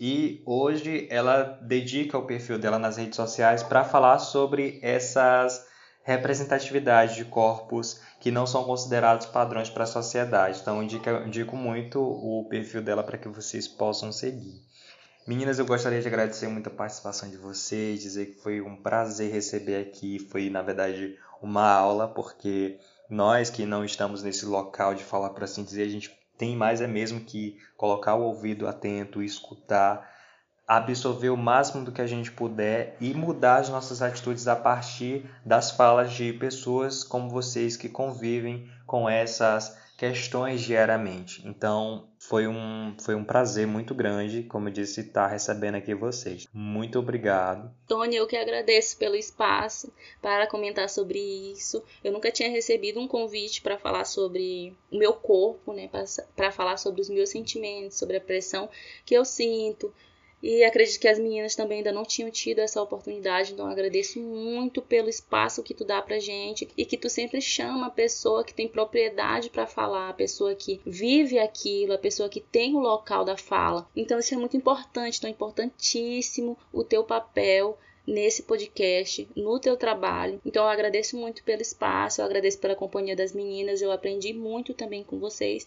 E 0.00 0.42
hoje 0.46 1.06
ela 1.10 1.42
dedica 1.60 2.16
o 2.16 2.24
perfil 2.24 2.58
dela 2.58 2.78
nas 2.78 2.96
redes 2.96 3.16
sociais 3.16 3.62
para 3.62 3.84
falar 3.84 4.18
sobre 4.18 4.78
essas 4.80 5.62
representatividades 6.04 7.14
de 7.14 7.26
corpos 7.26 8.00
que 8.18 8.30
não 8.30 8.46
são 8.46 8.64
considerados 8.64 9.26
padrões 9.26 9.68
para 9.68 9.84
a 9.84 9.86
sociedade. 9.86 10.60
Então, 10.62 10.82
indico, 10.82 11.10
indico 11.26 11.54
muito 11.54 12.00
o 12.00 12.46
perfil 12.48 12.80
dela 12.80 13.02
para 13.02 13.18
que 13.18 13.28
vocês 13.28 13.68
possam 13.68 14.10
seguir. 14.10 14.71
Meninas, 15.24 15.60
eu 15.60 15.66
gostaria 15.66 16.00
de 16.00 16.08
agradecer 16.08 16.48
muito 16.48 16.66
a 16.66 16.72
participação 16.72 17.30
de 17.30 17.36
vocês, 17.36 18.02
dizer 18.02 18.26
que 18.26 18.40
foi 18.40 18.60
um 18.60 18.74
prazer 18.74 19.32
receber 19.32 19.76
aqui, 19.76 20.18
foi 20.18 20.50
na 20.50 20.62
verdade 20.62 21.16
uma 21.40 21.70
aula, 21.70 22.08
porque 22.08 22.80
nós 23.08 23.48
que 23.48 23.64
não 23.64 23.84
estamos 23.84 24.24
nesse 24.24 24.44
local 24.44 24.96
de 24.96 25.04
falar 25.04 25.30
para 25.30 25.44
assim 25.44 25.62
dizer, 25.62 25.84
a 25.84 25.88
gente 25.88 26.10
tem 26.36 26.56
mais 26.56 26.80
é 26.80 26.88
mesmo 26.88 27.20
que 27.20 27.56
colocar 27.76 28.16
o 28.16 28.22
ouvido 28.22 28.66
atento, 28.66 29.22
escutar, 29.22 30.10
absorver 30.66 31.30
o 31.30 31.36
máximo 31.36 31.84
do 31.84 31.92
que 31.92 32.02
a 32.02 32.06
gente 32.06 32.32
puder 32.32 32.96
e 33.00 33.14
mudar 33.14 33.58
as 33.58 33.68
nossas 33.68 34.02
atitudes 34.02 34.48
a 34.48 34.56
partir 34.56 35.30
das 35.46 35.70
falas 35.70 36.12
de 36.12 36.32
pessoas 36.32 37.04
como 37.04 37.30
vocês 37.30 37.76
que 37.76 37.88
convivem 37.88 38.68
com 38.84 39.08
essas 39.08 39.78
questões 39.96 40.62
diariamente. 40.62 41.46
Então, 41.46 42.08
foi 42.22 42.46
um, 42.46 42.94
foi 43.00 43.16
um 43.16 43.24
prazer 43.24 43.66
muito 43.66 43.92
grande, 43.94 44.44
como 44.44 44.68
eu 44.68 44.72
disse, 44.72 45.00
estar 45.00 45.26
recebendo 45.26 45.74
aqui 45.74 45.92
vocês. 45.92 46.46
Muito 46.52 46.96
obrigado. 47.00 47.74
Tony, 47.88 48.14
eu 48.14 48.28
que 48.28 48.36
agradeço 48.36 48.96
pelo 48.96 49.16
espaço 49.16 49.92
para 50.20 50.46
comentar 50.46 50.88
sobre 50.88 51.18
isso. 51.18 51.82
Eu 52.02 52.12
nunca 52.12 52.30
tinha 52.30 52.48
recebido 52.48 53.00
um 53.00 53.08
convite 53.08 53.60
para 53.60 53.76
falar 53.76 54.04
sobre 54.04 54.72
o 54.90 54.96
meu 54.96 55.12
corpo, 55.14 55.72
né, 55.72 55.90
para 56.36 56.52
falar 56.52 56.76
sobre 56.76 57.00
os 57.00 57.10
meus 57.10 57.28
sentimentos, 57.28 57.98
sobre 57.98 58.16
a 58.16 58.20
pressão 58.20 58.70
que 59.04 59.14
eu 59.14 59.24
sinto, 59.24 59.92
e 60.42 60.64
acredito 60.64 60.98
que 60.98 61.06
as 61.06 61.18
meninas 61.18 61.54
também 61.54 61.78
ainda 61.78 61.92
não 61.92 62.04
tinham 62.04 62.30
tido 62.30 62.58
essa 62.58 62.82
oportunidade, 62.82 63.52
então 63.52 63.66
agradeço 63.66 64.18
muito 64.18 64.82
pelo 64.82 65.08
espaço 65.08 65.62
que 65.62 65.72
tu 65.72 65.84
dá 65.84 66.02
pra 66.02 66.18
gente 66.18 66.68
e 66.76 66.84
que 66.84 66.96
tu 66.96 67.08
sempre 67.08 67.40
chama 67.40 67.86
a 67.86 67.90
pessoa 67.90 68.42
que 68.42 68.52
tem 68.52 68.66
propriedade 68.66 69.50
para 69.50 69.66
falar, 69.66 70.08
a 70.08 70.14
pessoa 70.14 70.54
que 70.54 70.80
vive 70.84 71.38
aquilo, 71.38 71.92
a 71.92 71.98
pessoa 71.98 72.28
que 72.28 72.40
tem 72.40 72.74
o 72.74 72.80
local 72.80 73.24
da 73.24 73.36
fala. 73.36 73.88
Então 73.94 74.18
isso 74.18 74.34
é 74.34 74.36
muito 74.36 74.56
importante, 74.56 75.18
então 75.18 75.28
é 75.28 75.32
importantíssimo 75.32 76.58
o 76.72 76.82
teu 76.82 77.04
papel 77.04 77.78
nesse 78.04 78.42
podcast, 78.42 79.28
no 79.36 79.60
teu 79.60 79.76
trabalho. 79.76 80.40
Então 80.44 80.64
eu 80.64 80.68
agradeço 80.68 81.16
muito 81.16 81.44
pelo 81.44 81.62
espaço, 81.62 82.20
eu 82.20 82.24
agradeço 82.24 82.58
pela 82.58 82.74
companhia 82.74 83.14
das 83.14 83.32
meninas, 83.32 83.80
eu 83.80 83.92
aprendi 83.92 84.32
muito 84.32 84.74
também 84.74 85.04
com 85.04 85.20
vocês 85.20 85.64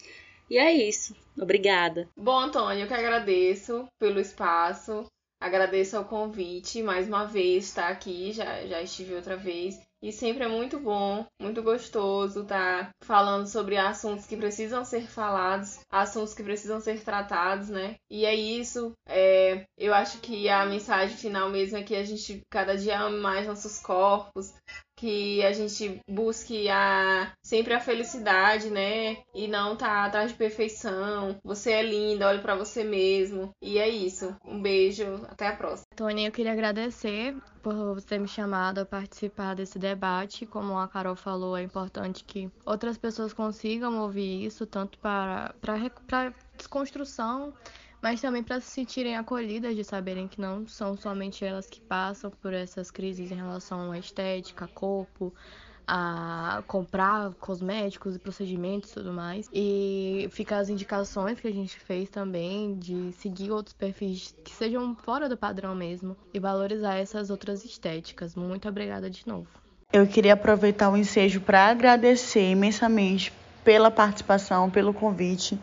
e 0.50 0.58
é 0.58 0.72
isso. 0.72 1.14
Obrigada. 1.40 2.08
Bom, 2.16 2.38
Antônio, 2.38 2.84
eu 2.84 2.88
que 2.88 2.94
agradeço 2.94 3.86
pelo 3.98 4.20
espaço. 4.20 5.06
Agradeço 5.38 5.96
ao 5.98 6.04
convite 6.06 6.82
mais 6.82 7.06
uma 7.06 7.26
vez 7.26 7.66
estar 7.66 7.88
aqui, 7.88 8.32
já, 8.32 8.66
já 8.66 8.80
estive 8.80 9.14
outra 9.14 9.36
vez. 9.36 9.78
E 10.02 10.12
sempre 10.12 10.44
é 10.44 10.48
muito 10.48 10.78
bom, 10.78 11.26
muito 11.40 11.62
gostoso 11.62 12.42
estar 12.42 12.90
falando 13.02 13.46
sobre 13.46 13.76
assuntos 13.76 14.26
que 14.26 14.36
precisam 14.36 14.84
ser 14.84 15.08
falados, 15.08 15.80
assuntos 15.90 16.34
que 16.34 16.42
precisam 16.42 16.80
ser 16.80 17.02
tratados, 17.02 17.68
né? 17.68 17.96
E 18.10 18.24
é 18.24 18.34
isso. 18.34 18.92
É, 19.06 19.64
eu 19.76 19.92
acho 19.92 20.20
que 20.20 20.48
a 20.48 20.64
mensagem 20.66 21.16
final 21.16 21.50
mesmo 21.50 21.78
é 21.78 21.82
que 21.82 21.96
a 21.96 22.04
gente 22.04 22.40
cada 22.50 22.76
dia 22.76 23.00
ame 23.00 23.18
mais 23.18 23.46
nossos 23.46 23.80
corpos, 23.80 24.54
que 24.96 25.44
a 25.44 25.52
gente 25.52 26.00
busque 26.08 26.68
a, 26.68 27.32
sempre 27.42 27.74
a 27.74 27.80
felicidade, 27.80 28.70
né? 28.70 29.18
E 29.34 29.46
não 29.46 29.76
tá 29.76 30.04
atrás 30.04 30.30
de 30.30 30.36
perfeição. 30.36 31.36
Você 31.44 31.72
é 31.72 31.82
linda, 31.82 32.28
olhe 32.28 32.40
para 32.40 32.56
você 32.56 32.82
mesmo. 32.82 33.50
E 33.62 33.78
é 33.78 33.88
isso. 33.88 34.34
Um 34.44 34.60
beijo, 34.60 35.04
até 35.28 35.48
a 35.48 35.56
próxima. 35.56 35.86
Tony, 35.94 36.24
eu 36.24 36.32
queria 36.32 36.52
agradecer 36.52 37.36
por 37.62 37.94
você 37.94 38.06
ter 38.06 38.18
me 38.18 38.28
chamado 38.28 38.78
a 38.78 38.86
participar 38.86 39.54
desse 39.54 39.78
debate. 39.78 40.46
Como 40.46 40.78
a 40.78 40.88
Carol 40.88 41.16
falou, 41.16 41.56
é 41.56 41.62
importante 41.62 42.24
que 42.24 42.50
outras 42.64 42.96
pessoas 42.96 43.32
consigam 43.32 44.00
ouvir 44.00 44.46
isso, 44.46 44.64
tanto 44.66 44.98
para, 44.98 45.54
para, 45.60 46.32
desconstrução 46.56 47.52
mas 48.06 48.20
também 48.20 48.40
para 48.40 48.60
se 48.60 48.70
sentirem 48.70 49.16
acolhidas 49.16 49.74
de 49.74 49.82
saberem 49.82 50.28
que 50.28 50.40
não 50.40 50.64
são 50.64 50.96
somente 50.96 51.44
elas 51.44 51.66
que 51.66 51.80
passam 51.80 52.30
por 52.30 52.54
essas 52.54 52.88
crises 52.88 53.32
em 53.32 53.34
relação 53.34 53.90
à 53.90 53.98
estética, 53.98 54.68
corpo, 54.68 55.34
a 55.84 56.62
comprar 56.68 57.34
cosméticos 57.40 58.14
e 58.14 58.20
procedimentos 58.20 58.92
e 58.92 58.94
tudo 58.94 59.12
mais. 59.12 59.50
E 59.52 60.28
fica 60.30 60.56
as 60.56 60.68
indicações 60.68 61.40
que 61.40 61.48
a 61.48 61.52
gente 61.52 61.80
fez 61.80 62.08
também 62.08 62.78
de 62.78 63.10
seguir 63.14 63.50
outros 63.50 63.74
perfis 63.74 64.32
que 64.44 64.52
sejam 64.52 64.94
fora 64.94 65.28
do 65.28 65.36
padrão 65.36 65.74
mesmo 65.74 66.16
e 66.32 66.38
valorizar 66.38 66.94
essas 66.94 67.28
outras 67.28 67.64
estéticas. 67.64 68.36
Muito 68.36 68.68
obrigada 68.68 69.10
de 69.10 69.26
novo. 69.26 69.48
Eu 69.92 70.06
queria 70.06 70.34
aproveitar 70.34 70.90
o 70.90 70.96
ensejo 70.96 71.40
para 71.40 71.66
agradecer 71.66 72.52
imensamente 72.52 73.32
pela 73.64 73.90
participação, 73.90 74.70
pelo 74.70 74.94
convite 74.94 75.58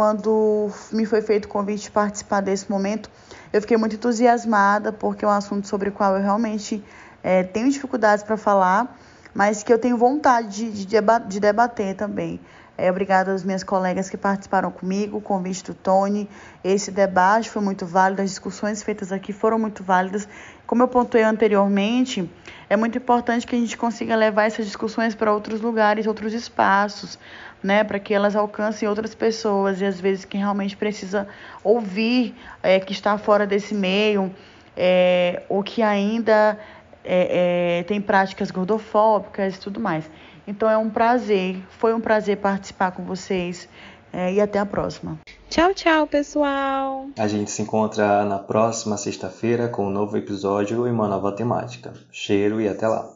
quando 0.00 0.70
me 0.90 1.04
foi 1.04 1.20
feito 1.20 1.44
o 1.44 1.48
convite 1.48 1.82
de 1.82 1.90
participar 1.90 2.40
desse 2.40 2.70
momento, 2.70 3.10
eu 3.52 3.60
fiquei 3.60 3.76
muito 3.76 3.96
entusiasmada, 3.96 4.90
porque 4.90 5.26
é 5.26 5.28
um 5.28 5.30
assunto 5.30 5.68
sobre 5.68 5.90
o 5.90 5.92
qual 5.92 6.16
eu 6.16 6.22
realmente 6.22 6.82
é, 7.22 7.42
tenho 7.42 7.68
dificuldades 7.68 8.24
para 8.24 8.38
falar, 8.38 8.98
mas 9.34 9.62
que 9.62 9.70
eu 9.70 9.78
tenho 9.78 9.98
vontade 9.98 10.72
de, 10.72 10.86
de, 10.86 10.96
de 11.28 11.38
debater 11.38 11.94
também. 11.96 12.40
É, 12.78 12.90
obrigada 12.90 13.34
às 13.34 13.44
minhas 13.44 13.62
colegas 13.62 14.08
que 14.08 14.16
participaram 14.16 14.70
comigo, 14.70 15.18
o 15.18 15.20
convite 15.20 15.62
do 15.64 15.74
Tony. 15.74 16.26
Esse 16.64 16.90
debate 16.90 17.50
foi 17.50 17.60
muito 17.60 17.84
válido, 17.84 18.22
as 18.22 18.30
discussões 18.30 18.82
feitas 18.82 19.12
aqui 19.12 19.34
foram 19.34 19.58
muito 19.58 19.84
válidas. 19.84 20.26
Como 20.66 20.82
eu 20.82 20.88
pontuei 20.88 21.24
anteriormente, 21.24 22.26
é 22.70 22.76
muito 22.78 22.96
importante 22.96 23.46
que 23.46 23.54
a 23.54 23.58
gente 23.58 23.76
consiga 23.76 24.16
levar 24.16 24.44
essas 24.44 24.64
discussões 24.64 25.14
para 25.14 25.30
outros 25.30 25.60
lugares, 25.60 26.06
outros 26.06 26.32
espaços, 26.32 27.18
né, 27.62 27.84
para 27.84 27.98
que 27.98 28.14
elas 28.14 28.34
alcancem 28.34 28.88
outras 28.88 29.14
pessoas 29.14 29.80
e 29.80 29.84
às 29.84 30.00
vezes 30.00 30.24
quem 30.24 30.40
realmente 30.40 30.76
precisa 30.76 31.28
ouvir 31.62 32.34
é, 32.62 32.80
que 32.80 32.92
está 32.92 33.16
fora 33.18 33.46
desse 33.46 33.74
meio 33.74 34.34
é, 34.76 35.42
ou 35.48 35.62
que 35.62 35.82
ainda 35.82 36.58
é, 37.04 37.78
é, 37.80 37.82
tem 37.84 38.00
práticas 38.00 38.50
gordofóbicas 38.50 39.56
e 39.56 39.60
tudo 39.60 39.80
mais. 39.80 40.10
Então 40.46 40.68
é 40.68 40.76
um 40.76 40.90
prazer, 40.90 41.62
foi 41.70 41.94
um 41.94 42.00
prazer 42.00 42.38
participar 42.38 42.92
com 42.92 43.04
vocês 43.04 43.68
é, 44.12 44.32
e 44.32 44.40
até 44.40 44.58
a 44.58 44.66
próxima. 44.66 45.18
Tchau, 45.48 45.74
tchau, 45.74 46.06
pessoal! 46.06 47.08
A 47.18 47.28
gente 47.28 47.50
se 47.50 47.62
encontra 47.62 48.24
na 48.24 48.38
próxima 48.38 48.96
sexta-feira 48.96 49.68
com 49.68 49.86
um 49.86 49.90
novo 49.90 50.16
episódio 50.16 50.86
e 50.86 50.90
uma 50.90 51.08
nova 51.08 51.32
temática. 51.32 51.92
Cheiro 52.10 52.60
e 52.60 52.68
até 52.68 52.86
lá! 52.86 53.08